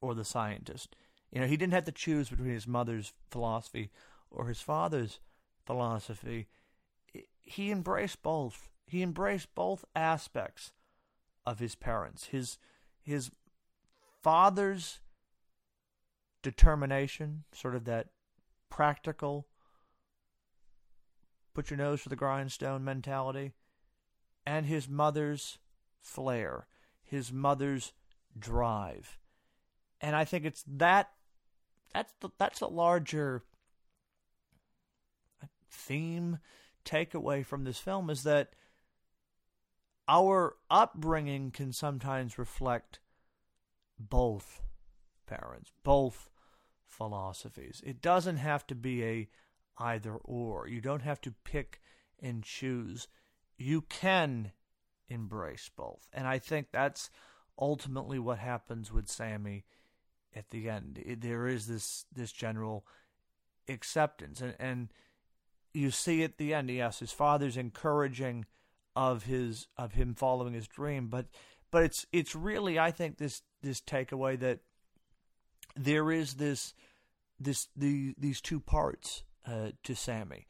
or 0.00 0.14
the 0.14 0.24
scientist. 0.24 0.96
You 1.30 1.40
know, 1.40 1.46
he 1.46 1.56
didn't 1.56 1.74
have 1.74 1.84
to 1.84 1.92
choose 1.92 2.30
between 2.30 2.50
his 2.50 2.66
mother's 2.66 3.12
philosophy 3.30 3.90
or 4.30 4.48
his 4.48 4.60
father's 4.60 5.20
philosophy. 5.66 6.48
He 7.40 7.70
embraced 7.70 8.22
both. 8.22 8.70
He 8.86 9.02
embraced 9.02 9.54
both 9.54 9.84
aspects 9.94 10.72
of 11.44 11.58
his 11.58 11.74
parents. 11.74 12.26
His 12.26 12.58
his 13.02 13.30
father's 14.22 15.00
determination, 16.42 17.44
sort 17.52 17.74
of 17.74 17.84
that 17.84 18.08
practical 18.68 19.46
put 21.54 21.70
your 21.70 21.78
nose 21.78 22.02
to 22.02 22.08
the 22.08 22.16
grindstone 22.16 22.84
mentality, 22.84 23.54
and 24.46 24.66
his 24.66 24.88
mother's 24.88 25.58
flair, 26.00 26.66
his 27.02 27.32
mother's 27.32 27.92
drive. 28.38 29.18
And 30.00 30.14
I 30.14 30.24
think 30.24 30.44
it's 30.44 30.62
that 30.66 31.10
that's 31.94 32.12
the, 32.20 32.28
that's 32.38 32.60
a 32.60 32.66
larger 32.66 33.42
theme 35.70 36.38
takeaway 36.84 37.44
from 37.44 37.64
this 37.64 37.78
film 37.78 38.10
is 38.10 38.22
that 38.24 38.50
our 40.08 40.56
upbringing 40.70 41.50
can 41.50 41.72
sometimes 41.72 42.38
reflect 42.38 43.00
both 43.98 44.62
parents, 45.26 45.72
both 45.82 46.30
philosophies. 46.86 47.82
It 47.84 48.00
doesn't 48.00 48.36
have 48.36 48.66
to 48.68 48.74
be 48.74 49.04
a 49.04 49.28
either 49.78 50.14
or. 50.14 50.68
You 50.68 50.80
don't 50.80 51.02
have 51.02 51.20
to 51.22 51.34
pick 51.44 51.80
and 52.20 52.42
choose. 52.42 53.08
You 53.58 53.82
can 53.82 54.52
embrace 55.08 55.70
both. 55.74 56.08
And 56.12 56.26
I 56.26 56.38
think 56.38 56.68
that's 56.72 57.10
ultimately 57.58 58.18
what 58.18 58.38
happens 58.38 58.92
with 58.92 59.08
Sammy 59.08 59.64
at 60.34 60.50
the 60.50 60.68
end. 60.68 61.02
There 61.20 61.46
is 61.46 61.66
this 61.66 62.04
this 62.12 62.32
general 62.32 62.86
acceptance 63.68 64.40
and 64.40 64.54
and 64.58 64.88
you 65.76 65.90
see 65.90 66.24
at 66.24 66.38
the 66.38 66.54
end, 66.54 66.70
yes, 66.70 67.00
his 67.00 67.12
father's 67.12 67.56
encouraging 67.56 68.46
of 68.96 69.24
his 69.24 69.68
of 69.76 69.92
him 69.92 70.14
following 70.14 70.54
his 70.54 70.66
dream, 70.66 71.08
but 71.08 71.26
but 71.70 71.84
it's 71.84 72.06
it's 72.12 72.34
really 72.34 72.78
I 72.78 72.90
think 72.90 73.18
this 73.18 73.42
this 73.62 73.80
takeaway 73.80 74.38
that 74.40 74.60
there 75.76 76.10
is 76.10 76.34
this 76.34 76.74
this 77.38 77.68
the 77.76 78.14
these 78.18 78.40
two 78.40 78.58
parts 78.58 79.22
uh, 79.46 79.70
to 79.84 79.94
Sammy, 79.94 80.46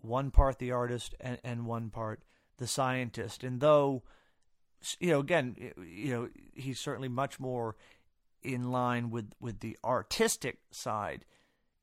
one 0.00 0.30
part 0.30 0.58
the 0.58 0.70
artist 0.70 1.14
and 1.18 1.38
and 1.42 1.66
one 1.66 1.88
part 1.88 2.22
the 2.58 2.66
scientist, 2.66 3.42
and 3.42 3.60
though 3.60 4.02
you 5.00 5.10
know 5.10 5.20
again 5.20 5.56
you 5.78 6.12
know 6.12 6.28
he's 6.54 6.78
certainly 6.78 7.08
much 7.08 7.40
more 7.40 7.76
in 8.42 8.70
line 8.70 9.10
with 9.10 9.32
with 9.40 9.60
the 9.60 9.78
artistic 9.82 10.58
side. 10.70 11.24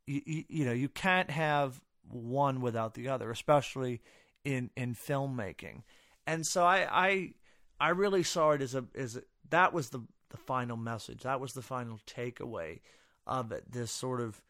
You, 0.05 0.21
you, 0.25 0.43
you 0.47 0.65
know 0.65 0.73
you 0.73 0.89
can't 0.89 1.31
have 1.31 1.81
one 2.07 2.61
without 2.61 2.93
the 2.93 3.09
other, 3.09 3.31
especially 3.31 4.01
in 4.45 4.69
in 4.77 4.95
filmmaking. 4.95 5.81
And 6.25 6.45
so 6.45 6.63
I 6.63 6.87
I 6.89 7.33
I 7.79 7.89
really 7.89 8.23
saw 8.23 8.51
it 8.51 8.61
as 8.61 8.75
a 8.75 8.85
as 8.95 9.17
a, 9.17 9.23
that 9.49 9.73
was 9.73 9.89
the 9.89 10.01
the 10.29 10.37
final 10.37 10.77
message. 10.77 11.23
That 11.23 11.41
was 11.41 11.53
the 11.53 11.61
final 11.61 11.99
takeaway 12.07 12.79
of 13.27 13.51
it. 13.51 13.71
This 13.71 13.91
sort 13.91 14.21
of 14.21 14.41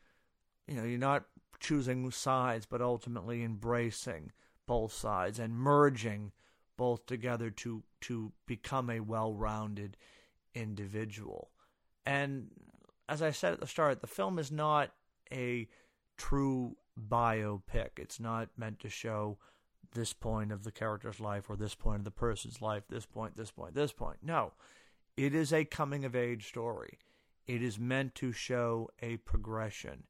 you 0.67 0.75
know, 0.75 0.83
you're 0.83 0.99
not 0.99 1.25
choosing 1.59 2.09
sides, 2.11 2.65
but 2.65 2.81
ultimately 2.81 3.43
embracing 3.43 4.31
both 4.67 4.93
sides 4.93 5.39
and 5.39 5.55
merging 5.55 6.31
both 6.77 7.05
together 7.05 7.49
to 7.49 7.83
to 8.01 8.31
become 8.45 8.89
a 8.89 8.99
well-rounded 8.99 9.95
individual. 10.53 11.51
And 12.05 12.49
as 13.07 13.21
I 13.21 13.31
said 13.31 13.53
at 13.53 13.59
the 13.59 13.67
start, 13.67 14.01
the 14.01 14.07
film 14.07 14.37
is 14.39 14.51
not 14.51 14.91
a 15.31 15.67
true 16.17 16.75
biopic. 17.09 17.97
It's 17.97 18.19
not 18.19 18.49
meant 18.57 18.79
to 18.81 18.89
show 18.89 19.37
this 19.95 20.13
point 20.13 20.51
of 20.51 20.63
the 20.63 20.71
character's 20.71 21.19
life 21.19 21.49
or 21.49 21.55
this 21.55 21.73
point 21.73 21.99
of 21.99 22.05
the 22.05 22.11
person's 22.11 22.61
life, 22.61 22.83
this 22.87 23.05
point, 23.05 23.35
this 23.35 23.49
point, 23.49 23.73
this 23.73 23.91
point. 23.91 24.17
No, 24.21 24.53
it 25.17 25.33
is 25.33 25.51
a 25.51 25.65
coming 25.65 26.05
of 26.05 26.15
age 26.15 26.47
story. 26.47 26.99
It 27.47 27.63
is 27.63 27.79
meant 27.79 28.13
to 28.15 28.31
show 28.31 28.89
a 29.01 29.17
progression. 29.17 30.03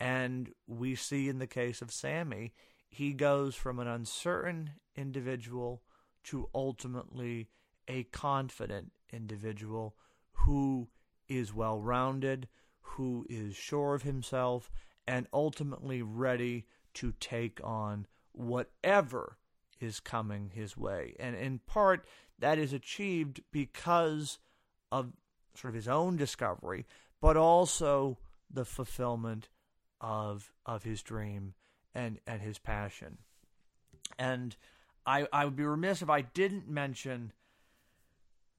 And 0.00 0.50
we 0.66 0.94
see 0.94 1.28
in 1.28 1.38
the 1.38 1.46
case 1.46 1.82
of 1.82 1.90
Sammy, 1.90 2.54
he 2.88 3.12
goes 3.12 3.54
from 3.54 3.78
an 3.78 3.88
uncertain 3.88 4.70
individual 4.96 5.82
to 6.24 6.48
ultimately 6.54 7.48
a 7.88 8.04
confident 8.04 8.92
individual 9.12 9.96
who 10.32 10.88
is 11.28 11.54
well 11.54 11.80
rounded, 11.80 12.48
who 12.80 13.26
is 13.28 13.56
sure 13.56 13.94
of 13.94 14.02
himself, 14.02 14.70
and 15.06 15.26
ultimately 15.32 16.02
ready 16.02 16.66
to 16.94 17.12
take 17.18 17.60
on 17.62 18.06
whatever 18.34 19.38
is 19.80 20.00
coming 20.00 20.50
his 20.54 20.76
way. 20.76 21.14
And 21.18 21.36
in 21.36 21.60
part, 21.66 22.04
that 22.38 22.58
is 22.58 22.72
achieved 22.72 23.40
because 23.52 24.38
of 24.90 25.12
sort 25.54 25.70
of 25.70 25.74
his 25.74 25.88
own 25.88 26.16
discovery, 26.16 26.86
but 27.20 27.36
also 27.36 28.18
the 28.50 28.64
fulfillment 28.64 29.48
of 30.00 30.52
of 30.66 30.84
his 30.84 31.02
dream 31.02 31.54
and 31.94 32.18
and 32.26 32.42
his 32.42 32.58
passion. 32.58 33.18
And 34.18 34.56
I 35.06 35.26
I 35.32 35.44
would 35.44 35.56
be 35.56 35.64
remiss 35.64 36.02
if 36.02 36.10
I 36.10 36.22
didn't 36.22 36.68
mention 36.68 37.32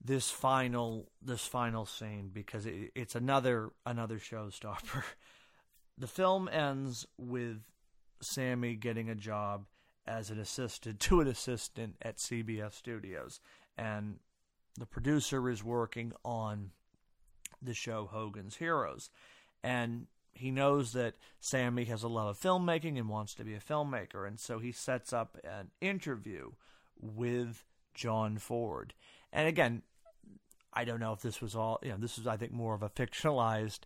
this 0.02 0.30
final 0.30 1.10
this 1.22 1.46
final 1.46 1.86
scene 1.86 2.30
because 2.32 2.66
it, 2.66 2.92
it's 2.94 3.14
another 3.14 3.70
another 3.84 4.18
showstopper. 4.18 5.02
The 5.98 6.06
film 6.06 6.46
ends 6.48 7.06
with 7.16 7.62
Sammy 8.20 8.74
getting 8.74 9.10
a 9.10 9.14
job 9.14 9.66
as 10.06 10.30
an 10.30 10.38
assistant 10.38 11.00
to 11.00 11.20
an 11.20 11.28
assistant 11.28 11.96
at 12.02 12.16
CBS 12.16 12.74
Studios, 12.74 13.40
and 13.76 14.18
the 14.78 14.86
producer 14.86 15.48
is 15.48 15.64
working 15.64 16.12
on 16.24 16.70
the 17.62 17.74
show 17.74 18.06
Hogan's 18.06 18.56
Heroes, 18.56 19.10
and 19.62 20.06
he 20.32 20.50
knows 20.50 20.92
that 20.92 21.14
Sammy 21.40 21.84
has 21.84 22.02
a 22.02 22.08
love 22.08 22.28
of 22.28 22.38
filmmaking 22.38 22.98
and 22.98 23.08
wants 23.08 23.34
to 23.34 23.44
be 23.44 23.54
a 23.54 23.60
filmmaker, 23.60 24.26
and 24.26 24.38
so 24.38 24.58
he 24.58 24.72
sets 24.72 25.12
up 25.12 25.38
an 25.44 25.70
interview 25.80 26.52
with 27.00 27.64
John 27.94 28.38
Ford. 28.38 28.94
And 29.32 29.48
again, 29.48 29.82
I 30.72 30.84
don't 30.84 31.00
know 31.00 31.12
if 31.12 31.22
this 31.22 31.40
was 31.40 31.56
all, 31.56 31.78
you 31.82 31.90
know, 31.90 31.96
this 31.98 32.18
is, 32.18 32.26
I 32.26 32.36
think, 32.36 32.52
more 32.52 32.74
of 32.74 32.82
a 32.82 32.90
fictionalized 32.90 33.80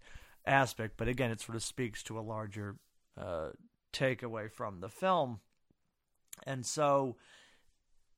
aspect, 0.45 0.95
but 0.97 1.09
again, 1.09 1.31
it 1.31 1.41
sort 1.41 1.57
of 1.57 1.63
speaks 1.63 2.03
to 2.05 2.19
a 2.19 2.21
larger 2.21 2.77
uh, 3.17 3.51
takeaway 3.93 4.51
from 4.51 4.81
the 4.81 4.89
film. 4.89 5.41
And 6.47 6.65
so 6.65 7.17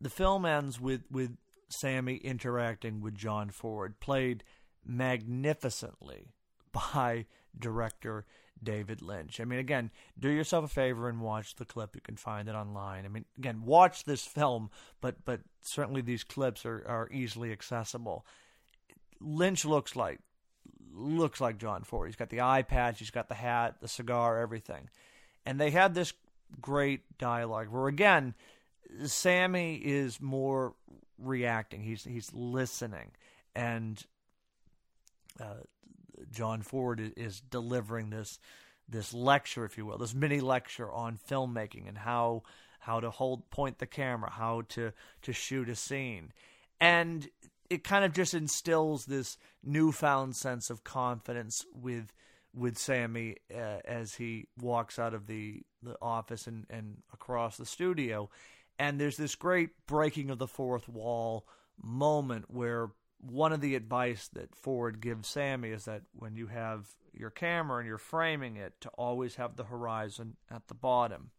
the 0.00 0.10
film 0.10 0.44
ends 0.44 0.80
with, 0.80 1.02
with 1.10 1.36
Sammy 1.68 2.16
interacting 2.16 3.00
with 3.00 3.14
John 3.14 3.50
Ford, 3.50 4.00
played 4.00 4.44
magnificently 4.84 6.34
by 6.72 7.26
director 7.58 8.26
David 8.62 9.02
Lynch. 9.02 9.40
I 9.40 9.44
mean, 9.44 9.58
again, 9.58 9.90
do 10.18 10.28
yourself 10.28 10.64
a 10.64 10.68
favor 10.68 11.08
and 11.08 11.20
watch 11.20 11.56
the 11.56 11.64
clip. 11.64 11.94
You 11.94 12.00
can 12.00 12.16
find 12.16 12.48
it 12.48 12.54
online. 12.54 13.04
I 13.04 13.08
mean, 13.08 13.24
again, 13.36 13.62
watch 13.64 14.04
this 14.04 14.24
film, 14.24 14.70
but 15.00 15.24
but 15.24 15.40
certainly 15.62 16.00
these 16.00 16.24
clips 16.24 16.64
are, 16.64 16.84
are 16.86 17.08
easily 17.10 17.52
accessible. 17.52 18.24
Lynch 19.20 19.64
looks 19.64 19.96
like 19.96 20.20
looks 20.94 21.40
like 21.40 21.58
John 21.58 21.82
Ford. 21.82 22.08
He's 22.08 22.16
got 22.16 22.30
the 22.30 22.42
eye 22.42 22.62
patch, 22.62 22.98
he's 22.98 23.10
got 23.10 23.28
the 23.28 23.34
hat, 23.34 23.76
the 23.80 23.88
cigar, 23.88 24.38
everything. 24.38 24.88
And 25.44 25.60
they 25.60 25.70
had 25.70 25.94
this 25.94 26.12
great 26.60 27.18
dialogue 27.18 27.68
where 27.68 27.88
again, 27.88 28.34
Sammy 29.04 29.76
is 29.76 30.20
more 30.20 30.74
reacting. 31.18 31.82
He's 31.82 32.04
he's 32.04 32.32
listening, 32.32 33.12
and 33.54 34.04
uh, 35.40 35.62
John 36.30 36.62
Ford 36.62 37.12
is 37.16 37.40
delivering 37.40 38.10
this 38.10 38.38
this 38.88 39.14
lecture, 39.14 39.64
if 39.64 39.78
you 39.78 39.86
will, 39.86 39.98
this 39.98 40.14
mini 40.14 40.40
lecture 40.40 40.90
on 40.90 41.18
filmmaking 41.28 41.88
and 41.88 41.98
how 41.98 42.42
how 42.80 43.00
to 43.00 43.10
hold 43.10 43.48
point 43.50 43.78
the 43.78 43.86
camera, 43.86 44.30
how 44.30 44.62
to 44.70 44.92
to 45.22 45.32
shoot 45.32 45.68
a 45.68 45.76
scene, 45.76 46.32
and 46.80 47.28
it 47.70 47.84
kind 47.84 48.04
of 48.04 48.12
just 48.12 48.34
instills 48.34 49.06
this 49.06 49.38
newfound 49.64 50.36
sense 50.36 50.68
of 50.68 50.84
confidence 50.84 51.64
with 51.74 52.12
with 52.54 52.78
Sammy 52.78 53.36
uh, 53.54 53.78
as 53.84 54.14
he 54.14 54.46
walks 54.60 54.98
out 54.98 55.14
of 55.14 55.26
the, 55.26 55.62
the 55.82 55.96
office 56.02 56.46
and, 56.46 56.66
and 56.68 56.98
across 57.12 57.56
the 57.56 57.66
studio. 57.66 58.28
And 58.78 59.00
there's 59.00 59.16
this 59.16 59.34
great 59.34 59.70
breaking 59.86 60.30
of 60.30 60.38
the 60.38 60.48
fourth 60.48 60.88
wall 60.88 61.46
moment 61.82 62.46
where 62.48 62.90
one 63.20 63.52
of 63.52 63.60
the 63.60 63.76
advice 63.76 64.28
that 64.32 64.54
Ford 64.54 65.00
gives 65.00 65.28
Sammy 65.28 65.70
is 65.70 65.84
that 65.84 66.02
when 66.12 66.36
you 66.36 66.48
have 66.48 66.88
your 67.12 67.30
camera 67.30 67.78
and 67.78 67.86
you're 67.86 67.98
framing 67.98 68.56
it, 68.56 68.74
to 68.80 68.88
always 68.90 69.36
have 69.36 69.56
the 69.56 69.64
horizon 69.64 70.36
at 70.50 70.66
the 70.68 70.74
bottom. 70.74 71.30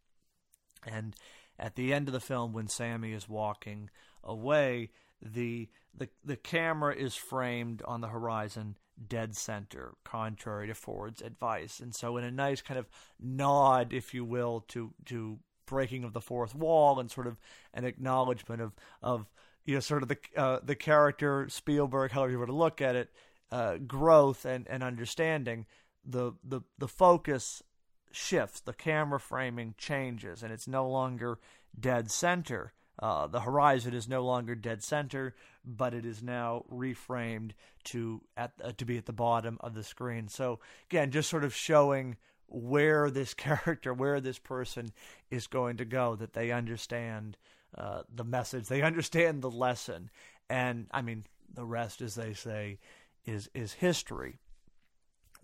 And 0.85 1.15
at 1.59 1.75
the 1.75 1.93
end 1.93 2.07
of 2.07 2.13
the 2.13 2.19
film, 2.19 2.53
when 2.53 2.67
Sammy 2.67 3.11
is 3.11 3.27
walking 3.27 3.89
away, 4.23 4.91
the 5.23 5.69
the 5.95 6.09
the 6.23 6.35
camera 6.35 6.95
is 6.95 7.15
framed 7.15 7.81
on 7.85 8.01
the 8.01 8.07
horizon 8.07 8.75
dead 9.07 9.35
center, 9.35 9.93
contrary 10.03 10.67
to 10.67 10.73
Ford's 10.73 11.21
advice. 11.21 11.79
And 11.79 11.93
so, 11.93 12.17
in 12.17 12.23
a 12.23 12.31
nice 12.31 12.61
kind 12.61 12.79
of 12.79 12.87
nod, 13.19 13.93
if 13.93 14.13
you 14.13 14.25
will, 14.25 14.61
to 14.69 14.93
to 15.05 15.39
breaking 15.65 16.03
of 16.03 16.13
the 16.13 16.21
fourth 16.21 16.53
wall 16.53 16.99
and 16.99 17.09
sort 17.09 17.27
of 17.27 17.39
an 17.73 17.85
acknowledgement 17.85 18.61
of 18.61 18.73
of 19.01 19.29
you 19.65 19.75
know 19.75 19.79
sort 19.79 20.03
of 20.03 20.09
the 20.09 20.17
uh, 20.35 20.59
the 20.63 20.75
character 20.75 21.47
Spielberg, 21.49 22.11
however 22.11 22.31
you 22.31 22.39
were 22.39 22.45
to 22.45 22.53
look 22.53 22.81
at 22.81 22.95
it, 22.95 23.09
uh, 23.51 23.77
growth 23.77 24.45
and 24.45 24.67
and 24.67 24.83
understanding. 24.83 25.65
The 26.05 26.33
the 26.43 26.61
the 26.77 26.87
focus 26.87 27.63
shifts, 28.11 28.59
the 28.59 28.73
camera 28.73 29.19
framing 29.19 29.75
changes, 29.77 30.43
and 30.43 30.51
it's 30.51 30.67
no 30.67 30.87
longer 30.87 31.39
dead 31.79 32.11
center 32.11 32.73
uh, 32.99 33.27
the 33.27 33.41
horizon 33.41 33.93
is 33.93 34.07
no 34.07 34.23
longer 34.23 34.55
dead 34.55 34.83
center, 34.83 35.33
but 35.65 35.93
it 35.93 36.05
is 36.05 36.21
now 36.21 36.63
reframed 36.71 37.51
to 37.85 38.21
at 38.37 38.53
uh, 38.63 38.71
to 38.77 38.85
be 38.85 38.97
at 38.97 39.05
the 39.05 39.13
bottom 39.13 39.57
of 39.61 39.73
the 39.73 39.83
screen. 39.83 40.27
So 40.27 40.59
again, 40.89 41.11
just 41.11 41.29
sort 41.29 41.43
of 41.43 41.55
showing 41.55 42.17
where 42.47 43.09
this 43.09 43.33
character, 43.33 43.93
where 43.93 44.21
this 44.21 44.39
person 44.39 44.91
is 45.31 45.47
going 45.47 45.77
to 45.77 45.85
go, 45.85 46.15
that 46.15 46.33
they 46.33 46.51
understand 46.51 47.37
uh, 47.75 48.03
the 48.13 48.23
message, 48.23 48.67
they 48.67 48.83
understand 48.83 49.41
the 49.41 49.51
lesson, 49.51 50.11
and 50.49 50.87
I 50.91 51.01
mean 51.01 51.23
the 51.51 51.65
rest, 51.65 52.01
as 52.01 52.15
they 52.15 52.33
say, 52.33 52.79
is 53.25 53.49
is 53.55 53.73
history. 53.73 54.37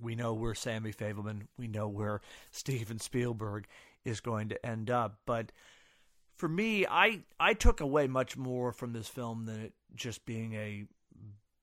We 0.01 0.15
know 0.15 0.33
where 0.33 0.55
Sammy 0.55 0.93
Fabelman, 0.93 1.47
we 1.57 1.67
know 1.67 1.87
where 1.87 2.21
Steven 2.51 2.99
Spielberg 2.99 3.65
is 4.05 4.21
going 4.21 4.49
to 4.49 4.65
end 4.65 4.89
up, 4.89 5.19
but 5.25 5.51
for 6.39 6.47
me, 6.47 6.85
I 6.89 7.23
I 7.37 7.53
took 7.53 7.81
away 7.81 8.07
much 8.07 8.37
more 8.37 8.71
from 8.71 8.93
this 8.93 9.09
film 9.09 9.45
than 9.45 9.59
it 9.59 9.73
just 9.93 10.25
being 10.25 10.53
a 10.53 10.85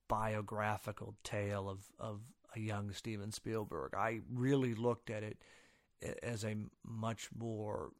biographical 0.06 1.16
tale 1.24 1.66
of 1.70 1.80
of 1.98 2.20
a 2.54 2.60
young 2.60 2.92
Steven 2.92 3.32
Spielberg. 3.32 3.94
I 3.96 4.20
really 4.30 4.74
looked 4.74 5.08
at 5.08 5.22
it 5.22 5.38
as 6.22 6.44
a 6.44 6.56
much 6.84 7.30
more 7.34 7.92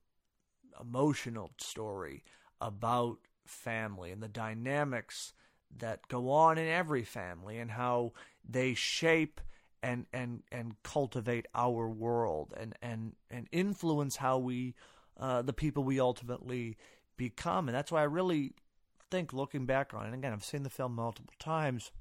emotional 0.79 1.51
story 1.57 2.22
about 2.61 3.20
family 3.47 4.11
and 4.12 4.22
the 4.22 4.29
dynamics 4.29 5.33
that 5.79 6.07
go 6.09 6.31
on 6.31 6.59
in 6.59 6.68
every 6.68 7.05
family 7.05 7.57
and 7.57 7.70
how 7.70 8.12
they 8.47 8.74
shape 8.74 9.41
and 9.83 10.05
and 10.12 10.43
and 10.53 10.74
cultivate 10.83 11.47
our 11.55 11.89
world 11.89 12.53
and 12.55 12.74
and 12.83 13.14
and 13.31 13.49
influence 13.51 14.16
how 14.16 14.37
we 14.37 14.74
uh, 15.18 15.42
the 15.42 15.52
people 15.52 15.84
we 15.84 16.00
ultimately 16.00 16.76
become. 17.16 17.68
And 17.68 17.74
that's 17.74 17.92
why 17.92 18.00
I 18.00 18.04
really 18.04 18.52
think, 19.10 19.32
looking 19.32 19.66
back 19.66 19.94
on 19.94 20.02
it, 20.02 20.06
and 20.06 20.14
again, 20.14 20.32
I've 20.32 20.44
seen 20.44 20.62
the 20.62 20.70
film 20.70 20.94
multiple 20.94 21.34
times, 21.38 21.92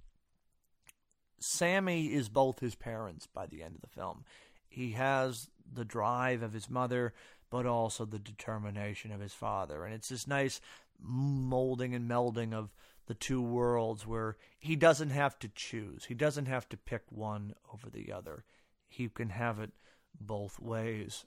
Sammy 1.39 2.13
is 2.13 2.29
both 2.29 2.59
his 2.59 2.75
parents 2.75 3.27
by 3.27 3.45
the 3.45 3.61
end 3.61 3.75
of 3.75 3.81
the 3.81 3.87
film. 3.87 4.23
He 4.67 4.91
has 4.91 5.49
the 5.71 5.85
drive 5.85 6.41
of 6.41 6.53
his 6.53 6.69
mother, 6.69 7.13
but 7.49 7.65
also 7.65 8.05
the 8.05 8.19
determination 8.19 9.11
of 9.11 9.21
his 9.21 9.33
father. 9.33 9.85
And 9.85 9.93
it's 9.93 10.09
this 10.09 10.27
nice 10.27 10.59
molding 10.99 11.93
and 11.93 12.09
melding 12.09 12.53
of 12.53 12.73
the 13.07 13.13
two 13.13 13.41
worlds 13.41 14.07
where 14.07 14.37
he 14.57 14.75
doesn't 14.75 15.11
have 15.11 15.37
to 15.39 15.49
choose. 15.49 16.05
He 16.05 16.15
doesn't 16.15 16.47
have 16.47 16.67
to 16.69 16.77
pick 16.77 17.03
one 17.09 17.53
over 17.71 17.89
the 17.89 18.11
other. 18.11 18.43
He 18.87 19.07
can 19.09 19.29
have 19.29 19.59
it 19.59 19.71
both 20.19 20.59
ways. 20.59 21.25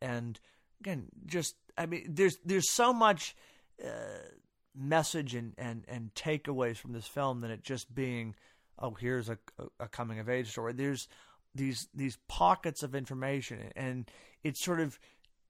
And 0.00 0.38
again, 0.80 1.06
just 1.26 1.54
I 1.76 1.86
mean, 1.86 2.06
there's 2.08 2.38
there's 2.44 2.70
so 2.70 2.92
much 2.92 3.36
uh, 3.82 3.88
message 4.74 5.34
and, 5.34 5.54
and 5.58 5.84
and 5.88 6.14
takeaways 6.14 6.76
from 6.76 6.92
this 6.92 7.06
film 7.06 7.40
than 7.40 7.50
it 7.50 7.62
just 7.62 7.94
being, 7.94 8.34
oh, 8.78 8.94
here's 8.94 9.28
a, 9.28 9.38
a 9.80 9.88
coming 9.88 10.18
of 10.18 10.28
age 10.28 10.50
story. 10.50 10.72
There's 10.72 11.08
these 11.54 11.88
these 11.94 12.18
pockets 12.28 12.82
of 12.82 12.94
information, 12.94 13.70
and 13.76 14.10
it's 14.42 14.64
sort 14.64 14.80
of 14.80 14.98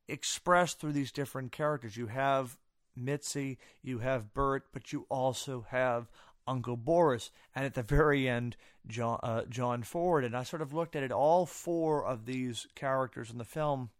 expressed 0.08 0.80
through 0.80 0.92
these 0.92 1.12
different 1.12 1.52
characters. 1.52 1.96
You 1.96 2.08
have 2.08 2.58
Mitzi, 2.96 3.58
you 3.82 3.98
have 4.00 4.34
Bert, 4.34 4.64
but 4.72 4.92
you 4.92 5.06
also 5.08 5.66
have 5.70 6.10
Uncle 6.46 6.76
Boris, 6.76 7.30
and 7.54 7.64
at 7.64 7.74
the 7.74 7.82
very 7.82 8.28
end, 8.28 8.56
John, 8.86 9.18
uh, 9.22 9.42
John 9.48 9.82
Ford. 9.82 10.24
And 10.24 10.36
I 10.36 10.42
sort 10.42 10.62
of 10.62 10.74
looked 10.74 10.94
at 10.94 11.02
it. 11.02 11.12
All 11.12 11.46
four 11.46 12.04
of 12.04 12.26
these 12.26 12.66
characters 12.74 13.30
in 13.30 13.38
the 13.38 13.44
film 13.44 13.90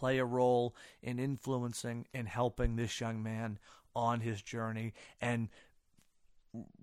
play 0.00 0.18
a 0.18 0.24
role 0.24 0.74
in 1.02 1.18
influencing 1.18 2.06
and 2.14 2.26
helping 2.26 2.76
this 2.76 3.00
young 3.00 3.22
man 3.22 3.58
on 3.94 4.20
his 4.20 4.40
journey 4.40 4.94
and 5.20 5.48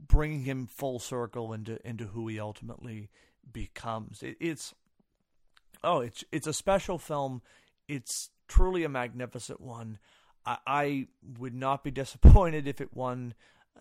bringing 0.07 0.43
him 0.43 0.67
full 0.67 0.99
circle 0.99 1.51
into 1.51 1.85
into 1.85 2.05
who 2.05 2.27
he 2.27 2.39
ultimately 2.39 3.09
becomes. 3.51 4.21
It, 4.21 4.37
it's 4.39 4.73
oh, 5.83 6.01
it's 6.01 6.23
it's 6.31 6.47
a 6.47 6.53
special 6.53 6.99
film. 6.99 7.41
It's 7.87 8.29
truly 8.47 8.83
a 8.83 8.89
magnificent 8.89 9.59
one. 9.59 9.97
I, 10.45 10.57
I 10.67 11.07
would 11.39 11.55
not 11.55 11.83
be 11.83 11.91
disappointed 12.03 12.67
if 12.67 12.79
it 12.79 12.95
won 12.95 13.33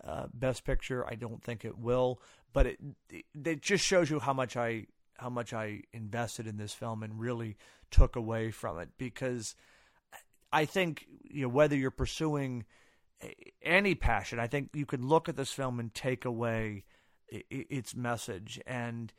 uh, 0.03 0.27
Best 0.33 0.65
Picture. 0.65 1.05
I 1.07 1.15
don't 1.15 1.43
think 1.43 1.63
it 1.63 1.77
will, 1.77 2.19
but 2.53 2.65
it, 2.65 2.79
it 3.09 3.25
it 3.45 3.61
just 3.61 3.85
shows 3.85 4.09
you 4.09 4.19
how 4.19 4.33
much 4.33 4.57
I 4.57 4.87
how 5.17 5.29
much 5.29 5.53
I 5.53 5.81
invested 5.93 6.47
in 6.47 6.57
this 6.57 6.73
film 6.73 7.03
and 7.03 7.19
really 7.19 7.57
took 7.91 8.15
away 8.15 8.51
from 8.51 8.79
it 8.79 8.89
because 8.97 9.55
I 10.51 10.65
think 10.65 11.05
you 11.23 11.43
know 11.43 11.49
whether 11.49 11.75
you're 11.75 11.91
pursuing 11.91 12.65
any 13.61 13.95
passion, 13.95 14.39
I 14.39 14.47
think 14.47 14.69
you 14.73 14.85
can 14.85 15.07
look 15.07 15.27
at 15.27 15.35
this 15.35 15.51
film 15.51 15.79
and 15.79 15.93
take 15.93 16.25
away 16.25 16.83
its 17.29 17.95
message 17.95 18.59
and 18.65 19.11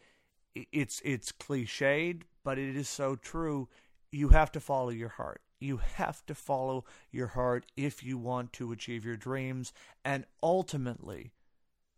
it's 0.54 1.02
it's 1.04 1.32
cliched, 1.32 2.22
but 2.44 2.58
it 2.58 2.76
is 2.76 2.88
so 2.88 3.16
true. 3.16 3.68
You 4.10 4.30
have 4.30 4.50
to 4.52 4.60
follow 4.60 4.90
your 4.90 5.10
heart. 5.10 5.42
You 5.60 5.78
have 5.96 6.24
to 6.26 6.34
follow 6.34 6.84
your 7.10 7.28
heart 7.28 7.66
if 7.76 8.02
you 8.02 8.16
want 8.16 8.52
to 8.54 8.72
achieve 8.72 9.04
your 9.04 9.16
dreams 9.16 9.72
and 10.04 10.24
ultimately 10.42 11.32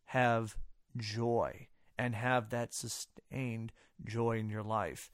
have 0.07 0.57
joy 0.97 1.69
and 1.99 2.15
have 2.15 2.51
that 2.51 2.73
sustained 2.73 3.73
joy 4.05 4.39
in 4.39 4.49
your 4.49 4.63
life. 4.63 5.11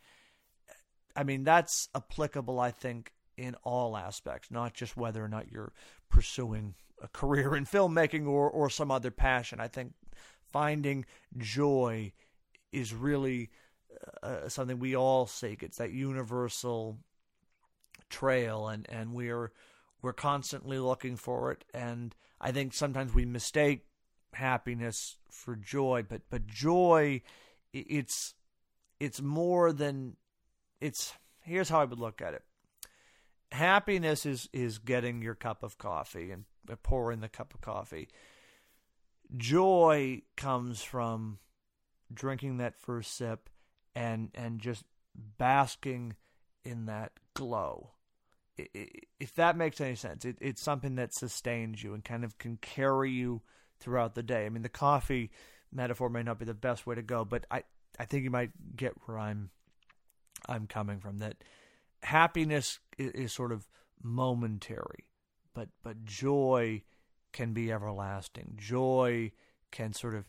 I 1.14 1.24
mean, 1.24 1.44
that's 1.44 1.88
applicable, 1.94 2.60
I 2.60 2.70
think, 2.70 3.12
in 3.36 3.54
all 3.62 3.96
aspects, 3.96 4.50
not 4.50 4.74
just 4.74 4.96
whether 4.96 5.24
or 5.24 5.28
not 5.28 5.50
you're 5.50 5.72
pursuing 6.10 6.74
a 7.02 7.08
career 7.08 7.54
in 7.54 7.66
filmmaking 7.66 8.26
or, 8.26 8.50
or 8.50 8.70
some 8.70 8.90
other 8.90 9.10
passion. 9.10 9.60
I 9.60 9.68
think 9.68 9.92
finding 10.52 11.04
joy 11.36 12.12
is 12.72 12.94
really 12.94 13.50
uh, 14.22 14.48
something 14.48 14.78
we 14.78 14.94
all 14.94 15.26
seek. 15.26 15.62
It's 15.62 15.78
that 15.78 15.92
universal 15.92 16.98
trail, 18.08 18.68
and, 18.68 18.86
and 18.88 19.14
we're 19.14 19.52
we're 20.02 20.12
constantly 20.12 20.78
looking 20.78 21.16
for 21.16 21.50
it. 21.52 21.64
And 21.74 22.14
I 22.40 22.52
think 22.52 22.74
sometimes 22.74 23.14
we 23.14 23.24
mistake 23.24 23.86
happiness 24.34 25.16
for 25.30 25.56
joy, 25.56 26.04
but 26.08 26.22
but 26.30 26.46
joy, 26.46 27.22
it's 27.72 28.34
it's 29.00 29.20
more 29.20 29.72
than 29.72 30.16
it's. 30.80 31.12
Here's 31.40 31.68
how 31.68 31.80
I 31.80 31.84
would 31.84 32.00
look 32.00 32.20
at 32.20 32.34
it. 32.34 32.42
Happiness 33.52 34.26
is 34.26 34.48
is 34.52 34.78
getting 34.78 35.22
your 35.22 35.34
cup 35.34 35.62
of 35.62 35.78
coffee 35.78 36.30
and 36.30 36.44
pouring 36.82 37.20
the 37.20 37.28
cup 37.28 37.54
of 37.54 37.60
coffee. 37.60 38.08
Joy 39.36 40.22
comes 40.36 40.82
from 40.82 41.38
drinking 42.12 42.58
that 42.58 42.78
first 42.78 43.16
sip 43.16 43.48
and 43.94 44.30
and 44.34 44.60
just 44.60 44.84
basking 45.38 46.14
in 46.64 46.86
that 46.86 47.12
glow. 47.34 47.90
If 48.58 49.34
that 49.34 49.56
makes 49.56 49.80
any 49.80 49.96
sense, 49.96 50.24
it, 50.24 50.38
it's 50.40 50.62
something 50.62 50.94
that 50.96 51.12
sustains 51.12 51.82
you 51.82 51.92
and 51.92 52.02
kind 52.02 52.24
of 52.24 52.38
can 52.38 52.56
carry 52.56 53.10
you 53.10 53.42
throughout 53.78 54.14
the 54.14 54.22
day. 54.22 54.46
I 54.46 54.48
mean, 54.48 54.62
the 54.62 54.70
coffee 54.70 55.30
metaphor 55.70 56.08
may 56.08 56.22
not 56.22 56.38
be 56.38 56.46
the 56.46 56.54
best 56.54 56.86
way 56.86 56.94
to 56.94 57.02
go, 57.02 57.24
but 57.24 57.44
I, 57.50 57.64
I 57.98 58.04
think 58.04 58.24
you 58.24 58.30
might 58.30 58.50
get 58.76 58.92
where 59.04 59.18
I'm 59.18 59.50
I'm 60.48 60.66
coming 60.66 61.00
from. 61.00 61.18
That 61.18 61.36
happiness 62.02 62.78
is, 62.98 63.10
is 63.12 63.32
sort 63.32 63.52
of 63.52 63.68
momentary, 64.02 65.10
but 65.54 65.68
but 65.82 66.04
joy 66.04 66.82
can 67.32 67.52
be 67.52 67.72
everlasting. 67.72 68.54
Joy 68.56 69.32
can 69.70 69.92
sort 69.92 70.14
of 70.14 70.24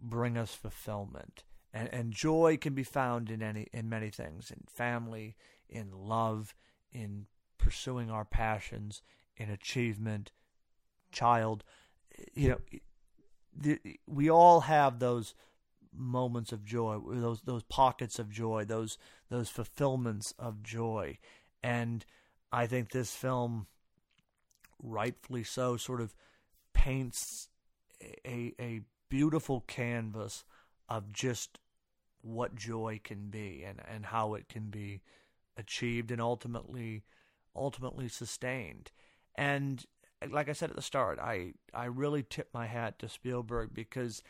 bring 0.00 0.36
us 0.36 0.54
fulfillment. 0.54 1.44
And, 1.72 1.88
and 1.92 2.12
joy 2.12 2.56
can 2.56 2.74
be 2.74 2.82
found 2.82 3.30
in 3.30 3.42
any 3.42 3.68
in 3.72 3.88
many 3.88 4.10
things 4.10 4.50
in 4.50 4.64
family, 4.68 5.36
in 5.68 5.92
love, 5.92 6.54
in 6.92 7.26
pursuing 7.58 8.10
our 8.10 8.24
passions, 8.24 9.02
in 9.36 9.50
achievement, 9.50 10.32
child. 11.12 11.62
You 12.34 12.48
know, 12.48 12.58
the, 13.56 13.78
we 14.06 14.30
all 14.30 14.60
have 14.62 14.98
those 14.98 15.34
moments 15.92 16.52
of 16.52 16.64
joy, 16.64 16.98
those 17.08 17.42
those 17.42 17.62
pockets 17.64 18.18
of 18.18 18.30
joy, 18.30 18.64
those 18.64 18.98
those 19.28 19.48
fulfillments 19.48 20.34
of 20.38 20.62
joy, 20.62 21.18
and 21.62 22.04
I 22.52 22.66
think 22.66 22.90
this 22.90 23.14
film, 23.14 23.66
rightfully 24.82 25.44
so, 25.44 25.76
sort 25.76 26.00
of 26.00 26.14
paints 26.72 27.48
a 28.24 28.54
a 28.58 28.80
beautiful 29.08 29.62
canvas 29.66 30.44
of 30.88 31.12
just 31.12 31.58
what 32.22 32.54
joy 32.54 33.00
can 33.02 33.30
be 33.30 33.64
and, 33.64 33.80
and 33.88 34.06
how 34.06 34.34
it 34.34 34.48
can 34.48 34.70
be 34.70 35.00
achieved 35.56 36.10
and 36.10 36.20
ultimately 36.20 37.02
ultimately 37.54 38.08
sustained. 38.08 38.90
And 39.36 39.84
like 40.30 40.48
I 40.48 40.52
said 40.52 40.70
at 40.70 40.76
the 40.76 40.82
start, 40.82 41.18
I 41.18 41.54
I 41.72 41.86
really 41.86 42.22
tip 42.22 42.48
my 42.52 42.66
hat 42.66 42.98
to 43.00 43.08
Spielberg 43.08 43.70
because 43.72 44.22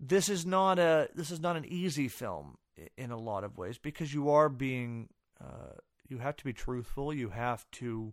this 0.00 0.28
is 0.28 0.44
not 0.44 0.78
a 0.78 1.08
this 1.14 1.30
is 1.30 1.40
not 1.40 1.56
an 1.56 1.64
easy 1.64 2.08
film 2.08 2.56
in 2.96 3.10
a 3.10 3.18
lot 3.18 3.44
of 3.44 3.56
ways 3.56 3.78
because 3.78 4.12
you 4.12 4.30
are 4.30 4.48
being 4.48 5.08
uh, 5.40 5.78
you 6.08 6.18
have 6.18 6.36
to 6.36 6.44
be 6.44 6.52
truthful. 6.52 7.12
You 7.12 7.30
have 7.30 7.68
to 7.72 8.12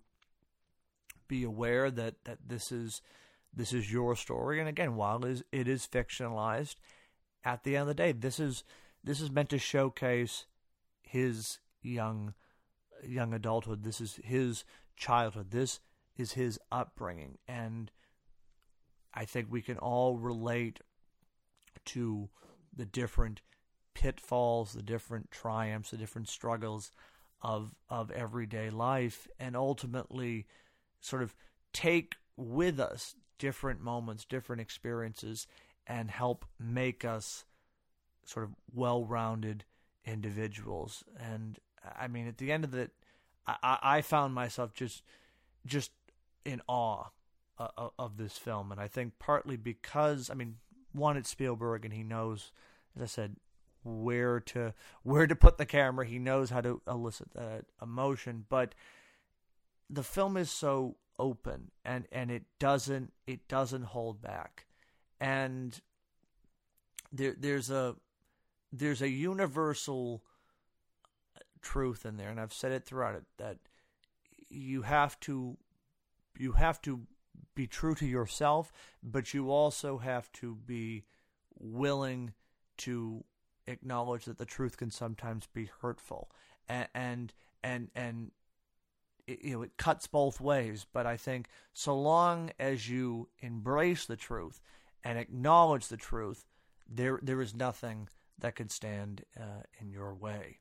be 1.27 1.43
aware 1.43 1.91
that 1.91 2.23
that 2.25 2.39
this 2.47 2.71
is 2.71 3.01
this 3.53 3.73
is 3.73 3.91
your 3.91 4.15
story. 4.15 4.59
And 4.59 4.69
again, 4.69 4.95
while 4.95 5.23
it 5.25 5.31
is, 5.31 5.43
it 5.51 5.67
is 5.67 5.87
fictionalized, 5.87 6.75
at 7.43 7.63
the 7.63 7.75
end 7.75 7.83
of 7.83 7.87
the 7.87 7.93
day, 7.93 8.11
this 8.11 8.39
is 8.39 8.63
this 9.03 9.21
is 9.21 9.31
meant 9.31 9.49
to 9.49 9.59
showcase 9.59 10.45
his 11.01 11.59
young 11.81 12.33
young 13.05 13.33
adulthood. 13.33 13.83
This 13.83 13.99
is 13.99 14.19
his 14.23 14.63
childhood. 14.95 15.51
This 15.51 15.79
is 16.17 16.33
his 16.33 16.59
upbringing, 16.71 17.37
and 17.47 17.91
I 19.13 19.25
think 19.25 19.47
we 19.49 19.61
can 19.61 19.77
all 19.77 20.17
relate 20.17 20.79
to 21.85 22.29
the 22.75 22.85
different 22.85 23.41
pitfalls, 23.93 24.73
the 24.73 24.81
different 24.81 25.31
triumphs, 25.31 25.91
the 25.91 25.97
different 25.97 26.29
struggles 26.29 26.91
of 27.41 27.75
of 27.89 28.11
everyday 28.11 28.69
life, 28.69 29.27
and 29.39 29.55
ultimately, 29.55 30.45
sort 30.99 31.23
of 31.23 31.35
take 31.73 32.15
with 32.37 32.79
us 32.79 33.15
different 33.39 33.81
moments, 33.81 34.25
different 34.25 34.61
experiences, 34.61 35.47
and 35.87 36.11
help 36.11 36.45
make 36.59 37.03
us 37.03 37.45
sort 38.23 38.45
of 38.45 38.51
well 38.73 39.03
rounded 39.03 39.65
individuals. 40.05 41.03
And 41.19 41.59
I 41.99 42.07
mean, 42.07 42.27
at 42.27 42.37
the 42.37 42.51
end 42.51 42.63
of 42.63 42.73
it, 42.73 42.91
I, 43.47 43.77
I 43.81 44.01
found 44.01 44.33
myself 44.33 44.73
just 44.73 45.03
just 45.65 45.91
in 46.45 46.61
awe 46.67 47.05
uh, 47.59 47.89
of 47.97 48.17
this 48.17 48.37
film, 48.37 48.71
and 48.71 48.79
I 48.79 48.87
think 48.87 49.13
partly 49.19 49.57
because 49.57 50.29
I 50.29 50.33
mean, 50.35 50.57
one, 50.93 51.21
Spielberg, 51.23 51.85
and 51.85 51.93
he 51.93 52.03
knows, 52.03 52.51
as 52.95 53.01
I 53.03 53.05
said, 53.05 53.35
where 53.83 54.39
to 54.39 54.73
where 55.03 55.27
to 55.27 55.35
put 55.35 55.57
the 55.57 55.65
camera. 55.65 56.05
He 56.05 56.19
knows 56.19 56.49
how 56.49 56.61
to 56.61 56.81
elicit 56.87 57.33
that 57.33 57.65
emotion, 57.81 58.45
but 58.49 58.75
the 59.89 60.03
film 60.03 60.37
is 60.37 60.49
so 60.49 60.95
open 61.19 61.69
and 61.85 62.07
and 62.11 62.31
it 62.31 62.43
doesn't 62.57 63.13
it 63.27 63.47
doesn't 63.47 63.83
hold 63.83 64.21
back 64.21 64.65
and 65.19 65.81
there 67.11 67.35
there's 67.37 67.69
a 67.69 67.95
there's 68.73 69.03
a 69.03 69.09
universal 69.09 70.23
truth 71.61 72.05
in 72.05 72.17
there 72.17 72.29
and 72.29 72.39
I've 72.39 72.53
said 72.53 72.71
it 72.71 72.85
throughout 72.85 73.13
it 73.13 73.23
that 73.37 73.57
you 74.49 74.81
have 74.81 75.19
to 75.21 75.57
you 76.39 76.53
have 76.53 76.81
to 76.83 77.01
be 77.55 77.67
true 77.67 77.95
to 77.95 78.05
yourself 78.05 78.71
but 79.03 79.33
you 79.33 79.51
also 79.51 79.97
have 79.97 80.31
to 80.31 80.55
be 80.55 81.03
willing 81.59 82.33
to 82.77 83.23
acknowledge 83.67 84.25
that 84.25 84.37
the 84.37 84.45
truth 84.45 84.77
can 84.77 84.91
sometimes 84.91 85.47
be 85.53 85.69
hurtful. 85.81 86.29
And 86.67 86.87
and 86.93 87.33
and, 87.63 87.89
and 87.95 88.31
it, 89.27 89.43
you 89.43 89.53
know 89.53 89.61
it 89.61 89.77
cuts 89.77 90.07
both 90.07 90.41
ways. 90.41 90.85
But 90.91 91.05
i 91.05 91.17
think 91.17 91.47
so 91.73 91.97
long 91.97 92.51
as 92.59 92.89
you 92.89 93.29
embrace 93.39 94.05
the 94.05 94.15
truth 94.15 94.61
and 95.03 95.17
acknowledge 95.17 95.87
the 95.87 95.97
truth 95.97 96.45
there 96.89 97.19
there 97.21 97.41
is 97.41 97.55
nothing 97.55 98.07
that 98.39 98.55
could 98.55 98.71
stand 98.71 99.23
uh, 99.39 99.63
in 99.79 99.89
your 99.89 100.13
way 100.13 100.60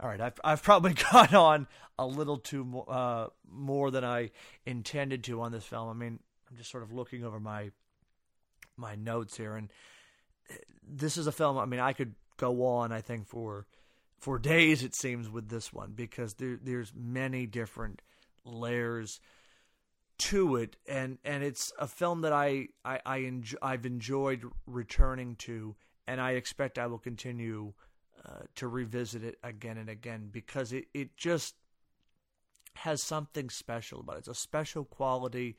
all 0.00 0.08
right 0.08 0.20
i've 0.20 0.40
i've 0.44 0.62
probably 0.62 0.94
gone 1.12 1.34
on 1.34 1.66
a 1.98 2.06
little 2.06 2.38
too 2.38 2.84
uh, 2.88 3.26
more 3.50 3.90
than 3.90 4.04
i 4.04 4.30
intended 4.66 5.24
to 5.24 5.40
on 5.40 5.50
this 5.50 5.64
film. 5.64 5.88
I 5.88 5.94
mean 5.94 6.18
i'm 6.50 6.56
just 6.56 6.70
sort 6.70 6.82
of 6.82 6.92
looking 6.92 7.24
over 7.24 7.40
my 7.40 7.70
my 8.76 8.94
notes 8.94 9.36
here 9.36 9.56
and 9.56 9.70
uh, 10.50 10.54
this 10.86 11.16
is 11.16 11.26
a 11.26 11.32
film 11.32 11.58
i 11.58 11.64
mean 11.64 11.80
i 11.80 11.92
could 11.92 12.14
go 12.36 12.64
on 12.64 12.92
i 12.92 13.00
think 13.00 13.26
for 13.26 13.66
for 14.18 14.38
days 14.38 14.82
it 14.82 14.94
seems 14.94 15.28
with 15.28 15.48
this 15.48 15.72
one 15.72 15.92
because 15.94 16.34
there 16.34 16.58
there's 16.62 16.92
many 16.94 17.46
different 17.46 18.02
layers 18.44 19.20
to 20.18 20.56
it, 20.56 20.76
and 20.86 21.18
and 21.24 21.42
it's 21.42 21.72
a 21.78 21.86
film 21.86 22.22
that 22.22 22.32
I 22.32 22.68
I, 22.84 23.00
I 23.06 23.16
enjoy, 23.18 23.58
I've 23.62 23.86
enjoyed 23.86 24.44
returning 24.66 25.36
to, 25.36 25.76
and 26.06 26.20
I 26.20 26.32
expect 26.32 26.78
I 26.78 26.86
will 26.86 26.98
continue 26.98 27.72
uh, 28.26 28.42
to 28.56 28.68
revisit 28.68 29.22
it 29.22 29.38
again 29.42 29.78
and 29.78 29.88
again 29.88 30.28
because 30.30 30.72
it 30.72 30.86
it 30.94 31.16
just 31.16 31.54
has 32.74 33.02
something 33.02 33.50
special 33.50 34.00
about 34.00 34.16
it. 34.16 34.18
It's 34.20 34.28
a 34.28 34.34
special 34.34 34.84
quality 34.84 35.56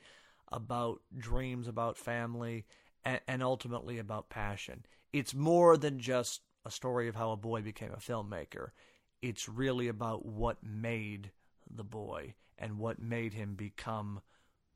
about 0.50 1.00
dreams, 1.16 1.68
about 1.68 1.98
family, 1.98 2.64
and, 3.04 3.20
and 3.28 3.42
ultimately 3.42 3.98
about 3.98 4.30
passion. 4.30 4.84
It's 5.12 5.34
more 5.34 5.76
than 5.76 5.98
just 5.98 6.42
a 6.64 6.70
story 6.70 7.08
of 7.08 7.16
how 7.16 7.32
a 7.32 7.36
boy 7.36 7.62
became 7.62 7.92
a 7.92 7.96
filmmaker. 7.96 8.70
It's 9.22 9.48
really 9.48 9.88
about 9.88 10.24
what 10.24 10.58
made 10.62 11.30
the 11.70 11.84
boy 11.84 12.34
and 12.58 12.78
what 12.78 13.00
made 13.00 13.34
him 13.34 13.54
become 13.54 14.20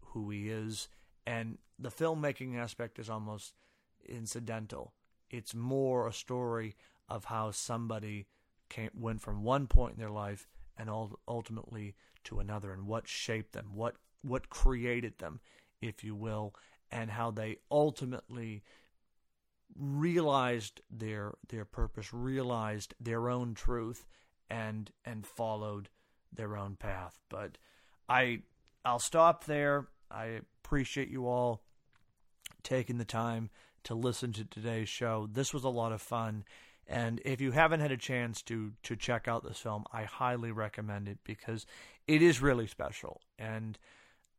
who 0.08 0.30
he 0.30 0.48
is. 0.48 0.88
And 1.26 1.58
the 1.78 1.90
filmmaking 1.90 2.56
aspect 2.56 2.98
is 2.98 3.10
almost 3.10 3.54
incidental. 4.06 4.92
It's 5.30 5.54
more 5.54 6.06
a 6.06 6.12
story 6.12 6.76
of 7.08 7.26
how 7.26 7.50
somebody 7.50 8.26
came, 8.68 8.90
went 8.94 9.20
from 9.20 9.42
one 9.42 9.66
point 9.66 9.94
in 9.94 10.00
their 10.00 10.10
life 10.10 10.48
and 10.76 10.90
ultimately 11.28 11.94
to 12.24 12.40
another, 12.40 12.72
and 12.72 12.86
what 12.86 13.06
shaped 13.06 13.52
them, 13.52 13.70
what 13.74 13.96
what 14.22 14.48
created 14.48 15.18
them, 15.18 15.40
if 15.80 16.02
you 16.02 16.14
will, 16.14 16.54
and 16.90 17.10
how 17.10 17.30
they 17.30 17.58
ultimately 17.70 18.62
realized 19.78 20.80
their 20.90 21.34
their 21.48 21.64
purpose, 21.64 22.12
realized 22.12 22.94
their 23.00 23.28
own 23.28 23.54
truth, 23.54 24.06
and 24.50 24.90
and 25.04 25.26
followed 25.26 25.88
their 26.32 26.56
own 26.56 26.76
path. 26.76 27.18
But 27.28 27.58
I 28.08 28.40
I'll 28.84 28.98
stop 28.98 29.44
there. 29.44 29.86
I 30.10 30.40
appreciate 30.64 31.08
you 31.08 31.26
all 31.26 31.62
taking 32.62 32.98
the 32.98 33.04
time 33.04 33.50
to 33.84 33.94
listen 33.94 34.32
to 34.32 34.44
today's 34.44 34.88
show. 34.88 35.28
This 35.30 35.52
was 35.52 35.64
a 35.64 35.68
lot 35.68 35.92
of 35.92 36.02
fun. 36.02 36.44
And 36.86 37.20
if 37.24 37.40
you 37.40 37.52
haven't 37.52 37.80
had 37.80 37.92
a 37.92 37.96
chance 37.96 38.42
to 38.42 38.72
to 38.82 38.96
check 38.96 39.28
out 39.28 39.44
this 39.44 39.58
film, 39.58 39.84
I 39.92 40.04
highly 40.04 40.52
recommend 40.52 41.08
it 41.08 41.18
because 41.24 41.66
it 42.06 42.22
is 42.22 42.42
really 42.42 42.66
special. 42.66 43.20
And 43.38 43.78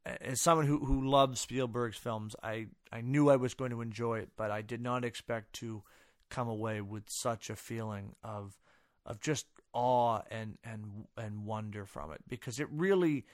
uh, 0.05 0.13
as 0.21 0.41
someone 0.41 0.67
who, 0.67 0.85
who 0.85 1.07
loves 1.07 1.41
Spielberg's 1.41 1.97
films, 1.97 2.35
I, 2.43 2.67
I 2.91 3.01
knew 3.01 3.29
I 3.29 3.37
was 3.37 3.55
going 3.55 3.71
to 3.71 3.81
enjoy 3.81 4.19
it, 4.19 4.29
but 4.37 4.51
I 4.51 4.61
did 4.61 4.81
not 4.81 5.03
expect 5.03 5.53
to 5.53 5.83
come 6.29 6.47
away 6.47 6.81
with 6.81 7.09
such 7.09 7.49
a 7.49 7.55
feeling 7.55 8.15
of 8.23 8.57
of 9.05 9.19
just 9.19 9.45
awe 9.73 10.21
and 10.31 10.57
and 10.63 11.05
and 11.17 11.45
wonder 11.45 11.85
from 11.85 12.11
it 12.11 12.21
because 12.27 12.59
it 12.59 12.67
really 12.71 13.25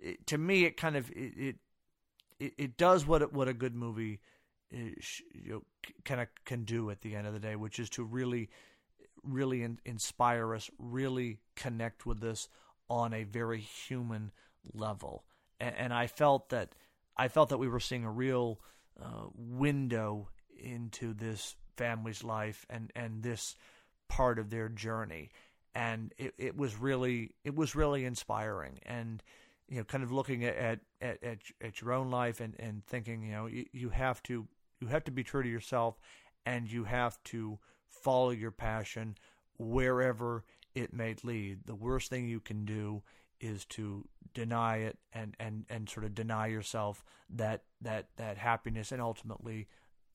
it, 0.00 0.26
to 0.26 0.38
me 0.38 0.64
it 0.64 0.76
kind 0.76 0.96
of 0.96 1.10
it 1.14 1.56
it, 2.38 2.52
it 2.56 2.76
does 2.76 3.06
what 3.06 3.22
it, 3.22 3.32
what 3.32 3.48
a 3.48 3.54
good 3.54 3.74
movie 3.74 4.20
you 4.70 4.94
know, 5.44 5.62
can 6.04 6.64
do 6.64 6.90
at 6.90 7.00
the 7.00 7.14
end 7.14 7.26
of 7.26 7.32
the 7.32 7.40
day, 7.40 7.56
which 7.56 7.78
is 7.78 7.90
to 7.90 8.04
really 8.04 8.50
really 9.22 9.62
in, 9.62 9.78
inspire 9.84 10.54
us, 10.54 10.70
really 10.78 11.38
connect 11.56 12.06
with 12.06 12.22
us 12.22 12.48
on 12.88 13.12
a 13.12 13.24
very 13.24 13.60
human 13.60 14.32
level. 14.72 15.24
And, 15.58 15.74
and 15.76 15.94
I 15.94 16.06
felt 16.06 16.50
that 16.50 16.74
I 17.16 17.28
felt 17.28 17.50
that 17.50 17.58
we 17.58 17.68
were 17.68 17.80
seeing 17.80 18.04
a 18.04 18.10
real 18.10 18.60
uh, 19.00 19.26
window 19.34 20.28
into 20.58 21.14
this 21.14 21.56
family's 21.76 22.24
life 22.24 22.66
and 22.68 22.90
and 22.94 23.22
this 23.22 23.56
part 24.08 24.38
of 24.38 24.50
their 24.50 24.68
journey, 24.68 25.30
and 25.74 26.12
it, 26.18 26.34
it 26.38 26.56
was 26.56 26.76
really 26.76 27.34
it 27.44 27.54
was 27.54 27.74
really 27.74 28.04
inspiring. 28.04 28.78
And 28.84 29.22
you 29.68 29.78
know 29.78 29.84
kind 29.84 30.02
of 30.02 30.12
looking 30.12 30.44
at 30.44 30.80
at 31.00 31.18
at, 31.22 31.38
at 31.60 31.80
your 31.80 31.92
own 31.92 32.10
life 32.10 32.40
and 32.40 32.54
and 32.58 32.84
thinking 32.86 33.22
you 33.22 33.32
know 33.32 33.46
you, 33.46 33.66
you 33.72 33.88
have 33.90 34.22
to 34.24 34.46
you 34.80 34.88
have 34.88 35.04
to 35.04 35.10
be 35.10 35.24
true 35.24 35.42
to 35.42 35.48
yourself 35.48 36.00
and 36.46 36.70
you 36.70 36.84
have 36.84 37.22
to 37.24 37.58
follow 37.86 38.30
your 38.30 38.50
passion 38.50 39.16
wherever 39.58 40.44
it 40.74 40.92
may 40.92 41.14
lead. 41.22 41.60
The 41.66 41.74
worst 41.74 42.08
thing 42.10 42.28
you 42.28 42.40
can 42.40 42.64
do 42.64 43.02
is 43.40 43.64
to 43.64 44.06
deny 44.34 44.78
it 44.78 44.98
and, 45.12 45.34
and, 45.40 45.64
and 45.68 45.88
sort 45.88 46.04
of 46.04 46.14
deny 46.14 46.46
yourself 46.46 47.04
that 47.30 47.62
that 47.80 48.08
that 48.16 48.36
happiness 48.36 48.92
and 48.92 49.00
ultimately 49.00 49.66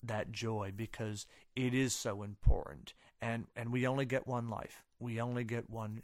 that 0.03 0.32
joy 0.32 0.72
because 0.76 1.26
it 1.55 1.74
is 1.74 1.93
so 1.93 2.24
important. 2.24 2.93
And 3.22 3.47
and 3.55 3.72
we 3.72 3.88
only 3.88 4.05
get 4.05 4.28
one 4.28 4.49
life. 4.49 4.84
We 4.99 5.20
only 5.20 5.43
get 5.43 5.70
one 5.70 6.03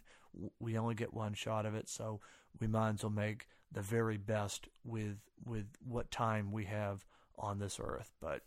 we 0.60 0.78
only 0.78 0.96
get 0.96 1.14
one 1.14 1.34
shot 1.34 1.66
of 1.66 1.76
it. 1.76 1.90
So 1.90 2.22
we 2.60 2.68
might 2.68 2.96
as 2.96 3.04
well 3.04 3.12
make 3.12 3.48
the 3.72 3.82
very 3.82 4.18
best 4.18 4.68
with 4.84 5.18
with 5.46 5.68
what 5.86 6.12
time 6.12 6.52
we 6.52 6.66
have 6.66 7.06
on 7.38 7.60
this 7.60 7.80
earth. 7.80 8.12
But 8.20 8.44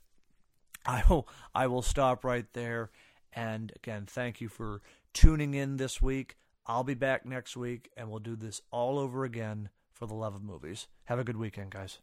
I 0.86 1.02
will 1.08 1.28
I 1.54 1.66
will 1.66 1.82
stop 1.82 2.24
right 2.24 2.46
there 2.52 2.90
and 3.32 3.72
again 3.76 4.06
thank 4.06 4.40
you 4.40 4.48
for 4.48 4.82
tuning 5.12 5.54
in 5.54 5.76
this 5.76 6.02
week 6.02 6.36
I'll 6.66 6.84
be 6.84 6.94
back 6.94 7.26
next 7.26 7.56
week 7.56 7.90
and 7.96 8.08
we'll 8.10 8.20
do 8.20 8.36
this 8.36 8.62
all 8.70 8.98
over 8.98 9.24
again 9.24 9.68
for 9.92 10.06
the 10.06 10.14
love 10.14 10.34
of 10.34 10.42
movies. 10.42 10.88
Have 11.04 11.18
a 11.18 11.24
good 11.24 11.36
weekend, 11.36 11.70
guys. 11.70 11.98